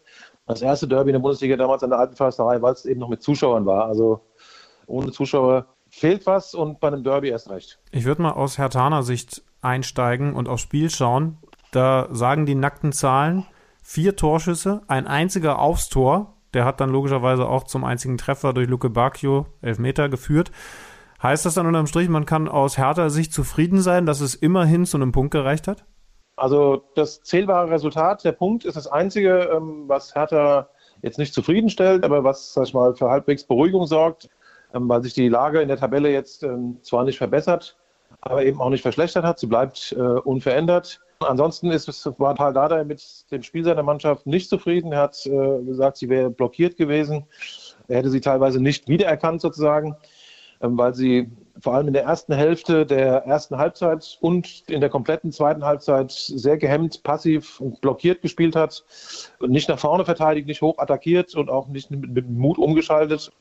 [0.48, 3.10] Das erste Derby in der Bundesliga damals an der alten Försterei, weil es eben noch
[3.10, 3.86] mit Zuschauern war.
[3.86, 4.22] Also
[4.88, 7.80] ohne Zuschauer fehlt was und bei einem Derby erst recht.
[7.92, 11.38] Ich würde mal aus Hertaner Sicht einsteigen und aufs Spiel schauen.
[11.72, 13.46] Da sagen die nackten Zahlen
[13.82, 16.34] vier Torschüsse, ein einziger aufs Tor.
[16.54, 20.52] Der hat dann logischerweise auch zum einzigen Treffer durch Luke Bacchio, Elfmeter, geführt.
[21.26, 24.86] Heißt das dann unterm Strich, man kann aus härter Sicht zufrieden sein, dass es immerhin
[24.86, 25.84] zu einem Punkt gereicht hat?
[26.36, 30.70] Also das zählbare Resultat, der Punkt ist das Einzige, ähm, was Hertha
[31.02, 34.30] jetzt nicht zufriedenstellt, aber was, sag ich mal, für halbwegs Beruhigung sorgt,
[34.76, 37.76] ähm, weil sich die Lage in der Tabelle jetzt ähm, zwar nicht verbessert,
[38.22, 39.40] aber eben auch nicht verschlechtert hat.
[39.40, 41.02] Sie bleibt äh, unverändert.
[41.22, 41.88] Ansonsten ist
[42.20, 44.92] war Paul Dardai mit dem Spiel seiner Mannschaft nicht zufrieden.
[44.92, 47.26] Er hat äh, gesagt, sie wäre blockiert gewesen.
[47.88, 49.96] Er hätte sie teilweise nicht wiedererkannt sozusagen.
[50.62, 51.30] Ähm, weil sie
[51.60, 56.12] vor allem in der ersten Hälfte der ersten Halbzeit und in der kompletten zweiten Halbzeit
[56.12, 58.84] sehr gehemmt, passiv und blockiert gespielt hat.
[59.42, 63.32] Nicht nach vorne verteidigt, nicht hoch attackiert und auch nicht mit, Mut umgeschaltet.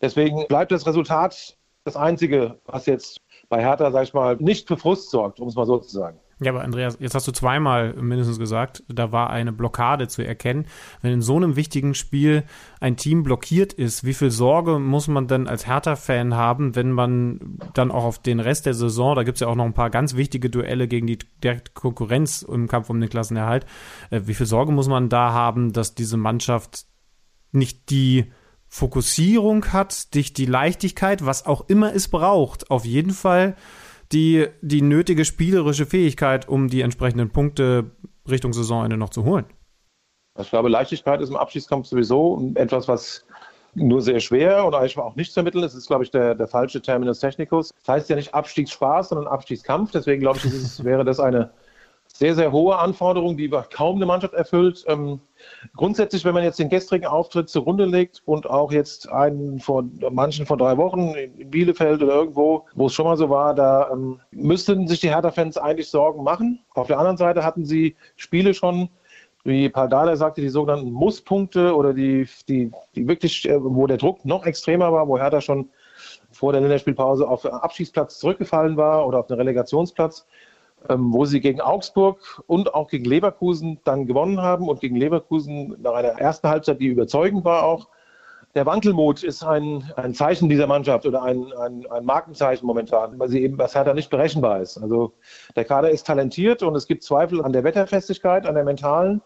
[0.00, 4.76] Deswegen bleibt das Resultat das Einzige, was jetzt bei Hertha, sag ich mal, nicht für
[4.76, 6.18] Frust sorgt, um es mal so zu sagen.
[6.38, 10.66] Ja, aber Andreas, jetzt hast du zweimal mindestens gesagt, da war eine Blockade zu erkennen.
[11.00, 12.44] Wenn in so einem wichtigen Spiel
[12.78, 17.58] ein Team blockiert ist, wie viel Sorge muss man denn als Hertha-Fan haben, wenn man
[17.72, 19.88] dann auch auf den Rest der Saison, da gibt es ja auch noch ein paar
[19.88, 23.64] ganz wichtige Duelle gegen die direkte Konkurrenz im Kampf um den Klassenerhalt,
[24.10, 26.84] äh, wie viel Sorge muss man da haben, dass diese Mannschaft
[27.50, 28.30] nicht die
[28.68, 33.56] Fokussierung hat, nicht die Leichtigkeit, was auch immer es braucht, auf jeden Fall
[34.12, 37.90] die, die nötige spielerische Fähigkeit, um die entsprechenden Punkte
[38.28, 39.46] Richtung Saisonende noch zu holen.
[40.38, 43.24] Ich glaube, Leichtigkeit ist im Abschiedskampf sowieso etwas, was
[43.74, 45.72] nur sehr schwer oder eigentlich auch nicht zu ermitteln ist.
[45.72, 47.70] Das ist, glaube ich, der, der falsche Terminus technicus.
[47.78, 49.92] Das heißt ja nicht Abstiegsspaß, sondern Abstiegskampf.
[49.92, 51.50] Deswegen glaube ich, ist, wäre das eine
[52.18, 54.84] sehr, sehr hohe Anforderung, die kaum eine Mannschaft erfüllt.
[54.88, 55.20] Ähm,
[55.76, 60.46] grundsätzlich, wenn man jetzt den gestrigen Auftritt zugrunde legt und auch jetzt einen von manchen
[60.46, 64.18] vor drei Wochen in Bielefeld oder irgendwo, wo es schon mal so war, da ähm,
[64.30, 66.60] müssten sich die Hertha-Fans eigentlich Sorgen machen.
[66.74, 68.88] Auf der anderen Seite hatten sie Spiele schon,
[69.44, 74.24] wie Paldada sagte, die sogenannten Musspunkte oder die, die, die wirklich, äh, wo der Druck
[74.24, 75.68] noch extremer war, wo Hertha schon
[76.30, 80.26] vor der Länderspielpause auf Abschiedsplatz zurückgefallen war oder auf den Relegationsplatz
[80.88, 85.94] wo sie gegen Augsburg und auch gegen Leverkusen dann gewonnen haben und gegen Leverkusen nach
[85.94, 87.88] einer ersten Halbzeit, die überzeugend war auch.
[88.54, 93.28] Der Wankelmut ist ein, ein Zeichen dieser Mannschaft oder ein, ein, ein Markenzeichen momentan, weil
[93.28, 94.78] sie eben, was Hertha nicht berechenbar ist.
[94.78, 95.12] Also
[95.56, 99.20] der Kader ist talentiert und es gibt Zweifel an der Wetterfestigkeit, an der mentalen.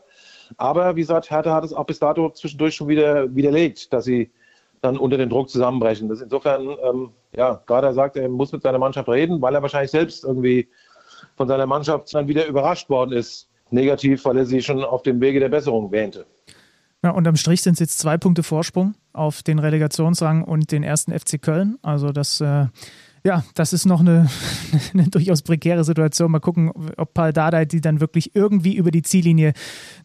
[0.57, 4.33] Aber wie gesagt, Hertha hat es auch bis dato zwischendurch schon wieder widerlegt, dass sie
[4.81, 6.09] dann unter den Druck zusammenbrechen.
[6.09, 9.63] Das ist insofern, ähm, ja, Gardner sagt, er muss mit seiner Mannschaft reden, weil er
[9.63, 10.69] wahrscheinlich selbst irgendwie
[11.41, 13.49] von seiner Mannschaft dann wieder überrascht worden ist.
[13.71, 16.27] Negativ, weil er sie schon auf dem Wege der Besserung wähnte.
[17.03, 21.19] Ja, unterm Strich sind es jetzt zwei Punkte Vorsprung auf den Relegationsrang und den ersten
[21.19, 21.79] FC Köln.
[21.81, 22.67] Also das äh,
[23.25, 24.29] ja, das ist noch eine,
[24.95, 26.31] eine, durchaus prekäre Situation.
[26.31, 29.53] Mal gucken, ob Paul Dardai die dann wirklich irgendwie über die Ziellinie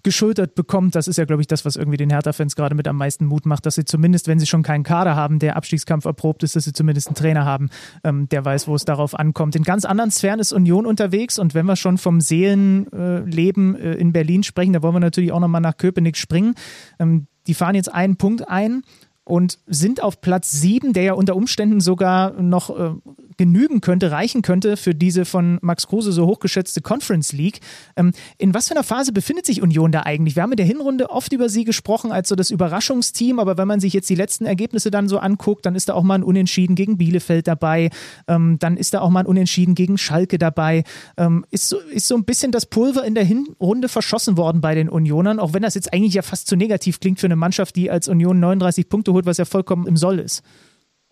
[0.04, 0.96] geschultert bekommt.
[0.96, 3.46] Das ist ja, glaube ich, das, was irgendwie den Hertha-Fans gerade mit am meisten Mut
[3.46, 6.66] macht, dass sie zumindest, wenn sie schon keinen Kader haben, der Abstiegskampf erprobt ist, dass
[6.66, 7.70] sie zumindest einen Trainer haben,
[8.04, 9.56] ähm, der weiß, wo es darauf ankommt.
[9.56, 14.12] In ganz anderen Sphären ist Union unterwegs und wenn wir schon vom Seelenleben äh, in
[14.12, 16.56] Berlin sprechen, da wollen wir natürlich auch nochmal nach Köpenick springen.
[17.00, 18.82] Ähm, die fahren jetzt einen Punkt ein
[19.26, 22.92] und sind auf Platz 7, der ja unter Umständen sogar noch äh,
[23.38, 27.60] genügen könnte, reichen könnte für diese von Max Kruse so hochgeschätzte Conference League.
[27.96, 30.36] Ähm, in was für einer Phase befindet sich Union da eigentlich?
[30.36, 33.68] Wir haben in der Hinrunde oft über sie gesprochen als so das Überraschungsteam, aber wenn
[33.68, 36.24] man sich jetzt die letzten Ergebnisse dann so anguckt, dann ist da auch mal ein
[36.24, 37.90] Unentschieden gegen Bielefeld dabei,
[38.28, 40.84] ähm, dann ist da auch mal ein Unentschieden gegen Schalke dabei.
[41.18, 44.76] Ähm, ist, so, ist so ein bisschen das Pulver in der Hinrunde verschossen worden bei
[44.76, 47.76] den Unionern, auch wenn das jetzt eigentlich ja fast zu negativ klingt für eine Mannschaft,
[47.76, 50.44] die als Union 39 Punkte holt, was ja vollkommen im Soll ist.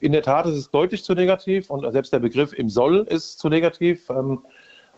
[0.04, 3.40] In der Tat ist es deutlich zu negativ und selbst der Begriff im Soll ist
[3.40, 4.42] zu negativ, ähm,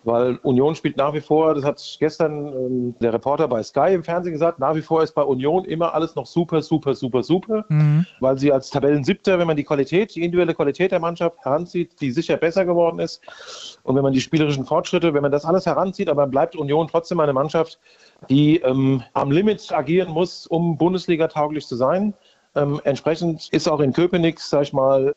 [0.03, 4.03] weil Union spielt nach wie vor, das hat gestern ähm, der Reporter bei Sky im
[4.03, 7.65] Fernsehen gesagt, nach wie vor ist bei Union immer alles noch super, super, super, super,
[7.69, 8.07] mhm.
[8.19, 12.09] weil sie als Tabellensiebter, wenn man die Qualität, die individuelle Qualität der Mannschaft heranzieht, die
[12.09, 13.21] sicher besser geworden ist
[13.83, 17.19] und wenn man die spielerischen Fortschritte, wenn man das alles heranzieht, aber bleibt Union trotzdem
[17.19, 17.79] eine Mannschaft,
[18.27, 22.15] die ähm, am Limit agieren muss, um Bundesliga tauglich zu sein.
[22.55, 25.13] Ähm, entsprechend ist auch in Köpenick, sag ich mal,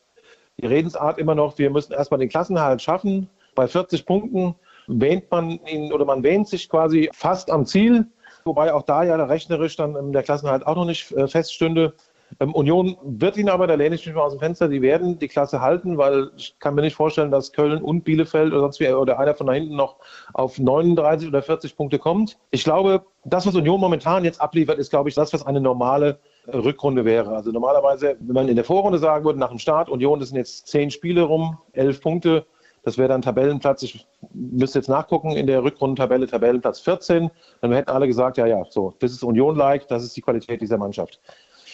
[0.57, 3.29] die Redensart immer noch, wir müssen erstmal den Klassenhalt schaffen.
[3.55, 4.55] Bei 40 Punkten
[4.87, 8.05] wähnt man ihn oder man wähnt sich quasi fast am Ziel,
[8.43, 11.93] wobei auch da ja rechnerisch dann der Klassenhalt auch noch nicht äh, feststünde.
[12.39, 15.17] Ähm, Union wird ihn aber, da lehne ich mich mal aus dem Fenster, die werden
[15.17, 18.79] die Klasse halten, weil ich kann mir nicht vorstellen, dass Köln und Bielefeld oder sonst
[18.79, 19.95] wie, oder einer von da hinten noch
[20.33, 22.37] auf 39 oder 40 Punkte kommt.
[22.51, 26.19] Ich glaube, das, was Union momentan jetzt abliefert, ist, glaube ich, das, was eine normale
[26.47, 27.35] Rückrunde wäre.
[27.35, 30.37] Also normalerweise, wenn man in der Vorrunde sagen würde, nach dem Start, Union, das sind
[30.37, 32.45] jetzt zehn Spiele rum, elf Punkte,
[32.83, 37.29] das wäre dann Tabellenplatz, ich müsste jetzt nachgucken, in der Rückrundentabelle Tabellenplatz 14.
[37.61, 40.77] Dann hätten alle gesagt, ja, ja, so, das ist Union-like, das ist die Qualität dieser
[40.77, 41.19] Mannschaft.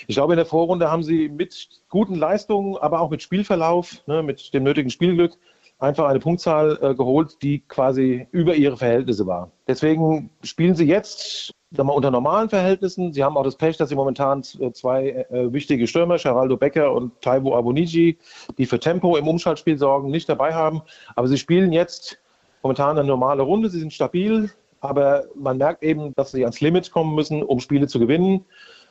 [0.08, 4.24] Ich glaube, in der Vorrunde haben sie mit guten Leistungen, aber auch mit Spielverlauf, ne,
[4.24, 5.38] mit dem nötigen Spielglück,
[5.80, 9.52] einfach eine Punktzahl äh, geholt, die quasi über ihre Verhältnisse war.
[9.68, 13.12] Deswegen spielen sie jetzt mal, unter normalen Verhältnissen.
[13.12, 16.94] Sie haben auch das Pech, dass sie momentan äh, zwei äh, wichtige Stürmer, Geraldo Becker
[16.94, 18.18] und Taiwo Aboniji,
[18.58, 20.82] die für Tempo im Umschaltspiel sorgen, nicht dabei haben.
[21.16, 22.18] Aber sie spielen jetzt
[22.64, 23.70] momentan eine normale Runde.
[23.70, 24.50] Sie sind stabil,
[24.80, 28.46] aber man merkt eben, dass sie ans Limit kommen müssen, um Spiele zu gewinnen.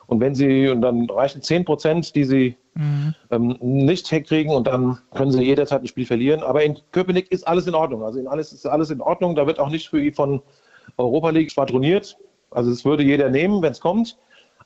[0.06, 3.14] Und wenn sie, und dann reichen 10 Prozent, die sie mhm.
[3.30, 6.42] ähm, nicht kriegen und dann können sie jederzeit ein Spiel verlieren.
[6.42, 8.02] Aber in Köpenick ist alles in Ordnung.
[8.02, 9.34] Also in alles ist alles in Ordnung.
[9.34, 10.42] Da wird auch nicht für von
[10.96, 12.16] Europa League schwadroniert.
[12.50, 14.18] Also es würde jeder nehmen, wenn es kommt.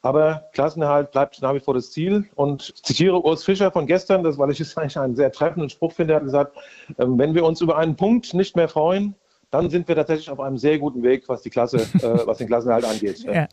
[0.02, 2.28] Aber Klassenerhalt bleibt nach wie vor das Ziel.
[2.35, 5.70] Und ich zitiere Urs Fischer von gestern, das, weil ich es eigentlich einen sehr treffenden
[5.70, 6.56] Spruch finde, er hat gesagt,
[6.98, 9.15] ähm, wenn wir uns über einen Punkt nicht mehr freuen,
[9.50, 12.46] dann sind wir tatsächlich auf einem sehr guten Weg, was die Klasse, äh, was den
[12.46, 13.20] Klassenhalt angeht.
[13.20, 13.48] Ja.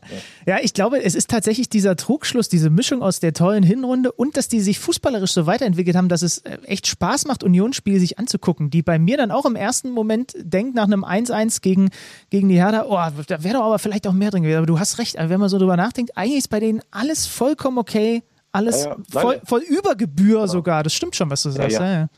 [0.46, 0.58] ja.
[0.60, 4.48] ich glaube, es ist tatsächlich dieser Trugschluss, diese Mischung aus der tollen Hinrunde und dass
[4.48, 8.68] die sich fußballerisch so weiterentwickelt haben, dass es äh, echt Spaß macht, Unionsspiele sich anzugucken,
[8.70, 11.88] die bei mir dann auch im ersten Moment denkt, nach einem 1-1 gegen,
[12.30, 14.58] gegen die Hertha, oh, da wäre doch aber vielleicht auch mehr drin gewesen.
[14.58, 17.78] Aber du hast recht, wenn man so drüber nachdenkt, eigentlich ist bei denen alles vollkommen
[17.78, 19.20] okay, alles ja, ja.
[19.20, 20.46] Voll, voll über Gebühr genau.
[20.46, 20.82] sogar.
[20.82, 21.78] Das stimmt schon, was du sagst.
[21.78, 22.08] Ja,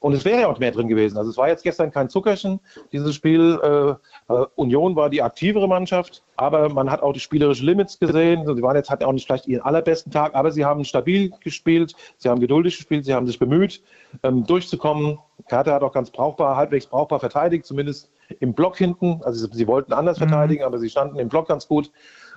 [0.00, 1.18] und es wäre ja auch mehr drin gewesen.
[1.18, 2.58] Also es war jetzt gestern kein Zuckerchen,
[2.90, 3.60] dieses Spiel.
[3.62, 8.46] Äh, äh, Union war die aktivere Mannschaft, aber man hat auch die spielerischen Limits gesehen.
[8.46, 11.94] Sie waren jetzt hatten auch nicht vielleicht ihren allerbesten Tag, aber sie haben stabil gespielt,
[12.16, 13.82] sie haben geduldig gespielt, sie haben sich bemüht,
[14.22, 15.18] ähm, durchzukommen.
[15.48, 18.10] Karte hat auch ganz brauchbar, halbwegs brauchbar verteidigt, zumindest
[18.40, 19.20] im Block hinten.
[19.22, 20.28] Also sie, sie wollten anders mhm.
[20.28, 21.90] verteidigen, aber sie standen im Block ganz gut.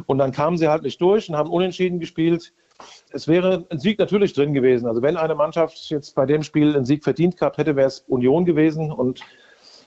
[0.05, 2.51] Und dann kamen sie halt nicht durch und haben unentschieden gespielt
[3.11, 4.87] es wäre ein Sieg natürlich drin gewesen.
[4.87, 8.03] Also wenn eine Mannschaft jetzt bei dem Spiel einen Sieg verdient gehabt hätte, wäre es
[8.07, 8.91] Union gewesen.
[8.91, 9.21] Und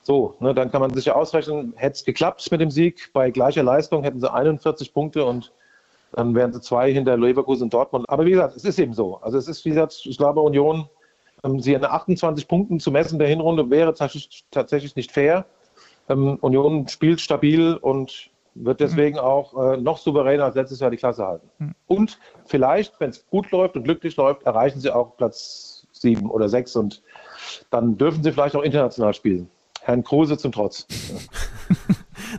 [0.02, 3.10] so, ne, dann kann man sich ja ausrechnen, hätte es geklappt mit dem Sieg.
[3.12, 5.52] Bei gleicher Leistung hätten sie 41 Punkte und
[6.12, 8.08] dann wären sie zwei hinter Leverkusen und Dortmund.
[8.08, 9.16] Aber wie gesagt, es ist eben so.
[9.16, 10.88] Also es ist, wie gesagt, ich glaube, Union,
[11.44, 15.46] ähm, sie an 28 Punkten zu messen der Hinrunde wäre tatsächlich nicht fair.
[16.08, 20.96] Ähm, Union spielt stabil und wird deswegen auch äh, noch souveräner als letztes Jahr die
[20.96, 21.48] Klasse halten.
[21.58, 21.74] Mhm.
[21.86, 26.48] Und vielleicht, wenn es gut läuft und glücklich läuft, erreichen sie auch Platz sieben oder
[26.48, 27.02] sechs und
[27.70, 29.48] dann dürfen sie vielleicht auch international spielen.
[29.82, 30.86] Herrn Kruse zum Trotz.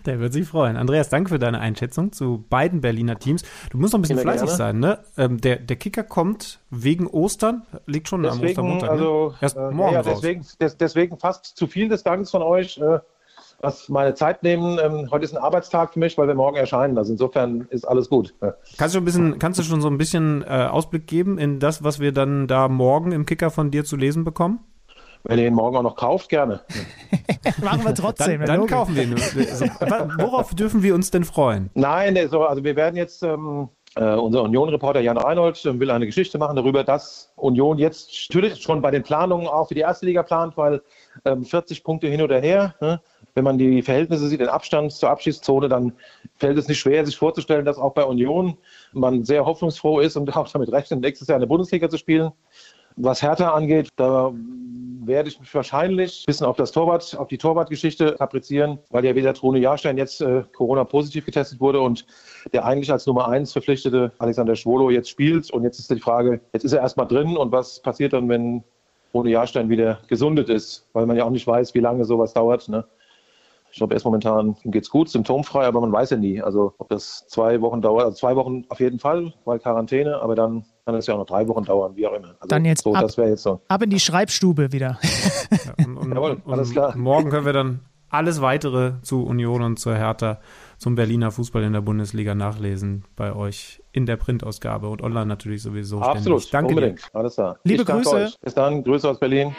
[0.06, 0.76] Der wird sich freuen.
[0.76, 3.44] Andreas, danke für deine Einschätzung zu beiden Berliner Teams.
[3.72, 4.57] Du musst noch ein bisschen fleißig gerne.
[4.57, 4.99] sein, ne?
[5.18, 8.89] Ähm, der, der Kicker kommt wegen Ostern, liegt schon deswegen, am Ostermontag.
[8.89, 8.91] Ne?
[8.91, 12.77] Also, Erst äh, morgen ja, deswegen, des, deswegen fast zu viel des Dankes von euch.
[12.80, 12.99] Äh,
[13.59, 14.79] was meine Zeit nehmen.
[14.81, 16.97] Ähm, heute ist ein Arbeitstag für mich, weil wir morgen erscheinen.
[16.97, 18.34] Also insofern ist alles gut.
[18.77, 21.84] Kannst du, ein bisschen, kannst du schon so ein bisschen äh, Ausblick geben in das,
[21.84, 24.59] was wir dann da morgen im Kicker von dir zu lesen bekommen?
[25.23, 26.61] Wenn ihr ihn morgen auch noch kauft, gerne.
[27.61, 28.41] Machen wir trotzdem.
[28.41, 29.15] Dann, ja, dann kaufen wir ihn.
[29.17, 31.69] Worauf dürfen wir uns denn freuen?
[31.73, 35.89] Nein, nee, so, also wir werden jetzt, ähm, äh, unser Union-Reporter Jan Reinhold äh, will
[35.91, 39.81] eine Geschichte machen darüber, dass Union jetzt natürlich schon bei den Planungen auch für die
[39.81, 40.81] erste Liga plant, weil
[41.25, 43.01] ähm, 40 Punkte hin oder her, ne?
[43.38, 45.93] Wenn man die Verhältnisse sieht, den Abstand zur Abschiedszone, dann
[46.38, 48.57] fällt es nicht schwer, sich vorzustellen, dass auch bei Union
[48.93, 52.31] man sehr hoffnungsfroh ist und auch damit rechnet, nächstes Jahr in der Bundesliga zu spielen.
[52.95, 54.34] Was Hertha angeht, da
[55.03, 59.14] werde ich mich wahrscheinlich ein bisschen auf das Torwart, auf die Torwartgeschichte kaprizieren, weil ja
[59.14, 62.07] wieder Trune Jahrstein jetzt äh, Corona-positiv getestet wurde und
[62.53, 65.51] der eigentlich als Nummer eins verpflichtete Alexander Schwolo jetzt spielt.
[65.51, 68.64] Und jetzt ist die Frage, jetzt ist er erstmal drin und was passiert dann, wenn
[69.11, 70.88] Trune Jahrstein wieder gesundet ist?
[70.93, 72.68] Weil man ja auch nicht weiß, wie lange sowas dauert.
[72.68, 72.84] Ne?
[73.72, 76.41] Ich glaube, erst momentan geht's gut, symptomfrei, aber man weiß ja nie.
[76.41, 80.35] Also ob das zwei Wochen dauert, also zwei Wochen auf jeden Fall, weil Quarantäne, aber
[80.35, 82.30] dann kann es ja auch noch drei Wochen dauern, wie auch immer.
[82.39, 83.61] Also Dann jetzt so, ab- jetzt so.
[83.68, 84.98] Ab in die Schreibstube wieder.
[85.85, 86.95] Und, und, Jawohl, alles klar.
[86.98, 90.39] morgen können wir dann alles weitere zu Union und zur Hertha,
[90.77, 95.61] zum Berliner Fußball in der Bundesliga nachlesen bei euch in der Printausgabe und online natürlich
[95.61, 95.99] sowieso.
[95.99, 96.52] Absolut, Ständig.
[96.52, 97.02] Danke unbedingt.
[97.14, 97.57] Alles klar.
[97.65, 98.15] Liebe Ich danke Grüße.
[98.15, 98.39] Euch.
[98.39, 99.53] Bis dann, Grüße aus Berlin.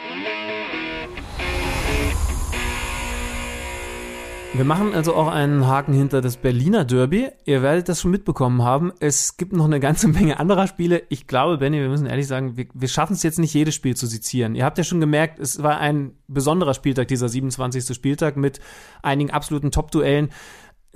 [4.53, 7.29] Wir machen also auch einen Haken hinter das Berliner Derby.
[7.45, 8.91] Ihr werdet das schon mitbekommen haben.
[8.99, 11.03] Es gibt noch eine ganze Menge anderer Spiele.
[11.09, 13.95] Ich glaube, Benny, wir müssen ehrlich sagen, wir, wir schaffen es jetzt nicht, jedes Spiel
[13.95, 14.55] zu sezieren.
[14.55, 17.95] Ihr habt ja schon gemerkt, es war ein besonderer Spieltag, dieser 27.
[17.95, 18.59] Spieltag mit
[19.03, 20.29] einigen absoluten Top-Duellen.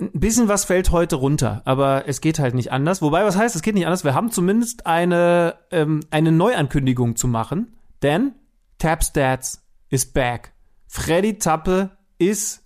[0.00, 3.02] Ein bisschen was fällt heute runter, aber es geht halt nicht anders.
[3.02, 4.02] Wobei, was heißt, es geht nicht anders?
[4.02, 8.32] Wir haben zumindest eine, ähm, eine Neuankündigung zu machen, denn
[8.78, 10.52] Tap Stats is back.
[10.88, 12.63] Freddy Tappe ist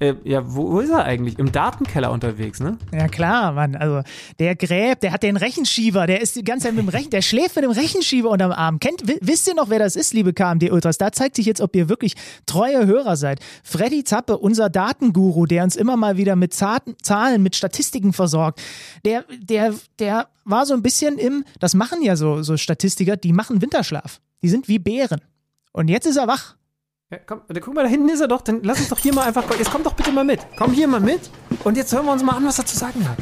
[0.00, 1.38] äh, ja, wo, wo ist er eigentlich?
[1.38, 2.76] Im Datenkeller unterwegs, ne?
[2.92, 3.76] Ja klar, Mann.
[3.76, 4.02] Also
[4.38, 7.22] der gräbt, der hat den Rechenschieber, der ist die ganze Zeit mit dem Rechen, der
[7.22, 8.80] schläft mit dem Rechenschieber unterm Arm.
[8.80, 10.98] Kennt, wi- wisst ihr noch, wer das ist, liebe KMD Ultras?
[10.98, 12.14] Da zeigt sich jetzt, ob ihr wirklich
[12.46, 13.38] treue Hörer seid.
[13.62, 18.60] Freddy Zappe, unser Datenguru, der uns immer mal wieder mit Zaten, Zahlen, mit Statistiken versorgt.
[19.04, 23.32] Der, der, der war so ein bisschen im, das machen ja so, so Statistiker, die
[23.32, 24.20] machen Winterschlaf.
[24.42, 25.20] Die sind wie Bären.
[25.72, 26.56] Und jetzt ist er wach.
[27.10, 28.40] Ja, komm, da, guck mal, da hinten ist er doch.
[28.40, 29.44] Dann lass uns doch hier mal einfach.
[29.58, 30.40] Jetzt komm doch bitte mal mit.
[30.56, 31.20] Komm hier mal mit.
[31.62, 33.18] Und jetzt hören wir uns mal an, was er zu sagen hat.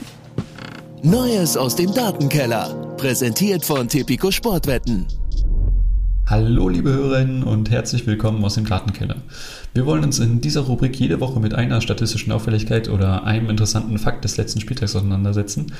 [1.02, 2.94] Neues aus dem Datenkeller.
[2.96, 5.08] Präsentiert von Tipico Sportwetten.
[6.26, 9.16] Hallo liebe Hörerinnen und herzlich willkommen aus dem Datenkeller.
[9.74, 13.98] Wir wollen uns in dieser Rubrik jede Woche mit einer statistischen Auffälligkeit oder einem interessanten
[13.98, 15.72] Fakt des letzten Spieltags auseinandersetzen.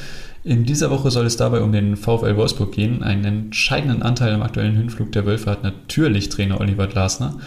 [0.42, 3.04] In dieser Woche soll es dabei um den VfL Wolfsburg gehen.
[3.04, 7.38] Einen entscheidenden Anteil am aktuellen Hinflug der Wölfe hat natürlich Trainer Oliver Glasner.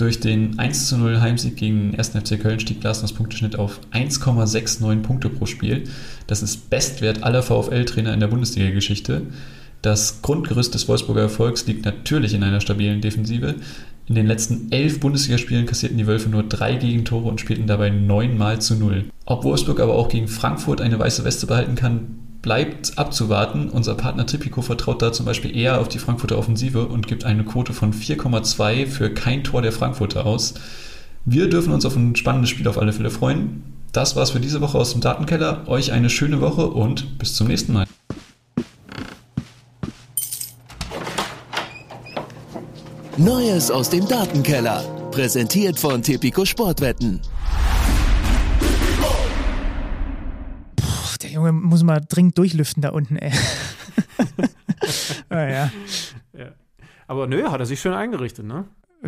[0.00, 2.12] Durch den 1 zu 0 Heimsieg gegen den 1.
[2.12, 5.84] FC Köln stieg Glasners Punkteschnitt auf 1,69 Punkte pro Spiel.
[6.26, 9.24] Das ist Bestwert aller VfL-Trainer in der Bundesliga-Geschichte.
[9.82, 13.56] Das Grundgerüst des Wolfsburger Erfolgs liegt natürlich in einer stabilen Defensive.
[14.06, 18.58] In den letzten elf Bundesligaspielen kassierten die Wölfe nur drei Gegentore und spielten dabei neunmal
[18.58, 19.04] zu null.
[19.26, 23.68] Ob Wolfsburg aber auch gegen Frankfurt eine weiße Weste behalten kann, bleibt abzuwarten.
[23.68, 27.44] Unser Partner Tipico vertraut da zum Beispiel eher auf die Frankfurter Offensive und gibt eine
[27.44, 30.54] Quote von 4,2 für kein Tor der Frankfurter aus.
[31.24, 33.62] Wir dürfen uns auf ein spannendes Spiel auf alle Fälle freuen.
[33.92, 35.68] Das war's für diese Woche aus dem Datenkeller.
[35.68, 37.86] Euch eine schöne Woche und bis zum nächsten Mal.
[43.16, 44.82] Neues aus dem Datenkeller.
[45.10, 47.20] Präsentiert von Tipico Sportwetten.
[51.40, 53.32] Junge muss mal dringend durchlüften da unten, ey.
[55.30, 55.70] ah, ja.
[57.06, 58.66] Aber nö, hat er sich schön eingerichtet, ne?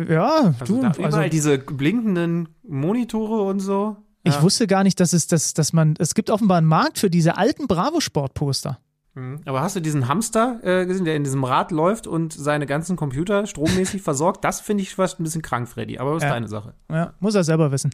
[0.09, 3.97] Ja, Also du, da also, überall diese blinkenden Monitore und so.
[4.23, 4.41] ich Ja.
[4.41, 7.37] wusste gar nicht, dass es, dass, dass man, es gibt offenbar einen Markt für diese
[7.37, 8.79] alten Bravo-Sport-Poster.
[9.15, 9.41] Mhm.
[9.45, 12.95] Aber hast du diesen Hamster äh, gesehen, der in diesem Rad läuft und seine ganzen
[12.95, 14.43] Computer strommäßig versorgt?
[14.43, 15.99] Das finde ich fast ein bisschen krank, Freddy.
[15.99, 16.33] Aber das ist Ja.
[16.33, 16.73] deine Sache.
[16.91, 17.91] Ja, muss er selber wissen.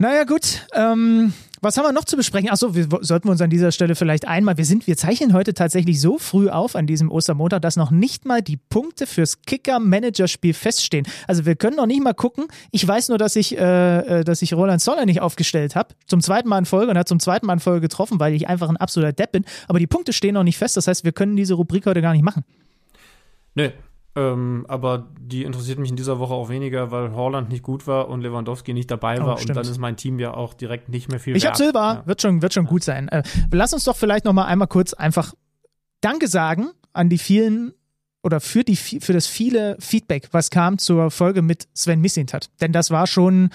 [0.00, 0.64] Naja, gut.
[0.74, 2.50] Ähm, was haben wir noch zu besprechen?
[2.50, 6.00] Achso, wir sollten uns an dieser Stelle vielleicht einmal, wir sind, wir zeichnen heute tatsächlich
[6.00, 11.04] so früh auf an diesem Ostermontag, dass noch nicht mal die Punkte fürs Kicker-Manager-Spiel feststehen.
[11.26, 12.46] Also wir können noch nicht mal gucken.
[12.70, 15.96] Ich weiß nur, dass ich, äh, äh, dass ich Roland Zoller nicht aufgestellt habe.
[16.06, 18.46] Zum zweiten Mal in Folge und hat zum zweiten Mal in Folge getroffen, weil ich
[18.46, 19.44] einfach ein absoluter Depp bin.
[19.66, 20.76] Aber die Punkte stehen noch nicht fest.
[20.76, 22.44] Das heißt, wir können diese Rubrik heute gar nicht machen.
[23.56, 23.70] Nö.
[24.16, 28.08] Ähm, aber die interessiert mich in dieser Woche auch weniger, weil Holland nicht gut war
[28.08, 29.32] und Lewandowski nicht dabei Oh, war.
[29.34, 29.56] und stimmt.
[29.56, 31.52] dann ist mein Team ja auch direkt nicht mehr viel Ich wert.
[31.52, 32.06] hab Silber, Ja.
[32.06, 33.08] wird schon, wird schon gut sein.
[33.08, 33.22] Äh,
[33.52, 35.34] lass uns doch vielleicht noch mal einmal kurz einfach
[36.00, 37.72] Danke sagen an die vielen
[38.24, 42.50] oder für, die, für das viele Feedback, was kam zur Folge mit Sven Missintat.
[42.60, 43.50] Denn das war schon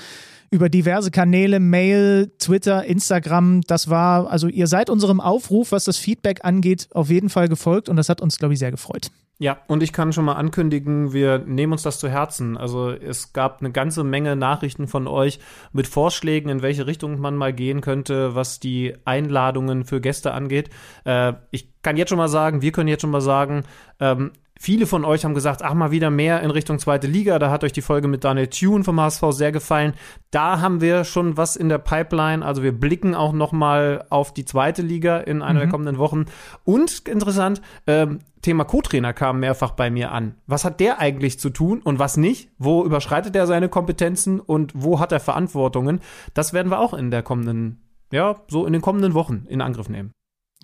[0.50, 5.98] über diverse Kanäle, Mail, Twitter, Instagram, das war, also ihr seid unserem Aufruf, was das
[5.98, 9.10] Feedback angeht, auf jeden Fall gefolgt und das hat uns, glaube ich, sehr gefreut.
[9.40, 12.56] Ja, und ich kann schon mal ankündigen, wir nehmen uns das zu Herzen.
[12.56, 15.40] Also es gab eine ganze Menge Nachrichten von euch
[15.72, 20.70] mit Vorschlägen, in welche Richtung man mal gehen könnte, was die Einladungen für Gäste angeht.
[21.04, 23.64] Äh, ich kann jetzt schon mal sagen, wir können jetzt schon mal sagen,
[24.00, 27.40] ähm, Viele von euch haben gesagt, ach mal wieder mehr in Richtung zweite Liga.
[27.40, 29.94] Da hat euch die Folge mit Daniel Thune vom HSV sehr gefallen.
[30.32, 32.46] Da haben wir schon was in der Pipeline.
[32.46, 35.60] Also wir blicken auch noch mal auf die zweite Liga in einer mhm.
[35.60, 36.26] der kommenden Wochen.
[36.64, 40.36] Und interessant, ähm, Thema Co-Trainer kam mehrfach bei mir an.
[40.48, 42.50] Was hat der eigentlich zu tun und was nicht?
[42.58, 46.00] Wo überschreitet er seine Kompetenzen und wo hat er Verantwortungen?
[46.34, 47.82] Das werden wir auch in der kommenden,
[48.12, 50.12] ja, so in den kommenden Wochen in Angriff nehmen.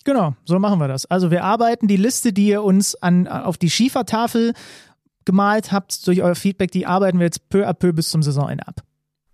[0.05, 1.05] Genau, so machen wir das.
[1.05, 4.53] Also wir arbeiten die Liste, die ihr uns an, auf die Schiefertafel
[5.26, 8.67] gemalt habt durch euer Feedback, die arbeiten wir jetzt peu à peu bis zum Saisonende
[8.67, 8.81] ab.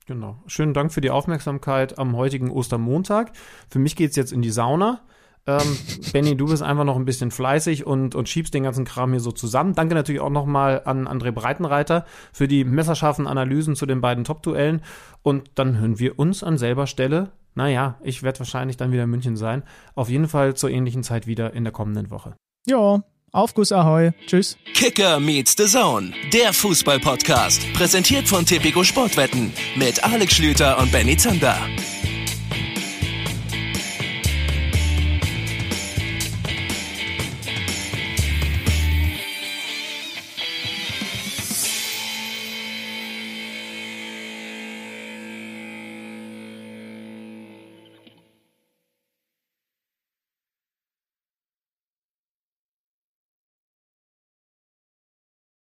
[0.08, 0.38] Genau.
[0.46, 3.32] Schönen Dank für die Aufmerksamkeit am heutigen Ostermontag.
[3.70, 5.02] Für mich geht es jetzt in die Sauna.
[5.48, 5.78] Ähm,
[6.12, 9.20] Benny, du bist einfach noch ein bisschen fleißig und, und schiebst den ganzen Kram hier
[9.20, 9.76] so zusammen.
[9.76, 14.82] Danke natürlich auch nochmal an André Breitenreiter für die messerscharfen Analysen zu den beiden Top-Duellen.
[15.22, 19.10] Und dann hören wir uns an selber Stelle naja, ich werde wahrscheinlich dann wieder in
[19.10, 19.64] München sein.
[19.96, 22.36] Auf jeden Fall zur ähnlichen Zeit wieder in der kommenden Woche.
[22.68, 23.02] Ja,
[23.32, 24.12] Aufguss Ahoi.
[24.28, 24.58] Tschüss.
[24.74, 27.74] Kicker meets the Zone, der Fußball-Podcast.
[27.74, 31.58] Präsentiert von Tipico Sportwetten mit Alex Schlüter und Benny Zander.